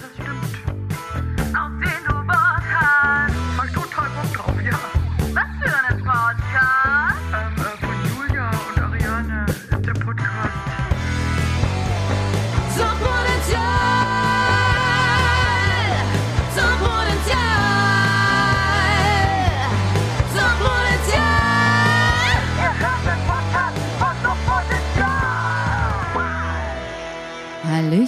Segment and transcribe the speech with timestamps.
[0.00, 0.25] das stimmt.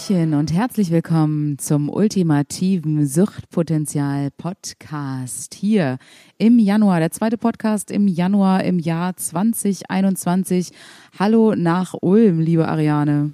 [0.09, 5.99] Hallöchen und herzlich willkommen zum ultimativen Suchtpotenzial Podcast hier
[6.39, 10.71] im Januar, der zweite Podcast im Januar im Jahr 2021.
[11.19, 13.33] Hallo nach Ulm, liebe Ariane.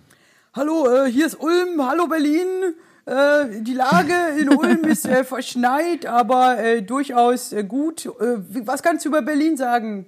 [0.52, 1.80] Hallo, äh, hier ist Ulm.
[1.80, 2.74] Hallo Berlin.
[3.06, 8.08] Äh, die Lage in Ulm ist äh, verschneit, aber durchaus gut.
[8.18, 10.06] Was kannst du über Berlin sagen?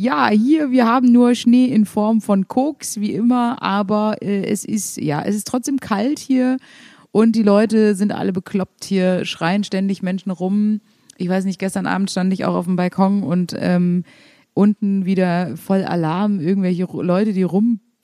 [0.00, 4.64] Ja, hier, wir haben nur Schnee in Form von Koks, wie immer, aber äh, es
[4.64, 6.58] ist, ja, es ist trotzdem kalt hier
[7.10, 10.80] und die Leute sind alle bekloppt hier, schreien ständig Menschen rum.
[11.16, 14.04] Ich weiß nicht, gestern Abend stand ich auch auf dem Balkon und ähm,
[14.54, 17.42] unten wieder voll Alarm, irgendwelche Leute, die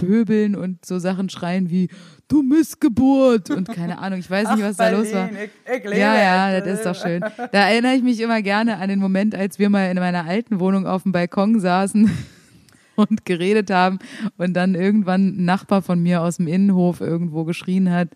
[0.05, 1.88] rumpöbeln und so Sachen schreien wie,
[2.28, 5.30] du Missgeburt und keine Ahnung, ich weiß nicht, was da los war.
[5.30, 5.50] Ich,
[5.84, 7.20] ich Ja, ja, das ist doch schön.
[7.20, 10.61] Da erinnere ich mich immer gerne an den Moment, als wir mal in meiner alten
[10.61, 12.11] Wohnung auf dem Balkon saßen
[12.96, 13.98] und geredet haben
[14.36, 18.08] und dann irgendwann ein Nachbar von mir aus dem Innenhof irgendwo geschrien hat,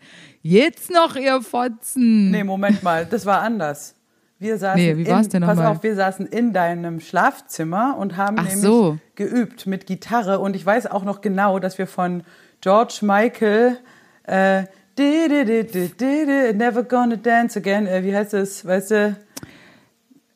[0.43, 2.31] jetzt noch ihr Fotzen.
[2.31, 3.95] Nee, Moment mal, das war anders.
[4.41, 5.73] Wir saßen Nee, wie war's in, denn Pass nochmal?
[5.73, 8.99] auf, wir saßen in deinem Schlafzimmer und haben Ach nämlich so.
[9.17, 12.23] geübt mit Gitarre und ich weiß auch noch genau, dass wir von
[12.61, 13.79] George Michael
[14.25, 14.65] äh,
[14.99, 19.17] Never Gonna Dance Again, äh, wie heißt das, weißt du?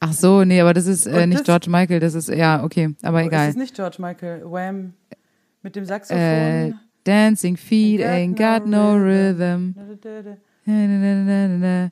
[0.00, 2.94] Ach so, nee, aber das ist äh, nicht das- George Michael, das ist, ja, okay,
[3.02, 3.48] aber Ist egal.
[3.50, 4.42] es nicht George Michael?
[4.44, 4.94] Wham!
[5.62, 6.18] Mit dem Saxophon.
[6.20, 6.72] Äh,
[7.04, 9.74] dancing feet ain't got no rhythm.
[10.64, 11.90] Na,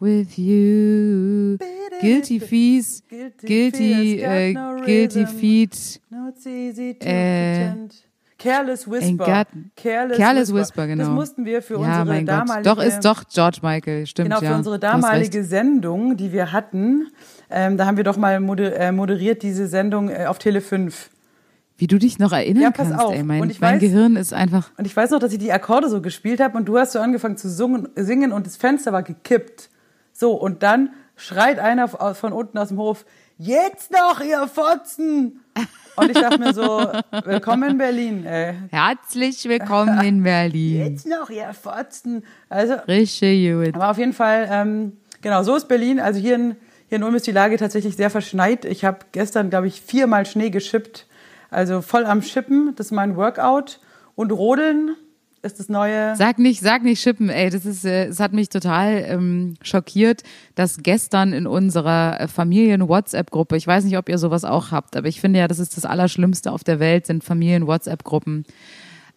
[0.00, 1.56] with you.
[2.00, 6.00] Guilty fees, Guilty guilty, äh, no guilty feet.
[6.10, 7.74] No, it's easy to Äh.
[8.38, 9.26] Careless Whisper.
[9.26, 11.04] got- Careless, Careless Whisper, genau.
[11.04, 12.34] Das mussten wir für Ja, unsere mein Gott.
[12.36, 12.70] damalige...
[12.70, 14.56] Doch, ist doch George Michael, stimmt, Genau, für ja.
[14.56, 14.94] unsere hast recht.
[15.04, 17.08] damalige Sendung, die wir hatten,
[17.50, 21.10] ähm, da haben wir doch mal äh, moderiert diese Sendung äh, auf Tele 5.
[21.76, 23.12] Wie du dich noch erinnern Ja, pass kannst, auf.
[23.14, 23.22] ey.
[23.22, 26.00] Mein, mein weiß- Gehirn ist einfach, Und ich weiß noch, dass ich die Akkorde so
[26.00, 29.68] gespielt habe und du hast so angefangen zu sungen, singen und das Fenster war gekippt.
[30.20, 33.06] So, und dann schreit einer von unten aus dem Hof,
[33.38, 35.42] jetzt noch, ihr Fotzen!
[35.96, 36.92] Und ich dachte mir so,
[37.24, 38.54] willkommen in Berlin, ey.
[38.70, 40.92] herzlich willkommen in Berlin.
[40.92, 42.22] Jetzt noch, ihr Fotzen!
[42.50, 43.74] Also, Richtig gut.
[43.74, 45.98] aber auf jeden Fall, ähm, genau, so ist Berlin.
[45.98, 46.56] Also hier in,
[46.90, 48.66] hier in Ulm ist die Lage tatsächlich sehr verschneit.
[48.66, 51.06] Ich habe gestern, glaube ich, viermal Schnee geschippt.
[51.48, 53.80] Also voll am Schippen, das ist mein Workout.
[54.16, 54.96] Und Rodeln
[55.42, 56.14] ist das neue...
[56.16, 60.22] Sag nicht, sag nicht schippen, ey, das ist, äh, es hat mich total ähm, schockiert,
[60.54, 65.08] dass gestern in unserer äh, Familien-WhatsApp-Gruppe, ich weiß nicht, ob ihr sowas auch habt, aber
[65.08, 68.44] ich finde ja, das ist das Allerschlimmste auf der Welt, sind Familien-WhatsApp-Gruppen.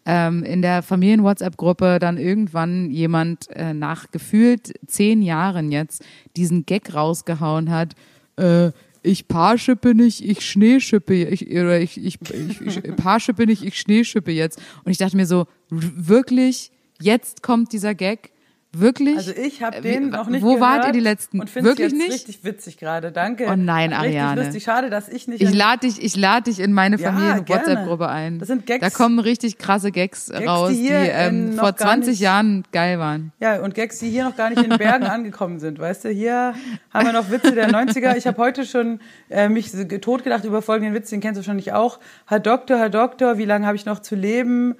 [0.05, 6.03] Ähm, in der Familien-WhatsApp-Gruppe dann irgendwann jemand äh, nach gefühlt zehn Jahren jetzt
[6.35, 7.93] diesen Gag rausgehauen hat,
[8.37, 8.71] äh,
[9.03, 14.31] ich Paarschippe nicht, ich Schneeschippe, ich, oder ich, ich, ich, ich Paarschippe nicht, ich Schneeschippe
[14.31, 14.59] jetzt.
[14.83, 18.32] Und ich dachte mir so, wirklich, jetzt kommt dieser Gag?
[18.75, 19.17] Wirklich?
[19.17, 21.39] Also ich habe Äh, den noch nicht Wo gehört wart ihr die letzten?
[21.39, 22.11] und finde jetzt nicht?
[22.11, 23.11] richtig witzig gerade.
[23.11, 23.45] Danke.
[23.47, 24.31] Oh nein, Ariane.
[24.31, 24.63] Richtig lustig.
[24.63, 25.41] Schade, dass ich nicht.
[25.43, 28.09] Ich lade dich, ich lade dich in meine Ja, Familien-WhatsApp-Gruppe gerne.
[28.13, 28.39] ein.
[28.39, 31.77] Das sind Gags- Da kommen richtig krasse Gags, raus, die die, ähm, ähm, vor gar
[31.77, 33.31] 20 nicht- Jahren geil waren.
[33.39, 35.77] ja, und Gags, die hier noch gar nicht in den Bergen angekommen sind.
[35.77, 36.55] Weißt du, hier
[36.91, 38.17] haben wir noch Witze der 90er.
[38.17, 41.99] Ich habe heute schon äh, mich totgedacht über folgenden Witz, den kennst du wahrscheinlich auch.
[42.25, 44.73] Herr Doktor, Herr Doktor, wie lange habe ich noch zu leben?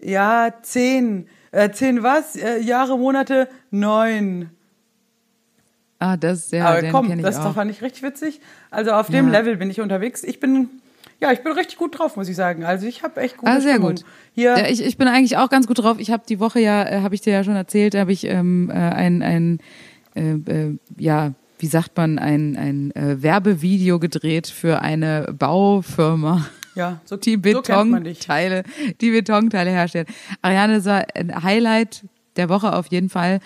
[0.00, 1.26] Ja, zehn.
[1.52, 2.36] Äh, zehn was?
[2.36, 3.48] Äh, Jahre, Monate?
[3.70, 4.50] Neun.
[5.98, 7.54] Ah, das, ja, Aber den komm, das auch.
[7.54, 8.40] fand ich richtig witzig.
[8.70, 9.38] Also auf dem Ja.
[9.40, 10.22] Level bin ich unterwegs.
[10.24, 10.68] Ich bin,
[11.20, 12.64] ja, ich bin richtig gut drauf, muss ich sagen.
[12.64, 13.96] Also ich habe echt gute Ah, sehr Stimmung.
[13.96, 14.04] gut.
[14.34, 15.98] Hier, Ja, ich, ich bin eigentlich auch ganz gut drauf.
[15.98, 18.70] Ich habe die Woche ja, äh, habe ich dir ja schon erzählt, habe ich ähm,
[18.70, 19.58] äh, ein, ein
[20.14, 26.46] äh, äh, ja, wie sagt man, ein, ein äh, Werbevideo gedreht für eine Baufirma.
[26.74, 27.40] Ja, so, die so.
[27.40, 28.64] Betonteile,
[29.00, 30.06] die Betonteile herstellen.
[30.42, 32.04] Ariane, das war ein Highlight
[32.36, 33.40] der Woche auf jeden Fall.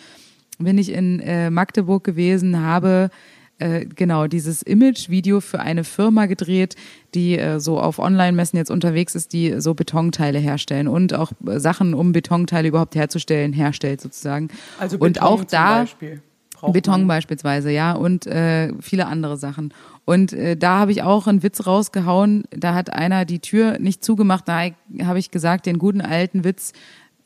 [0.58, 3.10] Bin ich in äh, Magdeburg gewesen, habe
[3.58, 6.76] äh, genau dieses Image-Video für eine Firma gedreht,
[7.14, 11.94] die äh, so auf Online-Messen jetzt unterwegs ist, die so Betonteile herstellen und auch Sachen,
[11.94, 14.48] um Betonteile überhaupt herzustellen, herstellt sozusagen.
[14.78, 16.20] Also und Beton auch zum da Beispiel
[16.64, 17.08] braucht Beton man.
[17.08, 19.72] beispielsweise, ja, und äh, viele andere Sachen.
[20.04, 22.44] Und äh, da habe ich auch einen Witz rausgehauen.
[22.50, 24.48] Da hat einer die Tür nicht zugemacht.
[24.48, 24.70] Da
[25.02, 26.72] habe ich gesagt, den guten alten Witz,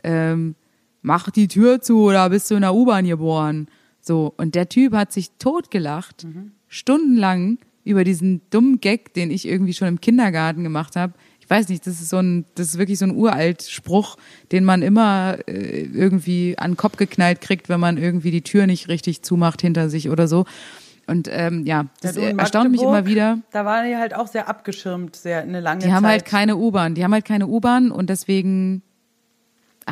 [0.04, 0.54] ähm,
[1.02, 3.66] mach die Tür zu oder bist du in der U-Bahn geboren?
[4.00, 6.26] So, und der Typ hat sich totgelacht,
[6.68, 11.14] stundenlang über diesen dummen Gag, den ich irgendwie schon im Kindergarten gemacht habe.
[11.48, 14.16] Ich weiß nicht, das ist so ein, das ist wirklich so ein uralt Spruch,
[14.52, 18.66] den man immer äh, irgendwie an den Kopf geknallt kriegt, wenn man irgendwie die Tür
[18.66, 20.44] nicht richtig zumacht hinter sich oder so.
[21.06, 23.38] Und ähm, ja, das Ja, äh, erstaunt mich immer wieder.
[23.50, 25.94] Da waren die halt auch sehr abgeschirmt, sehr eine lange Die Zeit.
[25.94, 26.94] haben halt keine U-Bahn.
[26.94, 28.82] Die haben halt keine U-Bahn und deswegen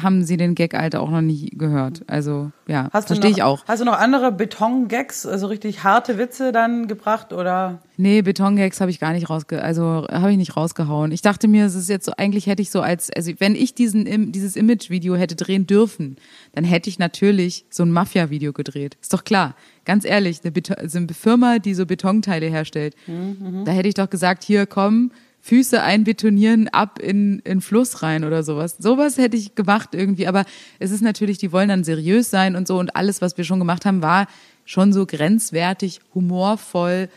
[0.01, 2.03] haben sie den Gag Alter auch noch nie gehört.
[2.07, 3.65] Also ja, verstehe ich auch.
[3.67, 7.81] Hast du noch andere Beton-Gags, also richtig harte Witze dann gebracht oder?
[7.97, 11.13] Nee, Betongags habe ich gar nicht rausge, also habe ich nicht rausgehauen.
[11.13, 13.75] Ich dachte mir, es ist jetzt so, eigentlich hätte ich so als, also wenn ich
[13.75, 16.17] diesen, dieses Image-Video hätte drehen dürfen,
[16.53, 18.99] dann hätte ich natürlich so ein Mafia-Video gedreht.
[19.01, 19.55] Ist doch klar.
[19.85, 24.11] Ganz ehrlich, eine, Beton, also eine Firma, die so Betonteile herstellt, da hätte ich doch
[24.11, 25.13] gesagt, hier komm,
[25.47, 28.79] Füße einbetonieren, ab in, in Fluss rein oder sowas.
[28.81, 30.45] Sowas hätte ich gemacht irgendwie, aber
[30.81, 33.61] es ist natürlich, die wollen dann seriös sein und so und alles, was wir schon
[33.61, 34.27] gemacht haben, war
[34.65, 37.09] schon so grenzwertig, humorvoll.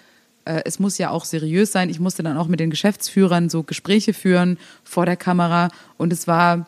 [0.45, 1.89] Äh, es muss ja auch seriös sein.
[1.89, 6.27] Ich musste dann auch mit den Geschäftsführern so Gespräche führen vor der Kamera und es
[6.27, 6.67] war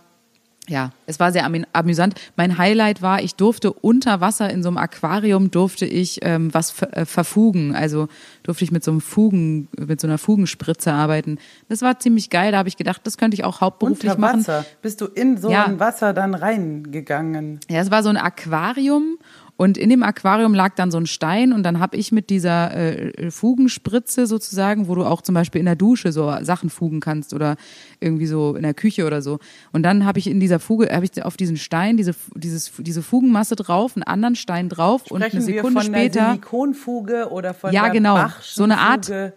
[0.71, 2.15] ja, es war sehr amü- amüsant.
[2.37, 6.71] Mein Highlight war, ich durfte unter Wasser in so einem Aquarium durfte ich ähm, was
[6.71, 7.75] ver äh, verfugen.
[7.75, 8.07] Also
[8.43, 11.37] durfte ich mit so einem Fugen, mit so einer Fugenspritze arbeiten.
[11.69, 12.53] Das war ziemlich geil.
[12.53, 14.39] Da habe ich gedacht, das könnte ich auch hauptberuflich Unter machen.
[14.39, 14.65] Wasser.
[14.81, 15.65] Bist du in so Ja.
[15.65, 17.59] ein Wasser dann reingegangen?
[17.69, 19.17] Ja, es war so ein Aquarium
[19.61, 22.75] und in dem Aquarium lag dann so ein Stein und dann habe ich mit dieser
[22.75, 27.31] äh, Fugenspritze sozusagen, wo du auch zum Beispiel in der Dusche so Sachen fugen kannst
[27.31, 27.57] oder
[27.99, 29.37] irgendwie so in der Küche oder so.
[29.71, 33.03] Und dann habe ich in dieser Fuge, habe ich auf diesen Stein diese, dieses, diese
[33.03, 36.25] Fugenmasse drauf, einen anderen Stein drauf und eine Sprechen wir Sekunde von der später.
[36.31, 38.15] Silikonfuge oder von Ja, der genau.
[38.15, 39.33] Bachschen So eine Art- Fuge?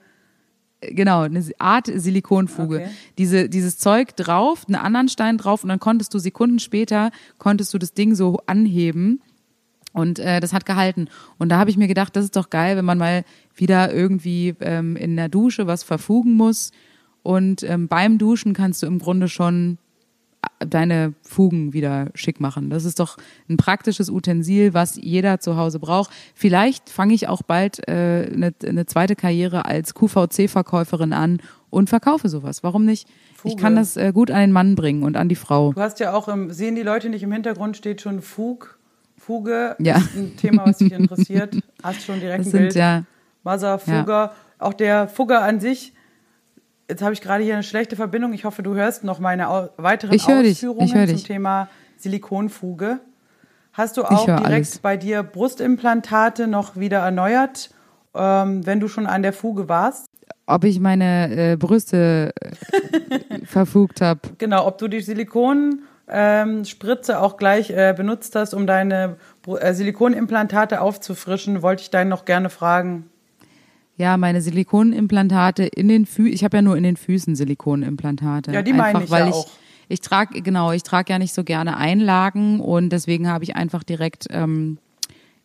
[0.81, 2.77] genau, eine Art Silikonfuge.
[2.77, 2.89] Okay.
[3.19, 7.75] Diese, dieses Zeug drauf, einen anderen Stein drauf und dann konntest du Sekunden später, konntest
[7.75, 9.21] du das Ding so anheben
[9.95, 11.09] und äh, das hat gehalten.
[11.39, 13.25] Und da habe ich mir gedacht, das ist doch geil, wenn man mal
[13.57, 16.71] wieder irgendwie ähm, in der Dusche was verfugen muss
[17.25, 19.79] und ähm, beim Duschen kannst du im Grunde schon
[20.61, 22.69] äh, deine Fugen wieder schick machen.
[22.69, 23.17] Das ist doch
[23.49, 26.11] ein praktisches Utensil, was jeder zu Hause braucht.
[26.35, 31.39] Vielleicht fange ich auch bald äh, eine, eine zweite Karriere als QVC-Verkäuferin an
[31.71, 32.63] und verkaufe sowas.
[32.63, 33.09] Warum nicht?
[33.37, 33.57] Ich Fuge.
[33.57, 35.73] kann das äh, gut an den Mann bringen und an die Frau.
[35.73, 38.79] Du hast ja auch, im, sehen die Leute nicht im Hintergrund, steht schon Fug.
[39.25, 39.97] Fuge Ja.
[39.99, 41.57] ist ein Thema, was dich interessiert.
[41.83, 42.75] Hast schon direkt Das ein sind Bild.
[42.75, 43.03] ja
[43.43, 44.33] Mother, Fugger.
[44.59, 45.93] Auch der Fugger an sich.
[46.89, 48.33] Jetzt habe ich gerade hier eine schlechte Verbindung.
[48.33, 50.57] Ich hoffe, du hörst noch meine weiteren Ich dich.
[50.57, 51.25] Ausführungen Ich zum.
[51.25, 51.69] Thema
[51.99, 53.01] Silikonfuge.
[53.73, 54.79] Hast du auch direkt alles.
[54.79, 57.71] bei dir Brustimplantate noch wieder erneuert,
[58.15, 60.07] ähm, wenn du schon an der Fuge warst?
[60.47, 64.21] ob ich meine äh, Brüste äh, verfugt habe.
[64.37, 69.17] Genau, ob du die Silikonspritze ähm, Spritze auch gleich äh, benutzt hast, um deine
[69.47, 73.11] äh, Silikonimplantate aufzufrischen, wollte ich deinen noch gerne fragen.
[73.97, 76.33] Ja, meine Silikonimplantate in den Füßen.
[76.33, 78.53] Ich habe ja nur in den Füßen Silikonimplantate.
[78.53, 79.49] Ja, die meine ich weil ja ich, auch.
[79.89, 83.85] Ich trage, genau, ich trage ja nicht so gerne Einlagen und deswegen habe ich einfach
[83.85, 84.79] direkt ähm,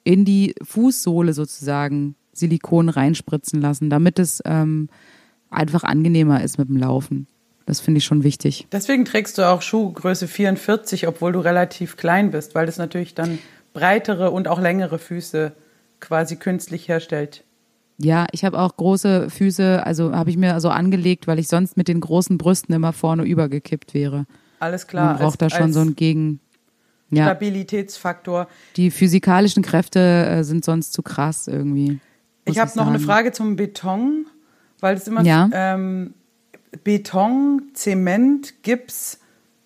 [0.03, 4.87] in die Fußsohle sozusagen Silikon reinspritzen lassen, damit es ähm,
[5.49, 7.27] einfach angenehmer ist mit dem Laufen.
[7.69, 8.65] Das finde ich schon wichtig.
[8.71, 13.37] Deswegen trägst du auch Schuhgröße 44, obwohl du relativ klein bist, weil das natürlich dann
[13.73, 15.51] breitere und auch längere Füße
[15.99, 17.43] quasi künstlich herstellt.
[17.99, 21.77] Ja, ich habe auch große Füße, also habe ich mir so angelegt, weil ich sonst
[21.77, 24.25] mit den großen Brüsten immer vorne übergekippt wäre.
[24.59, 25.13] Alles klar.
[25.13, 26.39] Man braucht da schon so ein Gegen.
[27.11, 28.47] Ja, Stabilitätsfaktor.
[28.77, 31.99] die physikalischen Kräfte äh, sind sonst zu krass irgendwie.
[32.45, 32.99] Ich habe noch eine.
[32.99, 34.25] Frage zum Beton,
[34.79, 35.47] weil es immer Ja.
[35.53, 36.15] ähm,
[36.83, 39.19] Beton, Zement, Gips.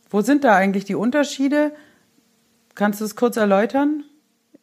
[0.10, 1.74] Wo sind da eigentlich die Unterschiede?
[2.75, 4.03] Kannst du es kurz erläutern?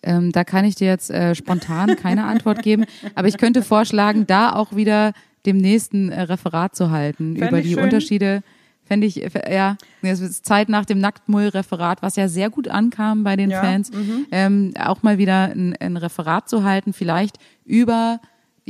[0.02, 4.26] Ähm, da kann ich dir jetzt äh, spontan keine Antwort geben, aber ich könnte vorschlagen,
[4.26, 5.12] da auch wieder
[5.46, 7.84] dem nächsten äh, Referat zu halten Fänd über die schön.
[7.84, 8.42] Unterschiede.
[8.84, 13.36] Fände ich, ja, es ist Zeit nach dem Nacktmull-Referat, was ja sehr gut ankam bei
[13.36, 14.26] den Ja, Fans, mhm.
[14.32, 18.20] ähm, auch mal wieder ein, ein Referat zu halten, vielleicht über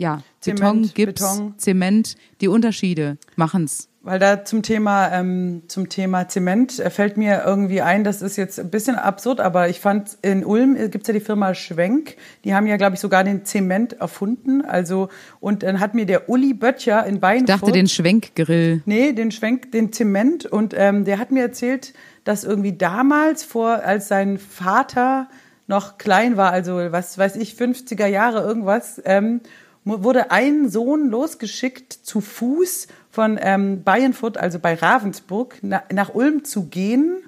[0.00, 1.54] ja, Zement, Beton, Gips, Beton.
[1.58, 3.88] Zement, die Unterschiede machen's.
[4.02, 8.38] Weil da zum Thema, ähm, zum Thema Zement äh, fällt mir irgendwie ein, das ist
[8.38, 12.16] jetzt ein bisschen absurd, aber ich fand, in Ulm äh, gibt's ja die Firma Schwenk,
[12.44, 14.62] die haben ja, glaube ich, sogar den Zement erfunden.
[14.62, 17.50] Also, und dann hat mir der Uli Böttcher in Weinfurt...
[17.50, 18.80] Ich dachte, den Schwenkgrill.
[18.86, 20.46] Nee, den Schwenk, den Zement.
[20.46, 21.92] Und ähm, der hat mir erzählt,
[22.24, 25.28] dass irgendwie damals, vor, als sein Vater
[25.66, 29.42] noch klein war, also was weiß ich, 50er Jahre irgendwas, ähm,
[29.90, 36.44] wurde ein Sohn losgeschickt zu Fuß von ähm, Bayernfurt, also bei Ravensburg, na, nach Ulm
[36.44, 37.24] zu gehen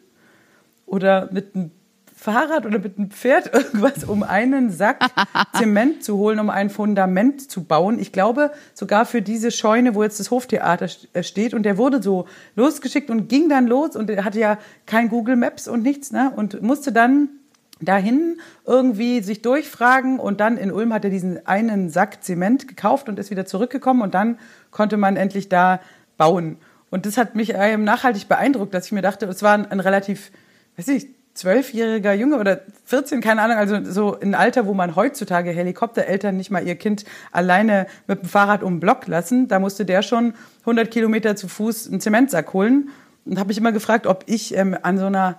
[0.86, 1.70] oder mit einem
[2.14, 5.04] Fahrrad oder mit einem Pferd irgendwas, um einen Sack
[5.56, 7.98] Zement zu holen, um ein Fundament zu bauen.
[7.98, 11.52] Ich glaube sogar für diese Scheune, wo jetzt das Hoftheater äh, steht.
[11.52, 15.36] Und der wurde so losgeschickt und ging dann los und er hatte ja kein Google
[15.36, 16.32] Maps und nichts, ne?
[16.34, 17.28] Und musste dann
[17.84, 23.08] dahin irgendwie sich durchfragen und dann in Ulm hat er diesen einen Sack Zement gekauft
[23.08, 24.38] und ist wieder zurückgekommen und dann
[24.70, 25.80] konnte man endlich da
[26.16, 26.56] bauen.
[26.90, 30.30] Und das hat mich nachhaltig beeindruckt, dass ich mir dachte, es war ein, ein relativ,
[30.76, 35.50] weiß ich, zwölfjähriger Junge oder 14, keine Ahnung, also so ein Alter, wo man heutzutage
[35.50, 39.48] Helikoptereltern nicht mal ihr Kind alleine mit dem Fahrrad um den Block lassen.
[39.48, 42.90] Da musste der schon 100 Kilometer zu Fuß einen Zementsack holen.
[43.24, 45.38] Und habe mich immer gefragt, ob ich ähm, an so einer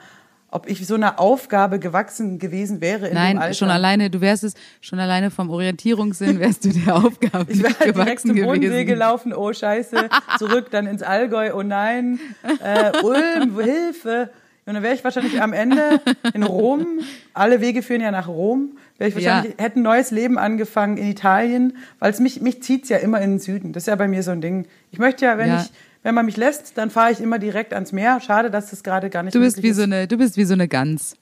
[0.54, 3.54] ob ich so einer Aufgabe gewachsen gewesen wäre in dem Nein, Alter.
[3.56, 7.74] schon alleine, du wärst es, schon alleine vom Orientierungssinn wärst du der Aufgabe Ich wäre
[7.74, 8.86] halt direkt gewachsen zum Bodensee gewesen.
[8.88, 12.20] gelaufen, oh scheiße, zurück dann ins Allgäu, oh nein,
[12.64, 14.30] äh, Ulm, Hilfe.
[14.66, 16.00] Und dann wäre ich wahrscheinlich am Ende
[16.34, 16.88] in Rom,
[17.34, 19.64] alle Wege führen ja nach Rom, wäre ich wahrscheinlich, Ja.
[19.66, 23.32] hätte ein neues Leben angefangen in Italien, weil es mich, mich zieht's ja immer in
[23.32, 23.74] den Süden.
[23.74, 24.66] Das ist ja bei mir so ein Ding.
[24.92, 25.62] Ich möchte ja, wenn Ja.
[25.64, 25.72] ich,
[26.04, 28.20] wenn man mich lässt, dann fahre ich immer direkt ans Meer.
[28.20, 29.88] Schade, dass das gerade gar nicht Du bist wie so ist.
[29.88, 31.16] eine, du bist wie so eine Gans.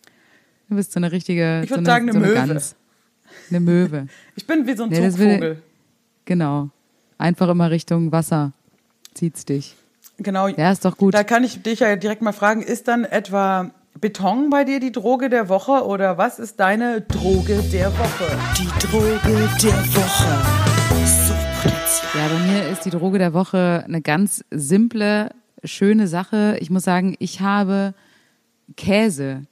[0.69, 2.47] Du bist so eine richtige, Ich so würd eine, sagen, eine so eine Möwe.
[2.47, 2.75] Gans.
[3.49, 4.07] Eine Möwe.
[4.35, 5.61] Ich bin wie so ein Nee, Zugvogel.
[6.25, 6.69] Genau.
[7.17, 8.51] Einfach immer Richtung Wasser
[9.13, 9.75] zieht's dich.
[10.17, 10.47] Genau.
[10.47, 11.13] Ja, ist doch gut.
[11.13, 14.91] Da kann ich dich ja direkt mal fragen, ist dann etwa Beton bei dir die
[14.91, 18.37] Droge der Woche oder was ist deine Droge der Woche?
[18.57, 21.40] Die Droge der Woche.
[22.13, 25.29] Ja, bei mir ist die Droge der Woche eine ganz simple,
[25.63, 26.57] schöne Sache.
[26.59, 27.93] Ich muss sagen, ich habe
[28.75, 29.43] Käse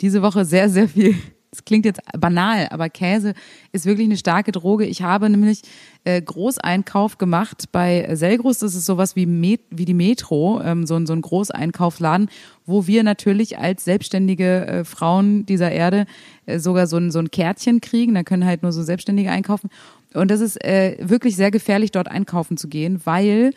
[0.00, 1.14] diese Woche sehr, sehr viel.
[1.50, 3.32] Es klingt jetzt banal, aber Käse
[3.72, 4.84] ist wirklich eine starke Droge.
[4.84, 5.62] Ich habe nämlich
[6.04, 8.58] äh, Großeinkauf gemacht bei Selgros.
[8.58, 12.28] Das ist sowas wie, Met, wie die Metro, ähm, so, ein- so ein Großeinkaufsladen,
[12.66, 16.04] wo wir natürlich als selbstständige äh, Frauen dieser Erde
[16.44, 18.14] äh, sogar so ein, so ein Kärtchen kriegen.
[18.14, 19.70] Da können halt nur so Selbstständige einkaufen.
[20.14, 23.52] Und das ist äh, wirklich sehr gefährlich, dort einkaufen zu gehen, weil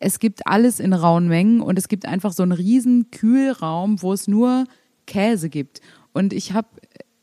[0.00, 4.12] es gibt alles in rauen Mengen und es gibt einfach so einen riesen Kühlraum, wo
[4.12, 4.64] es nur
[5.06, 5.80] Käse gibt.
[6.12, 6.68] Und ich habe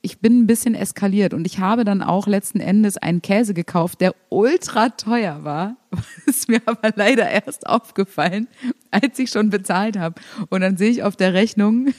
[0.05, 4.01] ich bin ein bisschen eskaliert und ich habe dann auch letzten Endes einen Käse gekauft,
[4.01, 5.77] der ultra teuer war.
[6.25, 8.50] Ist mir aber leider erst aufgefallen,
[8.91, 10.22] als ich schon bezahlt habe.
[10.50, 11.93] Und dann sehe ich auf der Rechnung,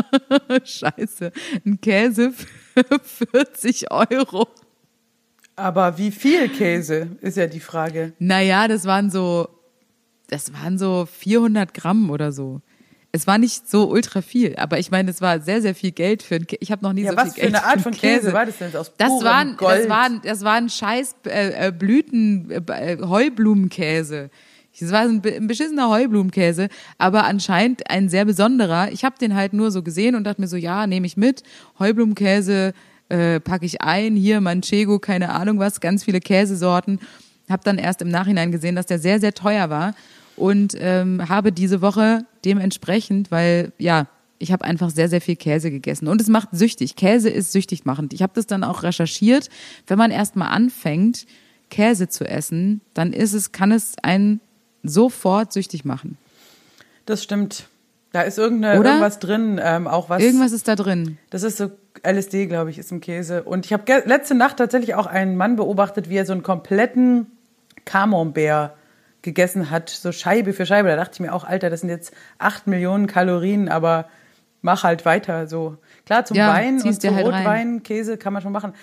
[0.64, 1.30] scheiße,
[1.64, 4.48] ein Käse für 40 Euro.
[5.56, 8.12] Aber wie viel Käse ist ja die Frage.
[8.18, 9.48] Naja, das waren so,
[10.28, 12.60] das waren so 400 Gramm oder so.
[13.12, 16.24] Es war nicht so ultra viel, aber ich meine, es war sehr, sehr viel Geld
[16.24, 16.58] für einen Käse.
[16.60, 18.00] Ich habe noch nie Ja, so was viel für Geld eine Art für von einen
[18.00, 18.74] Käse war das denn?
[18.74, 19.82] Aus Das waren, Gold.
[19.82, 24.30] das waren, das waren scheiß äh, äh, Blüten, äh, äh, Heublumenkäse.
[24.80, 26.68] Das war ein, ein beschissener Heublumenkäse,
[26.98, 28.90] aber anscheinend ein sehr besonderer.
[28.90, 31.44] Ich habe den halt nur so gesehen und dachte mir so, ja, nehme ich mit.
[31.78, 32.72] Heublumenkäse
[33.08, 37.00] äh, packe ich ein, hier Manchego, keine Ahnung was, ganz viele Käsesorten.
[37.48, 39.94] Habe dann erst im Nachhinein gesehen, dass der sehr, sehr teuer war
[40.36, 44.06] und ähm, habe diese Woche dementsprechend, weil ja,
[44.38, 46.96] ich habe einfach sehr, sehr viel Käse gegessen und es macht süchtig.
[46.96, 48.12] Käse ist süchtig machend.
[48.12, 49.48] Ich habe das dann auch recherchiert.
[49.86, 51.26] Wenn man erstmal anfängt,
[51.70, 54.40] Käse zu essen, dann ist es, kann es einen
[54.82, 56.18] sofort süchtig machen.
[57.06, 57.68] Das stimmt.
[58.12, 58.90] Da ist irgendeine, Oder?
[58.90, 60.22] irgendwas drin, ähm, auch was.
[60.22, 61.18] Irgendwas ist da drin.
[61.30, 61.70] Das ist so
[62.02, 63.44] LSD, glaube ich, ist im Käse.
[63.44, 67.26] Und ich habe letzte Nacht tatsächlich auch einen Mann beobachtet, wie er so einen kompletten
[67.84, 68.72] Camembert
[69.22, 70.88] gegessen hat, so Scheibe für Scheibe.
[70.88, 74.06] Da dachte ich mir auch, Alter, das sind jetzt acht Millionen Kalorien, aber
[74.62, 75.76] mach halt weiter so.
[76.06, 77.34] Klar, zum Ja, Wein und dir zu halt rein.
[77.34, 78.74] Rotwein, Käse kann man schon machen.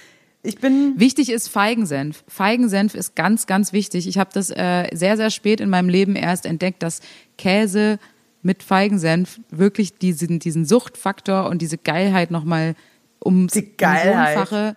[0.44, 2.24] Ich bin Wichtig ist Feigensenf.
[2.28, 4.08] Feigensenf ist ganz, ganz wichtig.
[4.08, 7.02] Ich habe das äh, sehr, sehr spät in meinem Leben erst entdeckt, dass
[7.38, 8.00] Käse
[8.42, 12.74] mit Feigensenf wirklich diesen, diesen Suchtfaktor und diese Geilheit nochmal
[13.24, 14.76] um Die Geilheit.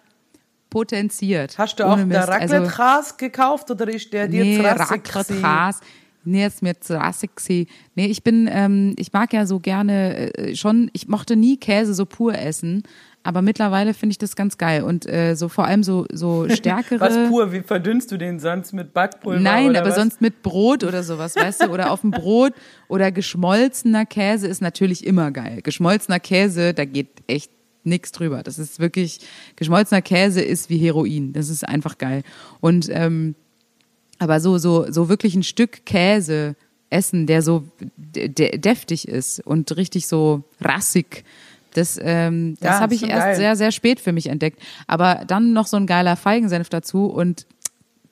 [0.71, 1.57] Potenziert.
[1.57, 2.29] Hast du auch Ohne der.
[2.29, 4.61] Also, Raclette-Gras gekauft oder ist der dir nee?
[4.61, 5.81] Raclette-Gras.
[6.25, 7.69] Nee, ist mir zu rassig gewesen.
[7.95, 11.93] Nee, ich bin, ähm, ich mag ja so gerne äh, schon, ich mochte nie Käse
[11.93, 12.83] so pur essen,
[13.23, 17.01] aber mittlerweile finde ich das ganz geil und äh, so vor allem so, so stärkere.
[17.01, 19.97] Was pur, wie verdünnst du den sonst mit Backpulver Nein, aber was?
[19.97, 21.71] sonst mit Brot oder sowas, weißt du?
[21.71, 22.55] Oder auf dem Brot
[22.89, 25.61] oder geschmolzener Käse ist natürlich immer geil.
[25.63, 27.51] Geschmolzener Käse, da geht echt
[27.87, 28.43] nichts drüber.
[28.43, 29.21] Das ist wirklich,
[29.57, 31.33] geschmolzener Käse ist wie Heroin.
[31.33, 32.23] Das ist einfach geil.
[32.61, 33.35] Und ähm,
[34.19, 36.55] aber so, so, so wirklich ein Stück Käse
[36.91, 37.65] essen, der so
[37.97, 41.25] de de deftig ist und richtig so rassig.
[41.75, 43.37] Das, ähm, das Ja, habe ich erst geil.
[43.37, 44.61] sehr, sehr spät für mich entdeckt.
[44.87, 47.47] Aber dann noch so ein geiler Feigensenf dazu und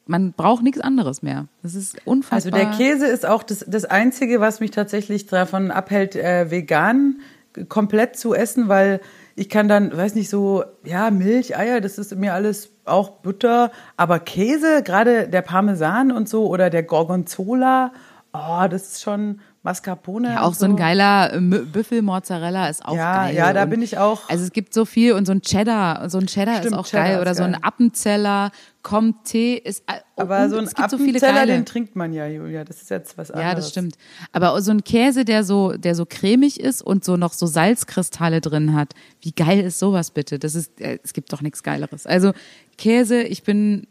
[0.07, 1.47] man braucht nichts anderes mehr.
[1.63, 2.59] Das ist Also unfassbar.
[2.59, 7.21] der Käse ist auch das, das Einzige, was mich tatsächlich davon abhält, äh, vegan
[7.69, 9.01] komplett zu essen, weil
[9.35, 13.71] Ich kann dann, weiß nicht, so, ja, Milch, Eier, das ist mir alles auch Butter.
[13.97, 17.93] Aber Käse, gerade der Parmesan und so oder der Gorgonzola,
[18.33, 20.29] oh, das ist schon Mascarpone.
[20.31, 23.37] Ja, auch und so ein geiler äh, Büffelmozzarella ist auch Ja, geil.
[23.37, 26.11] ja, da Und- bin ich auch- Also es gibt so viel und so ein Cheddar,
[26.11, 27.55] so ein Cheddar Stimmt, ist auch Cheddar geil ist oder so ein.
[27.63, 28.51] Appenzeller,
[28.83, 31.53] Comté ist äh, Aber und so ein es gibt so viele Appenzeller, geile.
[31.53, 32.65] den trinkt man ja, Julia.
[32.65, 33.49] Das ist jetzt was anderes.
[33.51, 33.95] Ja, das stimmt.
[34.33, 38.41] Aber so ein Käse, der so, der so cremig ist und so noch so Salzkristalle
[38.41, 38.95] drin hat.
[39.21, 40.41] Wie geil ist sowas bitte?
[40.41, 42.05] Das ist, äh, es gibt doch nichts Geileres.
[42.07, 42.33] Also
[42.79, 43.87] Käse, ich bin,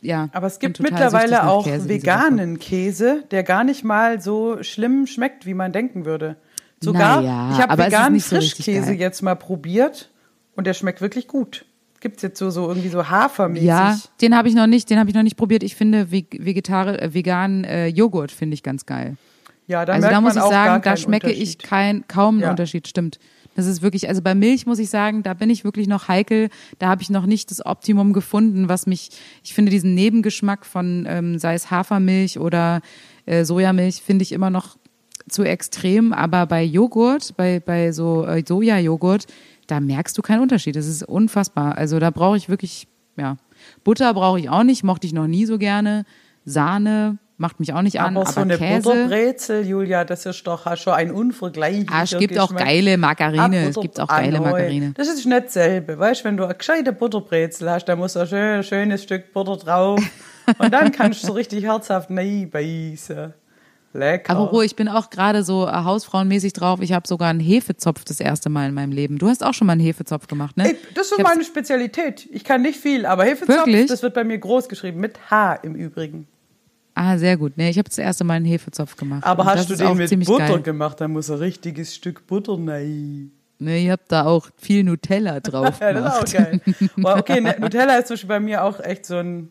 [0.00, 0.28] ja.
[0.32, 5.46] Aber es gibt mittlerweile auch Käse veganen Käse, der gar nicht mal so schlimm schmeckt,
[5.46, 6.36] wie man denken würde.
[6.80, 10.10] Sogar, Naja, ich habe es veganen so Frischkäse jetzt mal probiert
[10.54, 11.64] und der schmeckt wirklich gut.
[12.00, 13.66] Gibt's jetzt so, so irgendwie so hafermäßig.
[13.66, 15.62] Ja, den habe ich noch nicht, den habe ich noch nicht probiert.
[15.62, 19.16] Ich finde veg- vegetari äh, veganen äh, Joghurt finde ich ganz geil.
[19.66, 22.50] ja da also da muss ich sagen, da schmecke ich kein, kaum einen Ja.
[22.50, 23.18] Unterschied, stimmt.
[23.56, 26.50] Das ist wirklich, also bei Milch muss ich sagen, da bin ich wirklich noch heikel.
[26.78, 29.10] Da habe ich noch nicht das Optimum gefunden, was mich,
[29.42, 32.82] ich finde diesen Nebengeschmack von, ähm, sei es Hafermilch oder
[33.24, 34.76] äh, Sojamilch, finde ich immer noch
[35.26, 36.12] zu extrem.
[36.12, 39.26] Aber bei Joghurt, bei, bei so äh, Sojajoghurt,
[39.66, 40.76] da merkst du keinen Unterschied.
[40.76, 41.78] Das ist unfassbar.
[41.78, 42.86] Also da brauche ich wirklich,
[43.16, 43.38] ja.
[43.84, 46.04] Butter brauche ich auch nicht, mochte ich noch nie so gerne.
[46.44, 48.82] Sahne macht mich auch nicht an, aber aber, so eine Käse.
[48.82, 52.64] Butterbrezel, Julia, das ist doch schon ein unvergleichlicher Ah, es gibt auch Geschmack.
[52.64, 53.42] geile Margarine.
[53.42, 54.50] Ah, es gibt auch Butter- geile ah, neu.
[54.50, 54.92] Margarine.
[54.96, 55.98] Das ist nicht dasselbe.
[55.98, 59.56] Weißt du, wenn du eine gescheite Butterbrezel hast, dann muss ein schön, schönes Stück Butter
[59.56, 60.00] drauf.
[60.58, 63.34] Und dann kannst du so richtig herzhaft beißen.
[63.92, 64.32] Lecker.
[64.32, 66.80] Apropos, ich bin auch gerade so äh, hausfrauenmäßig drauf.
[66.82, 69.18] Ich habe sogar einen Hefezopf das erste Mal in meinem Leben.
[69.18, 70.68] Du hast auch schon mal einen Hefezopf gemacht, ne?
[70.68, 72.28] Ey, das ist so meine Spezialität.
[72.30, 73.86] Ich kann nicht viel, aber Hefezopf, Wirklich?
[73.86, 76.28] das wird bei mir groß geschrieben, mit H im Übrigen.
[76.98, 77.58] Ah, sehr gut.
[77.58, 79.22] Ne, ich habe das erste Mal einen Hefezopf gemacht.
[79.22, 80.62] Aber Und hast du den mit Butter geil.
[80.62, 83.30] gemacht, dann muss ein richtiges Stück Butter rein.
[83.58, 86.64] Ne, ich habe da auch viel Nutella drauf Ja, das ist auch gemacht.
[86.64, 86.90] geil.
[87.18, 89.50] Okay, ne, Nutella ist zum Beispiel bei mir auch echt so ein.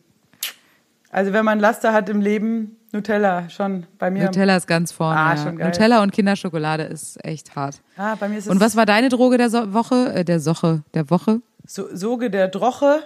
[1.10, 4.24] Also wenn man Laster hat im Leben, Nutella schon bei mir.
[4.24, 5.18] Nutella ist ganz vorne.
[5.18, 5.42] Ah, ja.
[5.42, 5.68] schon geil.
[5.68, 7.80] Nutella und Kinderschokolade ist echt hart.
[7.96, 10.12] Ah, bei mir ist es Und was war deine Droge der so Woche?
[10.14, 11.40] Äh, der Soche, der Woche?
[11.64, 13.04] so, Soge der Droche.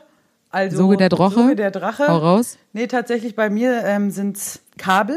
[0.50, 1.34] Also Soge der Droche?
[1.34, 2.08] Soge der Drache.
[2.08, 2.58] Hau raus.
[2.72, 5.16] Nee, tatsächlich bei mir ähm, sind's Kabel.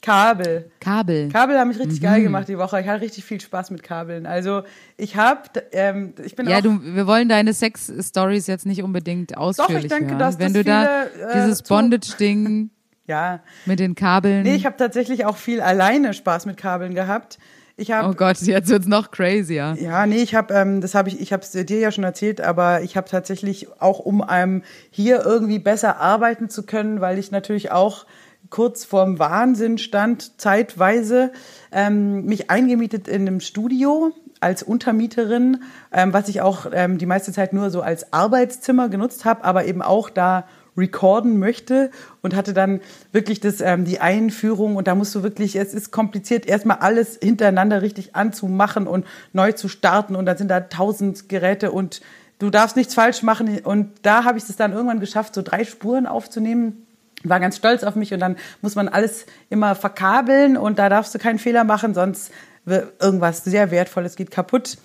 [0.00, 0.70] Kabel.
[0.80, 1.28] Kabel.
[1.28, 2.04] Kabel haben mich richtig Mhm.
[2.04, 2.80] geil gemacht die Woche.
[2.80, 4.26] Ich hatte richtig viel Spaß mit Kabeln.
[4.26, 4.62] Also
[4.96, 9.36] ich habe, ähm, ich bin Ja, auch du, wir wollen deine Sex-Stories jetzt nicht unbedingt
[9.36, 10.18] ausführlich denke, hören.
[10.20, 12.70] dass Wenn das du da viele, äh, dieses Bondage-Ding
[13.06, 13.40] ja.
[13.66, 14.44] mit den Kabeln.
[14.44, 17.38] Nee, ich habe tatsächlich auch viel alleine Spaß mit Kabeln gehabt.
[17.80, 19.76] Ich habe oh Gott, jetzt wird's noch crazier.
[19.80, 22.40] Ja, nee, ich habe, ähm, das habe ich, ich habe es dir ja schon erzählt,
[22.40, 27.30] aber ich habe tatsächlich auch, um ähm, hier irgendwie besser arbeiten zu können, weil ich
[27.30, 28.04] natürlich auch
[28.50, 31.30] kurz vorm Wahnsinn stand, zeitweise,
[31.70, 35.62] ähm, mich eingemietet in einem Studio als Untermieterin,
[35.92, 39.66] ähm, was ich auch ähm, die meiste Zeit nur so als Arbeitszimmer genutzt habe, aber
[39.66, 41.90] eben auch da recorden möchte
[42.22, 42.80] und hatte dann
[43.12, 47.18] wirklich das, ähm, die Einführung und da musst du wirklich, es ist kompliziert, erstmal alles
[47.20, 52.00] hintereinander richtig anzumachen und neu zu starten und dann sind da tausend Geräte und
[52.38, 55.64] du darfst nichts falsch machen und da habe ich es dann irgendwann geschafft, so drei
[55.64, 56.86] Spuren aufzunehmen
[57.24, 61.14] war ganz stolz auf mich und dann muss man alles immer verkabeln und da darfst
[61.14, 62.30] du keinen Fehler machen, sonst
[62.64, 64.78] irgendwas sehr Wertvolles geht kaputt.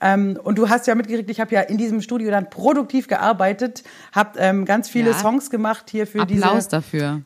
[0.00, 3.82] Ähm, und du hast ja mitgekriegt, ich habe ja in diesem Studio dann produktiv gearbeitet,
[4.12, 5.16] habe ähm, ganz viele Ja.
[5.18, 6.76] Songs gemacht hier für Applaus diese.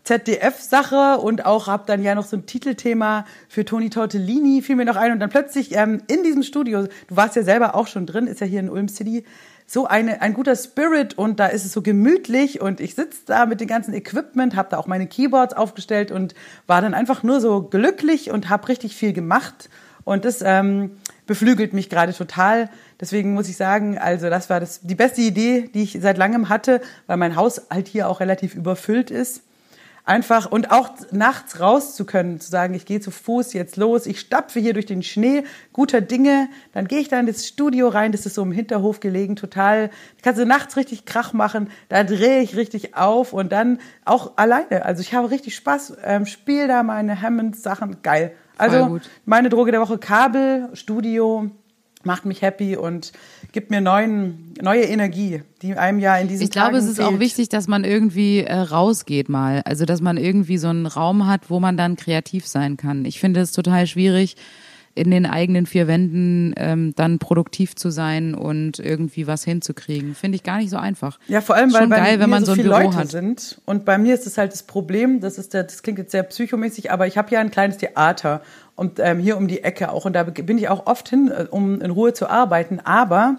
[0.05, 4.85] ZDF-Sache und auch habe dann ja noch so ein Titelthema für Toni Tortellini, fiel mir
[4.85, 8.07] noch ein und dann plötzlich ähm, in diesem Studio, du warst ja selber auch schon
[8.07, 9.25] drin, ist ja hier in Ulm City,
[9.67, 13.47] so eine, ein guter Spirit und da ist es so gemütlich und ich sitze da
[13.47, 16.35] mit dem ganzen Equipment, habe da auch meine Keyboards aufgestellt und
[16.67, 19.71] war dann einfach nur so glücklich und habe richtig viel gemacht
[20.05, 22.69] und das ähm, beflügelt mich gerade total.
[23.01, 26.49] Deswegen muss ich sagen, also das war das, die beste Idee, die ich seit langem
[26.49, 29.43] hatte, weil mein Haus halt hier auch relativ überfüllt ist.
[30.07, 34.05] Einfach und auch nachts raus zu können, zu sagen, ich gehe zu Fuß jetzt los,
[34.05, 37.89] ich stapfe hier durch den Schnee guter Dinge, dann gehe ich da in das Studio
[37.89, 39.89] rein, das ist so im Hinterhof gelegen, total,
[40.21, 44.85] kannst du nachts richtig Krach machen, da drehe ich richtig auf und dann auch alleine,
[44.85, 48.35] also ich habe richtig Spaß, ähm, spiele da meine Hammond-Sachen, geil.
[48.57, 51.51] Also meine Droge der Woche, Kabel, Studio,
[52.05, 53.13] macht mich happy und
[53.53, 57.01] gibt mir neuen, neue Energie, die einem ja in diesen Ich glaube, Tagen es ist
[57.01, 57.21] auch fehlt.
[57.21, 59.63] wichtig, dass man irgendwie äh, rausgeht mal.
[59.65, 63.05] Also, dass man irgendwie so einen Raum hat, wo man dann kreativ sein kann.
[63.05, 64.37] Ich finde es total schwierig,
[64.95, 70.15] in den eigenen vier Wänden ähm, dann produktiv zu sein und irgendwie was hinzukriegen.
[70.15, 71.19] Finde ich gar nicht so einfach.
[71.27, 73.09] Ja, vor allem, weil Schon bei geil, wenn man so so viele Büro Leute hat.
[73.09, 73.61] sind.
[73.65, 76.23] Und bei mir ist es halt das Problem, das ist der, das klingt jetzt sehr
[76.23, 78.43] psychomäßig, aber ich habe ja ein kleines Theater
[78.77, 80.05] und ähm, hier um die Ecke auch.
[80.05, 82.79] Und da bin ich auch oft hin, äh, um in Ruhe zu arbeiten.
[82.81, 83.39] Aber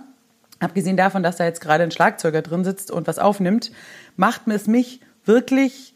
[0.60, 3.72] abgesehen davon, dass da jetzt gerade ein Schlagzeuger drin sitzt und was aufnimmt,
[4.18, 5.94] macht es mich wirklich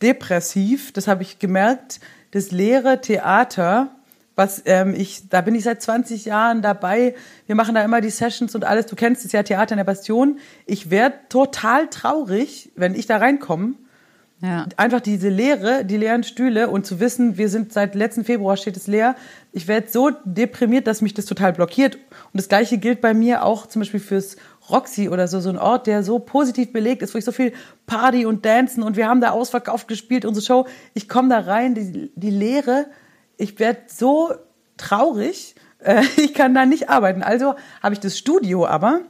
[0.00, 0.92] depressiv.
[0.92, 2.00] Das habe ich gemerkt.
[2.30, 3.90] Das leere Theater,
[4.36, 7.14] was ähm, ich, da bin ich seit 20 Jahren dabei.
[7.46, 8.86] Wir machen da immer die Sessions und alles.
[8.86, 10.38] Du kennst es ja, Theater in der Bastion.
[10.66, 13.74] Ich werde total traurig, wenn ich da reinkomme.
[14.40, 14.66] Ja.
[14.76, 18.76] Einfach diese Leere, die leeren Stühle und zu wissen, wir sind seit letzten Februar steht
[18.76, 19.14] es leer.
[19.52, 21.94] Ich werde so deprimiert, dass mich das total blockiert.
[21.94, 24.36] Und das Gleiche gilt bei mir auch zum Beispiel fürs
[24.68, 27.52] Roxy oder so, so ein Ort, der so positiv belegt ist, wo ich so viel
[27.86, 30.66] Party und Dancen und wir haben da ausverkauft gespielt, unsere Show.
[30.94, 32.86] Ich komme da rein, die, die Leere,
[33.36, 34.32] ich werde so
[34.76, 37.22] traurig, äh, ich kann da nicht arbeiten.
[37.22, 39.00] Also habe ich das Studio aber,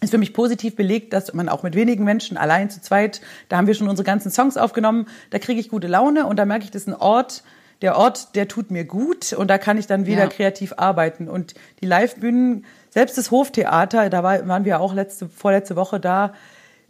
[0.00, 3.56] ist für mich positiv belegt, dass man auch mit wenigen Menschen, allein zu zweit, da
[3.56, 6.64] haben wir schon unsere ganzen Songs aufgenommen, da kriege ich gute Laune und da merke
[6.64, 7.42] ich, das ist ein Ort,
[7.82, 10.28] der Ort, der tut mir gut und da kann ich dann wieder Ja.
[10.28, 11.28] kreativ arbeiten.
[11.28, 16.32] Und die Live-Bühnen, selbst das Hoftheater, da war, waren wir auch letzte, vorletzte Woche da.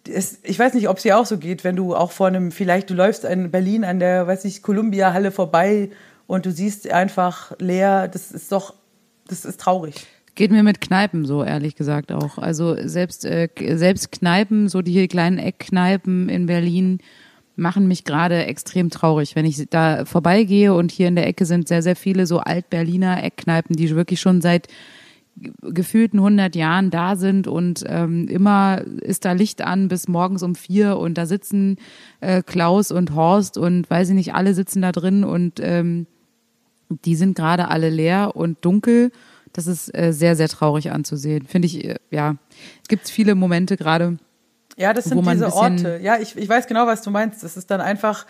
[0.06, 2.52] Es, ich weiß nicht, ob es dir auch so geht, wenn du auch vor einem,
[2.52, 5.90] vielleicht du läufst in Berlin an der, weiß ich, Columbia-Halle vorbei
[6.26, 8.74] und du siehst einfach leer, das ist doch,
[9.28, 10.06] das ist traurig.
[10.34, 12.38] Geht mir mit Kneipen so, ehrlich gesagt auch.
[12.38, 16.98] Also selbst, äh, selbst Kneipen, so die kleinen Eckkneipen in Berlin,
[17.56, 21.68] machen mich gerade extrem traurig, wenn ich da vorbeigehe und hier in der Ecke sind
[21.68, 24.66] sehr, sehr viele so Alt-Berliner Eckkneipen, die wirklich schon seit
[25.36, 30.54] gefühlten 100 Jahren da sind und ähm, immer ist da Licht an bis morgens um
[30.54, 31.76] vier und da sitzen
[32.20, 36.06] äh, Klaus und Horst und weiß ich nicht, alle sitzen da drin und ähm,
[36.88, 39.10] die sind gerade alle leer und dunkel.
[39.52, 41.46] Das ist äh, sehr, sehr traurig anzusehen.
[41.46, 42.36] Finde ich, äh, ja,
[42.82, 44.18] es gibt viele Momente gerade.
[44.76, 46.00] Ja, das sind diese Orte.
[46.02, 47.44] Ja, ich, ich weiß genau, was du meinst.
[47.44, 48.26] Das ist dann einfach,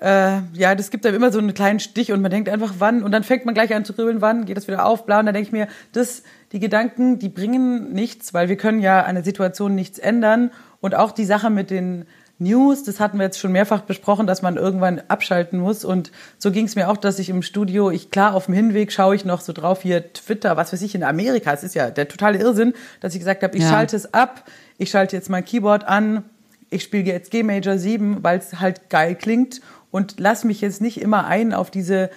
[0.00, 3.02] äh, ja, das gibt einem immer so einen kleinen Stich und man denkt einfach, wann,
[3.02, 5.26] und dann fängt man gleich an zu grübeln, wann geht das wieder auf, bla, und
[5.26, 9.14] dann denke ich mir, das, die Gedanken, die bringen nichts, weil wir können ja an
[9.14, 12.06] der Situation nichts ändern und auch die Sache mit den
[12.40, 16.50] News, das hatten wir jetzt schon mehrfach besprochen, dass man irgendwann abschalten muss und so
[16.50, 19.24] ging es mir auch, dass ich im Studio, ich klar, auf dem Hinweg schaue ich
[19.24, 22.38] noch so drauf, hier Twitter, was weiß ich, in Amerika, es ist ja der totale
[22.38, 23.70] Irrsinn, dass ich gesagt habe, ich Ja.
[23.70, 24.44] schalte es ab,
[24.78, 26.24] ich schalte jetzt mein Keyboard an,
[26.70, 30.80] ich spiele jetzt G Major 7, weil es halt geil klingt und lass mich jetzt
[30.80, 32.10] nicht immer ein auf diese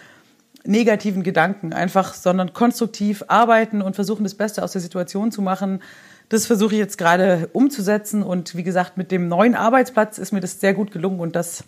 [0.66, 5.82] negativen Gedanken, einfach, sondern konstruktiv arbeiten und versuchen, das Beste aus der Situation zu machen.
[6.30, 10.40] Das versuche ich jetzt gerade umzusetzen und wie gesagt, mit dem neuen Arbeitsplatz ist mir
[10.40, 11.64] das sehr gut gelungen und das,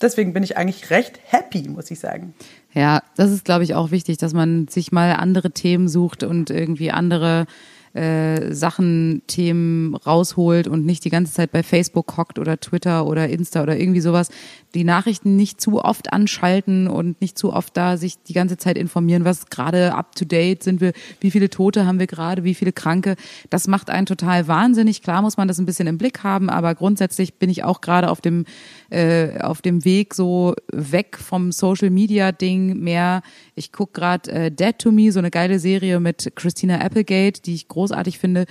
[0.00, 2.34] deswegen bin ich eigentlich recht happy, muss ich sagen.
[2.72, 6.50] Ja, das ist, glaube ich, auch wichtig, dass man sich mal andere Themen sucht und
[6.50, 7.46] irgendwie andere
[7.94, 13.28] äh, Sachen, Themen rausholt und nicht die ganze Zeit bei Facebook hockt oder Twitter oder
[13.28, 14.28] Insta oder irgendwie sowas.
[14.74, 18.78] Die Nachrichten nicht zu oft anschalten und nicht zu oft da sich die ganze Zeit
[18.78, 22.54] informieren, was gerade up to date sind wir, wie viele Tote haben wir gerade, wie
[22.54, 23.16] viele Kranke.
[23.50, 25.02] Das macht einen total wahnsinnig.
[25.02, 28.10] Klar muss man das ein bisschen im Blick haben, aber grundsätzlich bin ich auch gerade
[28.10, 28.44] auf dem
[28.90, 33.22] äh, auf dem Weg so weg vom Social Media Ding mehr.
[33.54, 37.54] Ich guck gerade äh, Dead to Me, so eine geile Serie mit Christina Applegate, die
[37.54, 38.44] ich großartig finde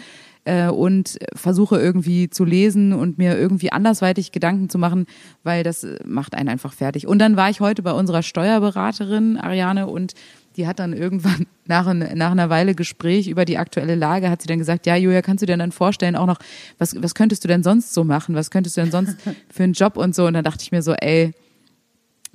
[0.46, 5.06] äh, und versuche irgendwie zu lesen und mir irgendwie andersweitig Gedanken zu machen,
[5.44, 7.06] weil das äh, macht einen einfach fertig.
[7.06, 10.14] Und dann war ich heute bei unserer Steuerberaterin Ariane und
[10.56, 14.48] die hat dann irgendwann nach, nach einer Weile Gespräch über die aktuelle Lage, hat sie
[14.48, 16.40] dann gesagt, ja, Julia, kannst du dir dann vorstellen, auch noch,
[16.80, 18.34] was, was könntest du denn sonst so machen?
[18.34, 19.18] Was könntest du denn sonst
[19.50, 20.26] für einen Job und so?
[20.26, 21.32] Und dann dachte ich mir so, ey,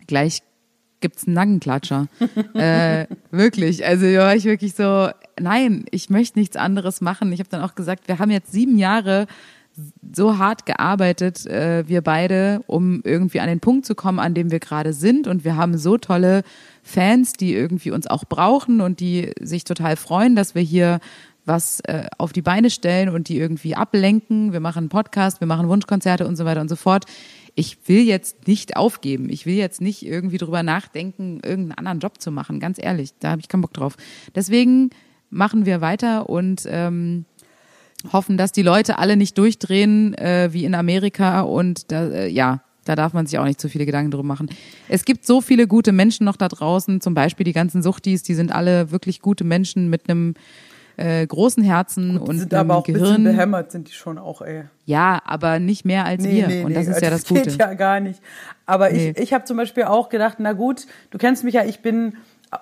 [0.07, 0.43] gleich
[1.05, 2.07] gibt's einen Nackenklatscher.
[2.55, 3.85] äh, wirklich.
[3.85, 7.31] Also da war ich wirklich so, nein, ich möchte nichts anderes machen.
[7.31, 9.27] Ich habe dann auch gesagt, wir haben jetzt sieben Jahre
[10.15, 14.51] so hart gearbeitet, äh, wir beide, um irgendwie an den Punkt zu kommen, an dem
[14.51, 15.27] wir gerade sind.
[15.27, 16.43] Und wir haben so tolle
[16.83, 21.01] Fans, die irgendwie uns auch brauchen und die sich total freuen, dass wir hier
[21.45, 24.55] was äh, auf die Beine stellen und die irgendwie ablenken.
[24.55, 27.05] Wir machen Podcast, wir machen Wunschkonzerte und so weiter und so fort.
[27.55, 29.29] Ich will jetzt nicht aufgeben.
[29.31, 32.59] Ich will jetzt nicht irgendwie drüber nachdenken, irgendeinen anderen Job zu machen.
[32.59, 33.97] Ganz ehrlich, da habe ich keinen Bock drauf.
[34.35, 34.91] Deswegen
[35.31, 37.27] machen wir weiter und ähm,
[38.13, 42.63] hoffen, dass die Leute alle nicht durchdrehen äh, wie in Amerika und da, äh, ja,
[42.85, 44.51] da darf man sich auch nicht zu viele Gedanken drüber machen.
[44.89, 48.35] Es gibt so viele gute Menschen noch da draußen, zum Beispiel die ganzen Suchtis, die
[48.35, 50.35] sind alle wirklich gute Menschen mit einem
[50.97, 53.25] äh, großen Herzen und sind aber auch ein bisschen Gehirn.
[53.25, 54.65] behämmert, sind die schon auch, ey.
[54.85, 56.65] Ja, aber nicht mehr als wir.
[56.65, 57.43] und das ist ja das Gute.
[57.43, 58.21] geht ja gar nicht.
[58.67, 59.11] Aber Nee.
[59.11, 62.17] ich, ich habe zum Beispiel auch gedacht, na gut, du kennst mich ja, ich bin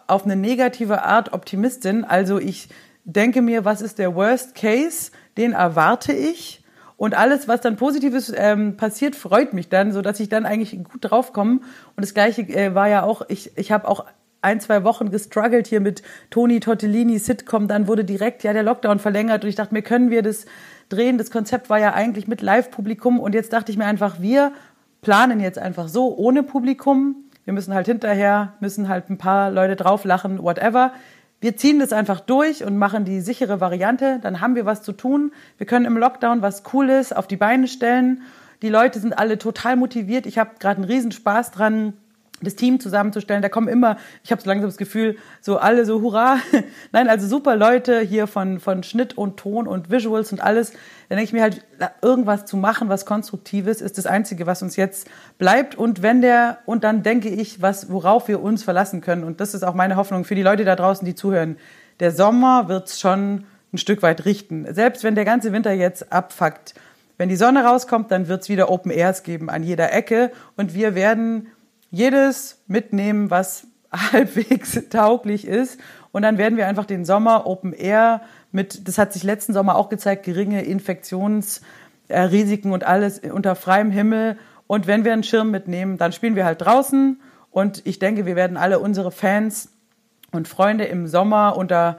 [0.06, 2.04] auf eine negative Art Optimistin.
[2.04, 2.68] Also ich
[3.04, 5.10] denke mir, was ist der Worst Case?
[5.36, 6.60] Den erwarte ich.
[6.96, 10.78] Und alles, was dann Positives ähm, passiert, freut mich dann, so dass ich dann eigentlich
[10.84, 11.54] gut draufkomme.
[11.56, 11.62] Und
[11.96, 14.04] das Gleiche äh, war ja auch, ich, ich habe auch
[14.42, 17.68] ein, zwei Wochen gestruggelt hier mit Toni Tortellini Sitcom.
[17.68, 20.46] Dann wurde direkt ja der Lockdown verlängert und ich dachte mir, können wir das
[20.88, 21.16] drehen?
[21.16, 24.52] Das Konzept war ja eigentlich mit Live-Publikum und jetzt dachte ich mir einfach, wir
[25.00, 27.16] planen jetzt einfach so ohne Publikum.
[27.44, 30.92] Wir müssen halt hinterher, müssen halt ein paar Leute drauflachen, whatever.
[31.40, 34.20] Wir ziehen das einfach durch und machen die sichere Variante.
[34.22, 35.32] Dann haben wir was zu tun.
[35.58, 38.22] Wir können im Lockdown was Cooles auf die Beine stellen.
[38.62, 40.24] Die Leute sind alle total motiviert.
[40.26, 41.94] Ich habe gerade einen Riesenspaß dran,
[42.42, 43.42] das Team zusammenzustellen.
[43.42, 46.38] Da kommen immer, ich habe so langsam das Gefühl, so alle so hurra.
[46.92, 50.72] Nein, also super Leute hier von, von Schnitt und Ton und Visuals und alles.
[51.08, 51.64] Dann denke ich mir halt,
[52.00, 55.74] irgendwas zu machen, was Konstruktives, ist das Einzige, was uns jetzt bleibt.
[55.74, 59.24] Und wenn der, und dann denke ich, was, worauf wir uns verlassen können.
[59.24, 61.56] Und das ist auch meine Hoffnung für die Leute da draußen, die zuhören.
[62.00, 64.66] Der Sommer wird's schon ein Stück weit richten.
[64.72, 66.74] Selbst wenn der ganze Winter jetzt abfuckt.
[67.18, 70.32] Wenn die Sonne rauskommt, dann wird's wieder Open Airs geben an jeder Ecke.
[70.56, 71.48] Und wir werden
[71.92, 75.78] jedes mitnehmen, was halbwegs tauglich ist.
[76.10, 79.76] Und dann werden wir einfach den Sommer Open Air mit, das hat sich letzten Sommer
[79.76, 84.36] auch gezeigt, geringe Infektionsrisiken und alles unter freiem Himmel.
[84.66, 87.20] Und wenn wir einen Schirm mitnehmen, dann spielen wir halt draußen.
[87.50, 89.72] Und ich denke, wir werden alle unsere Fans
[90.32, 91.98] und Freunde im Sommer unter,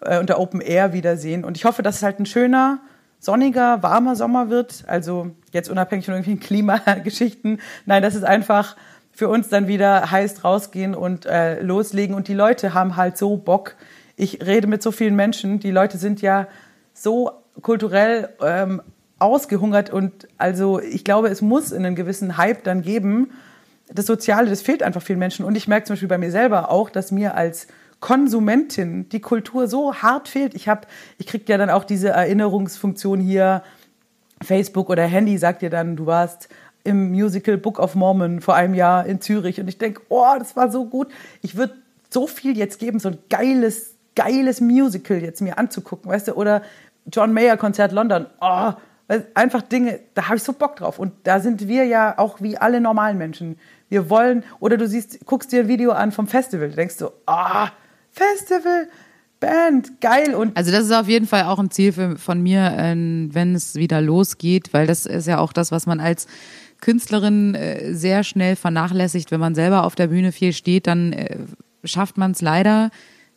[0.00, 1.44] äh, unter Open Air wiedersehen.
[1.44, 2.80] Und ich hoffe, dass es halt ein schöner,
[3.20, 4.84] sonniger, warmer Sommer wird.
[4.86, 7.60] Also jetzt unabhängig von irgendwelchen Klimageschichten.
[7.86, 8.76] Nein, das ist einfach
[9.18, 12.14] für uns dann wieder heißt rausgehen und äh, loslegen.
[12.14, 13.74] Und die Leute haben halt so Bock.
[14.14, 15.58] Ich rede mit so vielen Menschen.
[15.58, 16.46] Die Leute sind ja
[16.94, 18.80] so kulturell ähm,
[19.18, 23.32] ausgehungert und also ich glaube, es muss einen gewissen Hype dann geben.
[23.92, 25.44] Das Soziale, das fehlt einfach vielen Menschen.
[25.44, 27.66] Und ich merke zum Beispiel bei mir selber auch, dass mir als
[27.98, 30.54] Konsumentin die Kultur so hart fehlt.
[30.54, 30.82] Ich habe,
[31.18, 33.64] ich kriege ja dann auch diese Erinnerungsfunktion hier.
[34.40, 36.48] Facebook oder Handy sagt dir dann, du warst
[36.84, 40.56] im Musical Book of Mormon vor einem Jahr in Zürich und ich denke, oh, das
[40.56, 41.08] war so gut.
[41.42, 41.74] Ich würde
[42.10, 46.62] so viel jetzt geben, so ein geiles, geiles Musical jetzt mir anzugucken, weißt du, oder
[47.12, 48.26] John Mayer Konzert London.
[48.40, 48.72] Oh,
[49.34, 50.98] einfach Dinge, da habe ich so Bock drauf.
[50.98, 53.58] Und da sind wir ja auch wie alle normalen Menschen.
[53.88, 57.66] Wir wollen, oder du siehst, guckst dir ein Video an vom Festival, denkst du, ah,
[57.66, 57.68] oh,
[58.10, 58.88] Festival,
[59.40, 60.34] Band, geil.
[60.34, 63.54] Und Also das ist auf jeden Fall auch ein Ziel für, von mir, äh, wenn
[63.54, 66.26] es wieder losgeht, weil das ist ja auch das, was man als
[66.80, 69.30] Künstlerin äh, sehr schnell vernachlässigt.
[69.30, 71.38] Wenn man selber auf der Bühne viel steht, dann äh,
[71.84, 72.90] schafft man es leider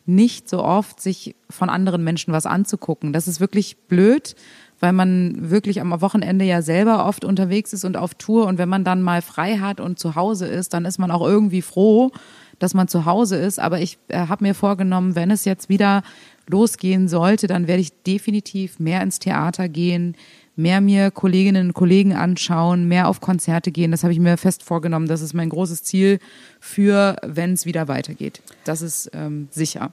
[0.04, 3.12] nicht so oft, sich von anderen Menschen was anzugucken.
[3.12, 4.34] Das ist wirklich blöd,
[4.80, 8.46] weil man wirklich am Wochenende ja selber oft unterwegs ist und auf Tour.
[8.46, 11.26] Und wenn man dann mal frei hat und zu Hause ist, dann ist man auch
[11.26, 12.10] irgendwie froh,
[12.58, 13.60] dass man zu Hause ist.
[13.60, 16.02] Aber ich äh, habe mir vorgenommen, wenn es jetzt wieder
[16.48, 20.16] losgehen sollte, dann werde ich definitiv mehr ins Theater gehen,
[20.56, 23.90] mehr mir Kolleginnen und Kollegen anschauen, mehr auf Konzerte gehen.
[23.90, 25.06] Das habe ich mir fest vorgenommen.
[25.06, 26.18] Das ist mein großes Ziel
[26.60, 28.42] für, wenn es wieder weitergeht.
[28.64, 29.92] Das ist ähm, sicher.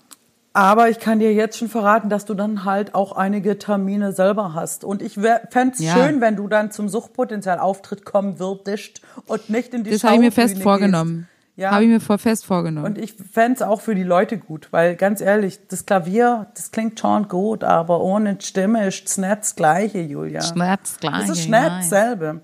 [0.53, 4.53] Aber ich kann dir jetzt schon verraten, dass du dann halt auch einige Termine selber
[4.53, 4.83] hast.
[4.83, 5.93] Und ich fände es Ja.
[5.93, 10.21] schön, wenn du dann zum Suchtpotenzialauftritt kommen würdest und nicht in die Das habe ich
[10.21, 11.27] mir fest vorgenommen.
[11.29, 11.38] Gehst.
[11.59, 11.71] Ja.
[11.71, 12.85] Habe ich mir vor fest vorgenommen.
[12.85, 16.71] Und ich fände es auch für die Leute gut, weil ganz ehrlich, das Klavier, das
[16.71, 20.41] klingt schon gut, aber ohne Stimme ist es nicht das Gleiche, Julia.
[20.41, 21.27] Schmerz gleich.
[21.27, 22.39] Das ist nicht dasselbe.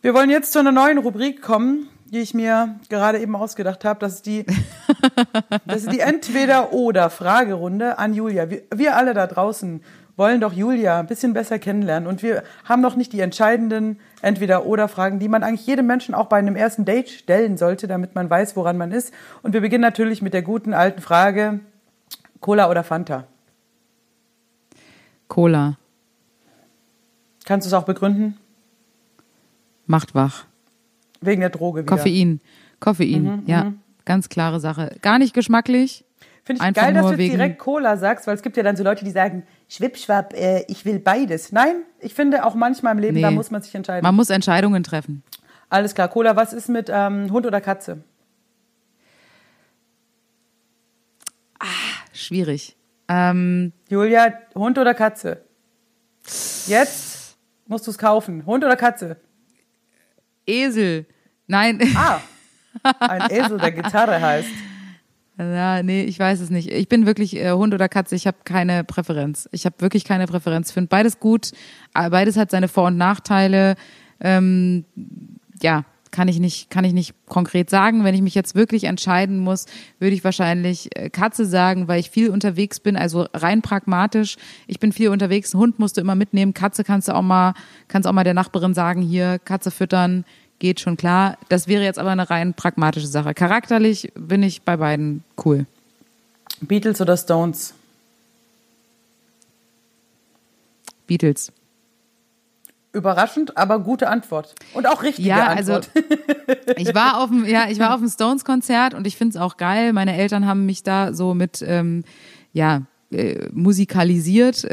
[0.00, 4.00] Wir wollen jetzt zu einer neuen Rubrik kommen, die ich mir gerade eben ausgedacht habe.
[4.00, 4.46] Das ist die,
[5.66, 8.48] das ist die Entweder-Oder-Fragerunde an Julia.
[8.48, 9.82] Wir, wir alle da draußen
[10.20, 15.18] wollen doch Julia ein bisschen besser kennenlernen und wir haben noch nicht die entscheidenden Entweder-Oder-Fragen,
[15.18, 18.54] die man eigentlich jedem Menschen auch bei einem ersten Date stellen sollte, damit man weiß,
[18.54, 19.14] woran man ist.
[19.42, 21.60] Und wir beginnen natürlich mit der guten alten Frage,
[22.40, 23.26] Cola oder Fanta?
[25.26, 25.78] Cola.
[27.46, 28.36] Kannst du es auch begründen?
[29.86, 30.44] Macht wach.
[31.22, 31.96] Wegen der Droge wieder.
[31.96, 32.40] Koffein.
[32.78, 33.72] Koffein, Mhm, ja.
[34.04, 34.96] Ganz klare Sache.
[35.00, 36.04] Gar nicht geschmacklich.
[36.44, 38.76] Finde ich Einfach geil, dass du jetzt direkt Cola sagst, weil es gibt ja dann
[38.76, 41.52] so Leute, die sagen, Schwippschwapp, äh, ich will beides.
[41.52, 43.22] Nein, ich finde auch manchmal im Leben, Nee.
[43.22, 44.02] da muss man sich entscheiden.
[44.02, 45.22] Man muss Entscheidungen treffen.
[45.68, 48.02] Alles klar, Cola, was ist mit ähm, Hund oder Katze?
[52.12, 52.76] Schwierig.
[53.08, 55.44] Ähm, Julia, Hund oder Katze?
[56.66, 58.44] Jetzt musst du es kaufen.
[58.46, 59.16] Hund oder Katze?
[60.46, 61.06] Esel.
[61.46, 61.80] Nein.
[61.96, 62.20] Ah,
[63.00, 64.48] ein Esel, der Gitarre heißt.
[65.40, 66.70] Ja, nee, ich weiß es nicht.
[66.70, 68.14] Ich bin wirklich äh, Hund oder Katze.
[68.14, 69.48] Ich habe keine Präferenz.
[69.52, 70.68] Ich habe wirklich keine Präferenz.
[70.68, 71.52] Ich finde beides gut.
[71.94, 73.76] aber Beides hat seine Vor- und Nachteile.
[74.20, 74.84] Ähm,
[75.62, 78.04] ja, kann ich nicht, kann ich nicht konkret sagen.
[78.04, 79.64] Wenn ich mich jetzt wirklich entscheiden muss,
[79.98, 84.36] würde ich wahrscheinlich äh, Katze sagen, weil ich viel unterwegs bin, also rein pragmatisch.
[84.66, 85.54] Ich bin viel unterwegs.
[85.54, 86.52] Hund musst du immer mitnehmen.
[86.52, 87.54] Katze kannst du auch mal,
[87.88, 90.24] kannst auch mal der Nachbarin sagen, hier, Katze füttern,
[90.60, 91.36] geht schon klar.
[91.48, 93.34] Das wäre jetzt aber eine rein pragmatische Sache.
[93.34, 95.66] Charakterlich bin ich bei beiden cool.
[96.60, 97.74] Beatles oder Stones?
[101.08, 101.52] Beatles.
[102.92, 104.54] Überraschend, aber gute Antwort.
[104.74, 106.04] Und auch richtige Ja, also Antwort.
[106.76, 109.56] ich war auf dem, ja, ich war auf dem Stones-Konzert und ich finde es auch
[109.56, 109.92] geil.
[109.92, 112.04] Meine Eltern haben mich da so mit, ähm,
[112.52, 114.66] ja, äh, musikalisiert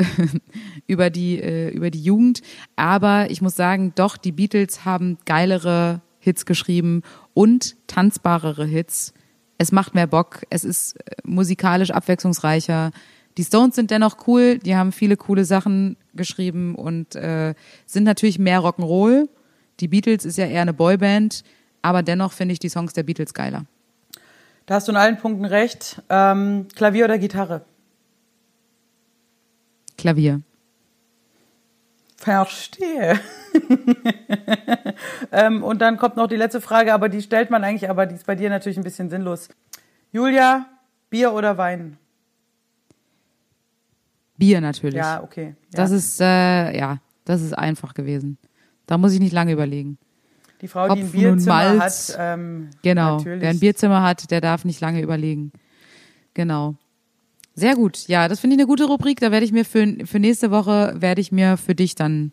[0.88, 2.42] über die äh, über die Jugend.
[2.76, 9.14] Aber ich muss sagen, doch die Beatles haben geilere Hits geschrieben und tanzbarere Hits.
[9.58, 10.42] Es macht mehr Bock.
[10.50, 12.92] Es ist äh, musikalisch abwechslungsreicher.
[13.38, 14.58] Die Stones sind dennoch cool.
[14.58, 17.54] Die haben viele coole Sachen geschrieben und äh,
[17.86, 19.30] sind natürlich mehr Rock'n'Roll.
[19.80, 21.44] Die Beatles ist ja eher eine Boyband,
[21.84, 23.66] aber dennoch finde ich die Songs der Beatles geiler.
[24.66, 26.02] Da hast du in allen Punkten recht.
[26.10, 27.64] Ähm, Klavier oder Gitarre?
[29.98, 30.42] Klavier.
[32.18, 33.20] Verstehe.
[35.32, 38.16] ähm, und dann kommt noch die letzte Frage, aber die stellt man eigentlich, aber die
[38.16, 39.50] ist bei dir natürlich ein bisschen sinnlos.
[40.12, 40.66] Julia,
[41.10, 41.98] Bier oder Wein?
[44.38, 44.96] Bier natürlich.
[44.96, 45.56] Ja, okay.
[45.74, 45.78] Ja.
[45.78, 48.38] Das ist, äh, ja, das ist einfach gewesen.
[48.88, 49.98] Da muss ich nicht lange überlegen.
[50.62, 52.10] die Frau, die ein Hopfen Bierzimmer Malz.
[52.10, 52.18] hat.
[52.20, 53.18] Ähm, Genau.
[53.18, 53.42] Natürlich.
[53.42, 55.52] Wer ein Bierzimmer hat, der darf nicht lange überlegen.
[56.34, 56.76] Genau.
[57.60, 58.08] Sehr gut.
[58.08, 59.20] Ja, das finde ich eine gute Rubrik.
[59.20, 62.32] Da werde ich mir für, für nächste Woche, werde ich mir für dich dann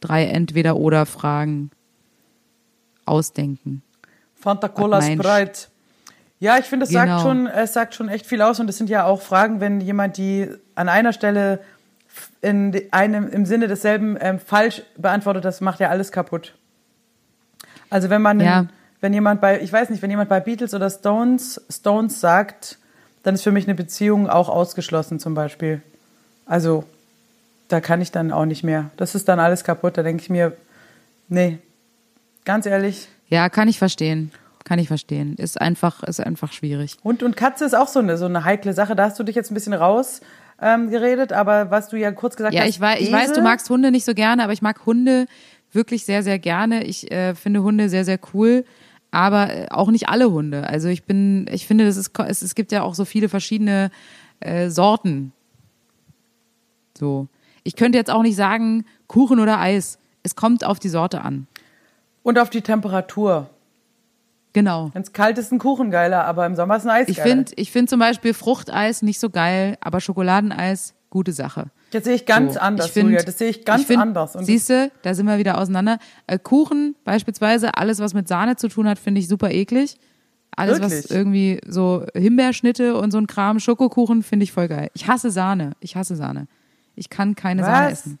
[0.00, 1.70] drei Entweder-Oder-Fragen
[3.06, 3.82] ausdenken.
[4.34, 5.00] Fanta Cola.
[5.00, 5.68] Sprite.
[6.40, 7.06] Ja, ich finde, es Genau.
[7.06, 9.80] sagt schon, es sagt schon echt viel aus und es sind ja auch Fragen, wenn
[9.80, 11.60] jemand die an einer Stelle
[12.42, 16.54] in einem im Sinne desselben ähm, falsch beantwortet, das macht ja alles kaputt.
[17.90, 18.66] Also wenn man, Ja.
[19.00, 22.78] wenn jemand bei, ich weiß nicht, wenn jemand bei Beatles oder Stones Stones sagt,
[23.24, 25.82] dann ist für mich eine Beziehung auch ausgeschlossen zum Beispiel.
[26.46, 26.84] Also
[27.68, 28.90] da kann ich dann auch nicht mehr.
[28.96, 29.96] Das ist dann alles kaputt.
[29.98, 30.52] Da denke ich mir,
[31.28, 31.58] nee,
[32.44, 34.30] ganz ehrlich, Ja, kann ich verstehen.
[34.64, 35.34] Kann ich verstehen.
[35.36, 36.96] Ist einfach, ist einfach schwierig.
[37.02, 38.94] Hund und Katze ist auch so eine, so eine heikle Sache.
[38.94, 40.20] Da hast du dich jetzt ein bisschen raus
[40.60, 42.68] ähm, geredet, aber was du ja kurz gesagt Ja, hast.
[42.68, 45.26] ich weiß, ich weiß, du magst Hunde nicht so gerne, aber ich mag Hunde
[45.72, 46.84] wirklich sehr, sehr gerne.
[46.84, 48.64] Ich äh, finde Hunde sehr, sehr cool,
[49.14, 50.66] aber äh, auch nicht alle Hunde.
[50.66, 53.90] Also ich bin, ich finde, das ist, es, es gibt ja auch so viele verschiedene
[54.40, 55.32] äh, Sorten.
[56.98, 57.28] So.
[57.62, 59.98] Ich könnte jetzt auch nicht sagen, Kuchen oder Eis.
[60.22, 61.46] Es kommt auf die Sorte an.
[62.22, 63.48] Und auf die Temperatur.
[64.52, 64.90] Genau.
[64.92, 67.28] Wenn es kalt ist, ein Kuchen geiler, aber im Sommer ist ein Eis Ich geiler.
[67.28, 71.70] finde ich find zum Beispiel Fruchteis nicht so geil, aber Schokoladeneis, gute Sache.
[71.90, 73.22] Das sehe ich ganz So, anders, ich find- Julia.
[73.22, 74.32] Das sehe ich ganz find- anders.
[74.40, 75.98] Siehst du, da sind wir wieder auseinander.
[76.26, 79.96] Äh, Kuchen beispielsweise, alles was mit Sahne zu tun hat, finde ich super eklig.
[80.56, 81.10] Alles was Wirklich?
[81.10, 84.90] irgendwie so Himbeerschnitte und so ein Kram, Schokokuchen finde ich voll geil.
[84.94, 85.72] Ich hasse Sahne.
[85.80, 86.46] Ich hasse Sahne.
[86.96, 87.68] Ich kann keine Was?
[87.68, 88.18] Sahne essen.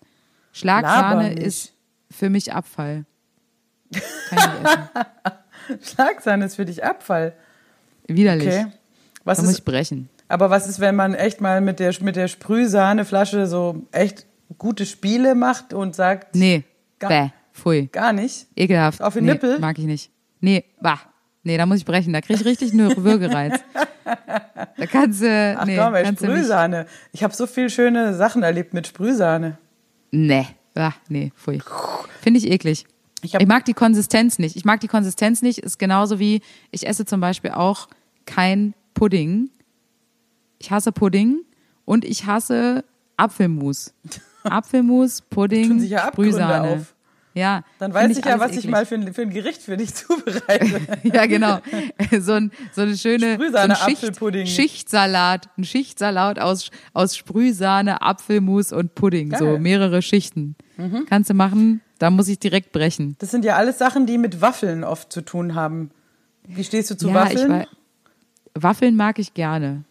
[0.52, 1.72] Schlagsahne ist
[2.10, 3.04] für mich Abfall.
[4.28, 5.80] Kann ich essen.
[5.94, 7.34] Schlagsahne ist für dich Abfall.
[8.06, 8.48] Widerlich.
[8.48, 8.66] Okay.
[9.24, 10.08] Was Da muss ist, ich brechen.
[10.28, 14.26] Aber was ist, wenn man echt mal mit der, mit der Sprühsahneflasche so echt
[14.58, 16.64] gute Spiele macht und sagt, Nee.
[16.98, 17.28] Gar- Bäh.
[17.52, 17.88] Pfui.
[17.92, 18.46] gar nicht?
[18.56, 19.00] Ekelhaft.
[19.00, 19.58] Auf den nee, Nippel?
[19.60, 20.10] Mag ich nicht.
[20.40, 20.98] Nee, bah.
[21.44, 22.12] Nee, da muss ich brechen.
[22.12, 23.60] Da krieg ich richtig einen Würgereiz.
[24.76, 25.56] Da kannst du.
[25.58, 26.06] Ach nee, komm, ey.
[26.06, 26.86] Sprühsahne.
[27.12, 29.56] Ich habe so viele schöne Sachen erlebt mit Sprühsahne.
[30.10, 30.46] Nee.
[30.74, 31.62] Ah, nee, pfui.
[32.20, 32.84] Finde ich eklig.
[33.22, 34.56] Ich Ich, mag die Konsistenz nicht.
[34.56, 35.58] Ich mag die Konsistenz nicht.
[35.60, 37.88] Ist genauso wie, ich esse zum Beispiel auch
[38.26, 39.50] kein Pudding.
[40.58, 41.40] Ich hasse Pudding
[41.84, 42.84] und ich hasse
[43.16, 43.94] Apfelmus.
[44.44, 46.68] Apfelmus, Pudding, Tun sich ja Sprühsahne.
[46.68, 46.94] auf.
[47.34, 47.64] Ja.
[47.80, 48.70] Dann weiß ich ja, alles was ich eklig.
[48.70, 50.80] mal für ein, für ein Gericht für dich zubereite.
[51.02, 51.58] Ja, genau.
[52.20, 54.46] So, ein, so eine schöne Sprühsahne, so ein Schicht, Apfelpudding.
[54.46, 55.48] Schichtsalat.
[55.58, 59.30] Ein Schichtsalat aus, aus Sprühsahne, Apfelmus und Pudding.
[59.30, 59.42] Geil.
[59.42, 59.52] Mhm.
[59.54, 60.54] So mehrere Schichten.
[61.08, 63.16] Kannst du machen, da muss ich direkt brechen.
[63.18, 65.90] Das sind ja alles Sachen, die mit Waffeln oft zu tun haben.
[66.46, 67.62] Wie stehst du zu ja, Waffeln?
[67.62, 67.68] ich
[68.62, 69.84] Waffeln mag ich gerne.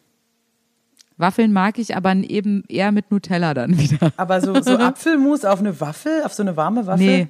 [1.17, 4.11] Waffeln mag ich, aber eben eher mit Nutella dann wieder.
[4.17, 7.05] Aber so, so Apfelmus auf eine Waffel, auf so eine warme Waffel?
[7.05, 7.27] Nee,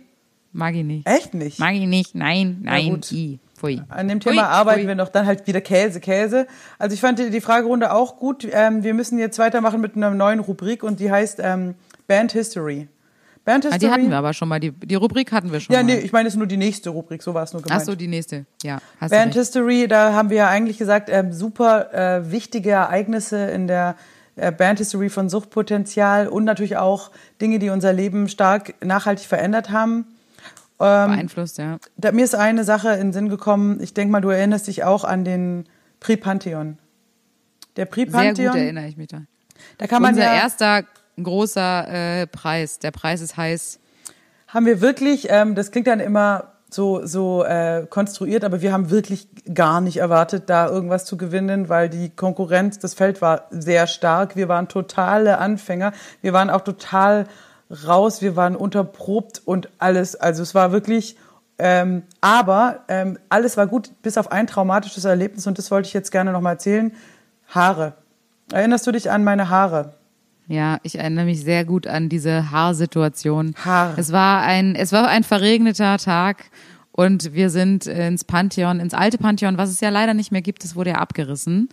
[0.52, 1.08] mag ich nicht.
[1.08, 1.60] Echt nicht?
[1.60, 3.12] Mag ich nicht, nein, nein, gut.
[3.12, 3.82] i, pfui.
[3.90, 4.88] An dem Thema Ui, arbeiten ui.
[4.88, 6.48] wir noch dann halt wieder Käse, Käse.
[6.80, 8.48] Also ich fand die, die Fragerunde auch gut.
[8.52, 11.76] Ähm, wir müssen jetzt weitermachen mit einer neuen Rubrik und die heißt ähm,
[12.08, 12.88] Band History.
[13.46, 13.80] Band Ah, History.
[13.80, 15.86] die hatten wir aber schon mal, die, die Rubrik hatten wir schon Ja, mal.
[15.86, 17.82] nee, ich meine, es ist nur die nächste Rubrik, so war es nur gemeint.
[17.82, 18.80] Ach so, die nächste, ja.
[19.00, 19.34] Band.
[19.34, 23.96] History, da haben wir ja eigentlich gesagt, ähm, super äh, wichtige Ereignisse in der
[24.38, 29.70] äh, Band History von Suchtpotenzial und natürlich auch Dinge, die unser Leben stark nachhaltig verändert
[29.72, 30.06] haben.
[30.78, 31.78] beeinflusst, ja.
[31.98, 33.80] Da, mir ist eine Sache in den Sinn gekommen.
[33.82, 35.66] Ich denke mal, du erinnerst dich auch an den
[36.00, 36.78] Prix Pantheon.
[37.76, 38.52] Der Prix Sehr Pantheon.
[38.54, 39.22] gut erinnere ich mich da.
[39.78, 40.84] Da kann man Unser ja, erster
[41.22, 42.80] großer äh, Preis.
[42.80, 43.80] Der Preis ist heiß.
[44.48, 48.90] haben wir wirklich, ähm, das klingt dann immer so, so äh, konstruiert, aber wir haben
[48.90, 53.88] wirklich gar nicht erwartet, da irgendwas zu gewinnen, weil die Konkurrenz, das Feld war sehr
[53.88, 54.36] stark.
[54.36, 55.94] Wir waren totale Anfänger.
[56.22, 57.28] Wir waren auch total
[57.88, 58.22] raus.
[58.22, 60.16] Wir waren unterprobt und alles.
[60.16, 61.18] Also es war wirklich,
[61.60, 65.94] ähm, aber ähm, alles war gut, bis auf ein traumatisches Erlebnis und das wollte ich
[65.94, 66.94] jetzt gerne nochmal erzählen.
[67.48, 67.94] Haare.
[68.52, 69.94] Erinnerst du dich an meine Haare?
[70.48, 73.56] Ja, ich erinnere mich sehr gut an diese Haarsituation.
[73.64, 74.00] Haare.
[74.00, 76.46] Es war ein, es war ein verregneter Tag
[76.92, 80.64] und wir sind ins Pantheon, ins alte Pantheon, was es ja leider nicht mehr gibt,
[80.64, 81.70] es wurde ja abgerissen.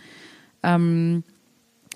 [0.62, 1.24] Ähm,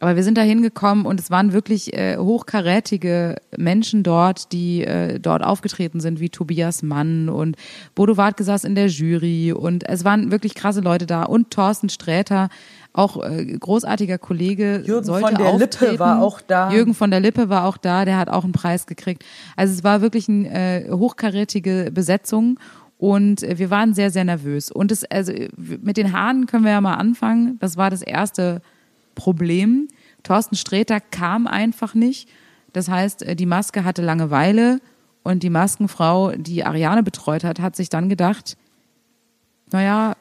[0.00, 5.20] aber wir sind da hingekommen und es waren wirklich äh, hochkarätige Menschen dort, die äh,
[5.20, 7.56] dort aufgetreten sind, wie Tobias Mann und
[7.94, 11.88] Bodo Wartke saß in der Jury und es waren wirklich krasse Leute da und Thorsten
[11.88, 12.48] Sträter,
[12.94, 14.82] auch äh, großartiger Kollege.
[14.86, 15.98] Jürgen sollte von der Lippe auftreten.
[15.98, 16.70] war auch da.
[16.70, 19.24] Jürgen von der Lippe war auch da, der hat auch einen Preis gekriegt.
[19.56, 22.58] Also es war wirklich eine äh, hochkarätige Besetzung
[22.96, 24.70] und äh, wir waren sehr, sehr nervös.
[24.70, 27.58] Und es, also mit den Haaren können wir ja mal anfangen.
[27.58, 28.62] Das war das erste
[29.16, 29.88] Problem.
[30.22, 32.28] Thorsten Sträter kam einfach nicht.
[32.72, 34.80] Das heißt, äh, die Maske hatte Langeweile
[35.24, 38.56] und die Maskenfrau, die Ariane betreut hat, hat sich dann gedacht,
[39.72, 40.14] naja,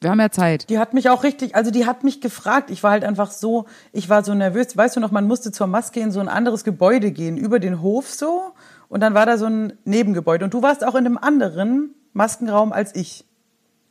[0.00, 0.70] wir haben ja Zeit.
[0.70, 2.70] Die hat mich auch richtig, also die hat mich gefragt.
[2.70, 4.74] Ich war halt einfach so, ich war so nervös.
[4.74, 7.82] Weißt du noch, man musste zur Maske in so ein anderes Gebäude gehen, über den
[7.82, 8.52] Hof so.
[8.88, 10.44] Und dann war da so ein Nebengebäude.
[10.44, 13.26] Und du warst auch in einem anderen Maskenraum als ich.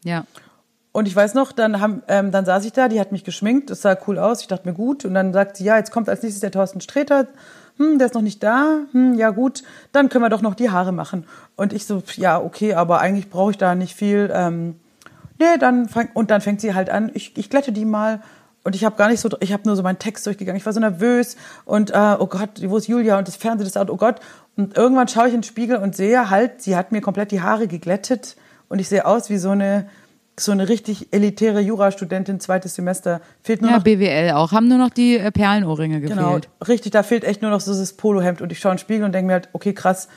[0.03, 0.26] Ja.
[0.91, 3.70] Und ich weiß noch, dann, haben, ähm, dann saß ich da, die hat mich geschminkt,
[3.70, 5.05] das sah cool aus, ich dachte mir gut.
[5.05, 7.28] Und dann sagt sie, ja, jetzt kommt als nächstes der Thorsten Sträter.
[7.78, 8.80] Hm, der ist noch nicht da.
[8.93, 11.26] Hm, ja gut, dann können wir doch noch die Haare machen.
[11.55, 14.32] Und ich so, ja, okay, aber eigentlich brauche ich da nicht viel.
[14.34, 14.76] Ähm,
[15.40, 18.22] nee, dann fang, und dann fängt sie halt an, ich, ich glätte die mal.
[18.64, 20.58] Und ich habe gar nicht so, ich habe nur so meinen Text durchgegangen.
[20.58, 23.78] Ich war so nervös und äh, oh Gott, wo ist Julia und das Fernsehen ist
[23.78, 24.20] out, oh Gott.
[24.58, 27.42] Und irgendwann schaue ich in den Spiegel und sehe halt, sie hat mir komplett die
[27.42, 28.36] Haare geglättet
[28.68, 29.88] und ich sehe aus wie so eine
[30.40, 33.22] so eine richtig elitäre Jurastudentin, zweites Semester.
[33.44, 34.52] Fehlt nur Ja, noch BWL auch.
[34.52, 36.18] Haben nur noch die äh, Perlenohrringe gefehlt.
[36.18, 38.82] Genau, richtig, da fehlt echt nur noch so dieses Polohemd und ich schaue in den
[38.82, 40.08] Spiegel und denke mir halt, okay, krass,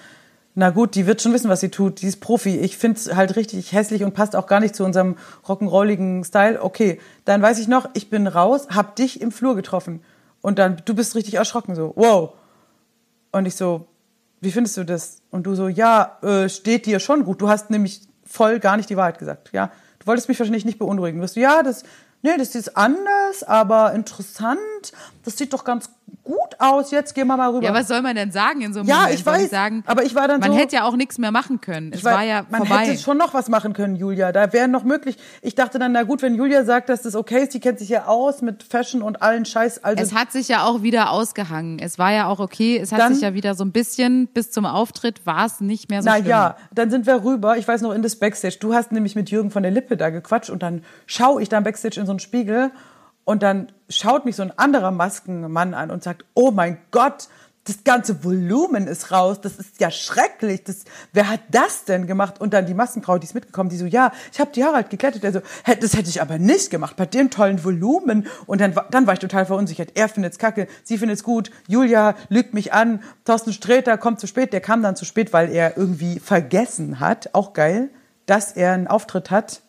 [0.54, 2.58] na gut, die wird schon wissen, was sie tut, die ist Profi.
[2.58, 6.62] Ich finde es halt richtig hässlich und passt auch gar nicht zu unserem rock'n'rolligen Style.
[6.62, 10.02] Okay, dann weiß ich noch, ich bin raus, hab dich im Flur getroffen
[10.42, 12.34] und dann, du bist richtig erschrocken so, wow.
[13.30, 13.86] Und ich so,
[14.42, 15.22] wie findest du das?
[15.30, 17.40] Und du so, ja, äh, steht dir schon gut.
[17.40, 19.70] Du hast nämlich voll gar nicht die Wahrheit gesagt, ja.
[20.00, 21.18] Du wolltest mich wahrscheinlich nicht beunruhigen.
[21.18, 21.84] Du wirst, ja, das,
[22.22, 24.58] nee, das ist anders, aber interessant.
[25.24, 25.90] Das sieht doch ganz
[26.24, 26.90] gut aus.
[26.92, 27.64] Jetzt gehen wir mal rüber.
[27.64, 29.14] Ja, was soll man denn sagen in so einem Ja, Moment?
[29.14, 31.32] ich Soll weiß, sagen, aber ich war dann man so- hätte ja auch nichts mehr
[31.32, 31.90] machen können.
[31.92, 32.86] Es Ich weiß, war ja man vorbei.
[32.86, 34.30] hätte schon noch was machen können, Julia.
[34.30, 35.16] Da wäre noch möglich.
[35.42, 37.88] Ich dachte dann, na gut, wenn Julia sagt, dass das okay ist, die kennt sich
[37.88, 39.82] ja aus mit Fashion und allen Scheiß.
[39.82, 41.78] Also es hat sich ja auch wieder ausgehangen.
[41.80, 42.78] Es war ja auch okay.
[42.78, 45.90] Es hat Dann- sich ja wieder so ein bisschen bis zum Auftritt war es nicht
[45.90, 46.26] mehr so Na schlimm.
[46.28, 47.56] ja, dann sind wir rüber.
[47.56, 48.58] Ich weiß noch in das Backstage.
[48.60, 51.58] Du hast nämlich mit Jürgen von der Lippe da gequatscht und dann schaue ich da
[51.58, 52.70] im Backstage in so einen Spiegel
[53.24, 57.28] und dann schaut mich so ein anderer Maskenmann an und sagt, oh mein Gott,
[57.64, 59.40] das ganze Volumen ist raus.
[59.40, 60.64] Das ist ja schrecklich.
[60.64, 62.40] Das, wer hat das denn gemacht?
[62.40, 64.90] Und dann die Maskenfrau, die ist mitgekommen, die so, ja, ich habe die Haare halt
[64.90, 65.22] geklettet.
[65.22, 68.26] Der so, "Hä, das hätte ich aber nicht gemacht bei dem tollen Volumen.
[68.46, 69.92] Und dann, dann war ich total verunsichert.
[69.94, 71.52] Er findet's kacke, sie findet's gut.
[71.68, 73.00] Julia lügt mich an.
[73.24, 74.52] Thorsten Sträter kommt zu spät.
[74.52, 77.90] Der kam dann zu spät, weil er irgendwie vergessen hat, auch geil,
[78.26, 79.62] dass er einen Auftritt hat.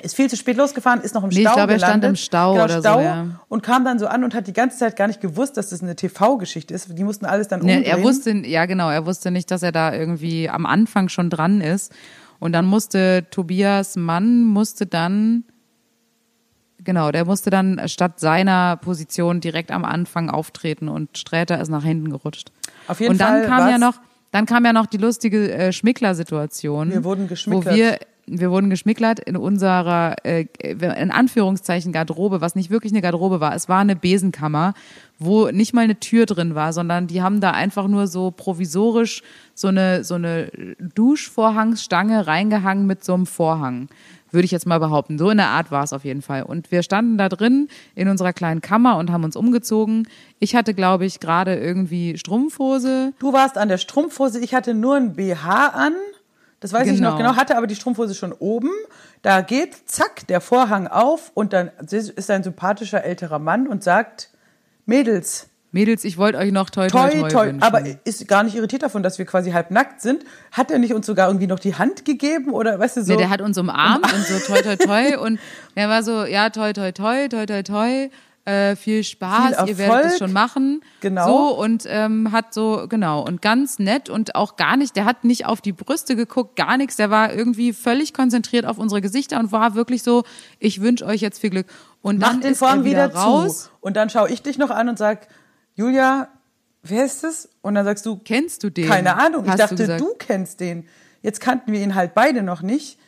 [0.00, 2.14] Ist viel zu spät losgefahren, ist noch im Nee, ich Stau glaube, er stand im
[2.14, 3.26] Stau genau, oder so, Stau ja.
[3.48, 5.82] Und kam dann so an und hat die ganze Zeit gar nicht gewusst, dass das
[5.82, 6.96] eine TV-Geschichte ist.
[6.96, 7.82] Die mussten alles dann umdrehen.
[7.82, 11.60] er wusste, ja genau, er wusste nicht, dass er da irgendwie am Anfang schon dran
[11.60, 11.92] ist.
[12.38, 15.42] Und dann musste Tobias Mann musste dann,
[16.84, 21.82] genau, der musste dann statt seiner Position direkt am Anfang auftreten und Sträter ist nach
[21.82, 22.52] hinten gerutscht.
[22.86, 23.94] Auf jeden und dann Fall kam ja noch,
[24.30, 26.92] dann kam ja noch die lustige äh, Schmickler-Situation.
[26.92, 27.74] Wir wurden geschmicklert.
[27.74, 27.98] Wo wir,
[28.30, 33.54] wir wurden geschmicklert in unserer, äh, in Anführungszeichen Garderobe, was nicht wirklich eine Garderobe war.
[33.54, 34.74] Es war eine Besenkammer,
[35.18, 39.22] wo nicht mal eine Tür drin war, sondern die haben da einfach nur so provisorisch
[39.54, 40.50] so eine, so eine
[40.94, 43.88] Duschvorhangsstange reingehangen mit so einem Vorhang.
[44.30, 45.18] Würde ich jetzt mal behaupten.
[45.18, 46.42] So in der Art war es auf jeden Fall.
[46.42, 50.06] Und wir standen da drin in unserer kleinen Kammer und haben uns umgezogen.
[50.38, 53.14] Ich hatte, glaube ich, gerade irgendwie Strumpfhose.
[53.18, 55.94] Du warst an der Strumpfhose, ich hatte nur ein BH an.
[56.60, 57.30] Das weiß ich noch Genau.
[57.30, 58.70] genau, hatte aber die Strumpfhose schon oben.
[59.22, 64.30] Da geht, zack, der Vorhang auf und dann ist ein sympathischer älterer Mann und sagt,
[64.86, 68.56] Mädels, Mädels, ich wollte euch noch toi toi Toi, toi, toi, aber ist gar nicht
[68.56, 70.24] irritiert davon, dass wir quasi halb nackt sind.
[70.50, 73.12] Hat er nicht uns sogar irgendwie noch die Hand gegeben oder weißt du so?
[73.12, 75.38] Nee, der hat uns umarmt und so toi toi toi und
[75.76, 78.08] der war so, ja, toi toi toi, toi toi toi,
[78.48, 80.80] äh, viel Spaß, Viel ihr werdet es schon machen.
[81.00, 81.26] Genau.
[81.26, 85.24] So und ähm, hat so, genau, und ganz nett und auch gar nicht, der hat
[85.24, 89.38] nicht auf die Brüste geguckt, gar nichts, der war irgendwie völlig konzentriert auf unsere Gesichter
[89.38, 90.24] und war wirklich so,
[90.58, 91.66] ich wünsche euch jetzt viel Glück.
[92.00, 93.64] Und Mach dann den ist Vorhang er wieder, wieder raus.
[93.64, 93.70] zu.
[93.80, 95.28] Und dann schaue ich dich noch an und sag,
[95.74, 96.28] Julia,
[96.82, 97.48] wer ist es?
[97.60, 98.88] Und dann sagst du, Kennst du den?
[98.88, 99.44] keine Ahnung.
[99.46, 100.86] Ich dachte, du du, kennst den.
[101.22, 102.98] Jetzt kannten wir ihn halt beide noch nicht.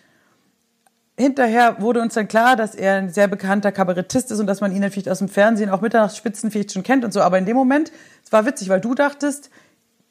[1.21, 4.75] Hinterher wurde uns dann klar, dass er ein sehr bekannter Kabarettist ist und dass man
[4.75, 7.21] ihn vielleicht aus dem Fernsehen auch Mitternachtsspitzen vielleicht schon kennt und so.
[7.21, 7.93] Aber in dem Moment,
[8.25, 9.51] es war witzig, weil du dachtest,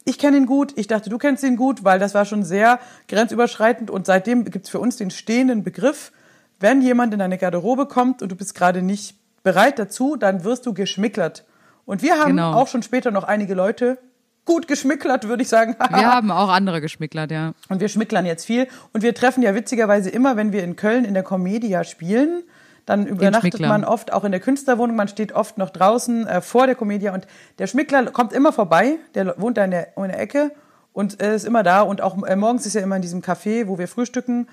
[0.05, 2.79] ich kenne ihn gut, ich dachte, du kennst ihn gut, weil das war schon sehr
[3.07, 6.11] grenzüberschreitend und seitdem gibt's für uns den stehenden Begriff,
[6.59, 10.67] wenn jemand in deine Garderobe kommt und du bist gerade nicht bereit dazu, dann wirst
[10.67, 11.43] du geschmicklert.
[11.85, 12.53] Und wir haben Genau.
[12.53, 13.97] auch schon später noch einige Leute
[14.45, 15.75] gut geschmicklert, würde ich sagen.
[15.89, 17.53] Wir haben auch andere geschmicklert, ja.
[17.69, 18.67] Und wir schmicklern jetzt viel.
[18.93, 22.43] Und wir treffen ja witzigerweise immer, wenn wir in Köln in der Comedia spielen,
[22.85, 24.95] dann übernachtet man oft auch in der Künstlerwohnung.
[24.95, 27.27] Man steht oft noch draußen äh, vor der Comedia und
[27.59, 28.97] der Schmickler kommt immer vorbei.
[29.13, 30.51] Der wohnt da in der, in der Ecke
[30.91, 31.81] und äh, ist immer da.
[31.81, 34.47] Und auch äh, morgens ist er immer in diesem Café, wo wir frühstücken.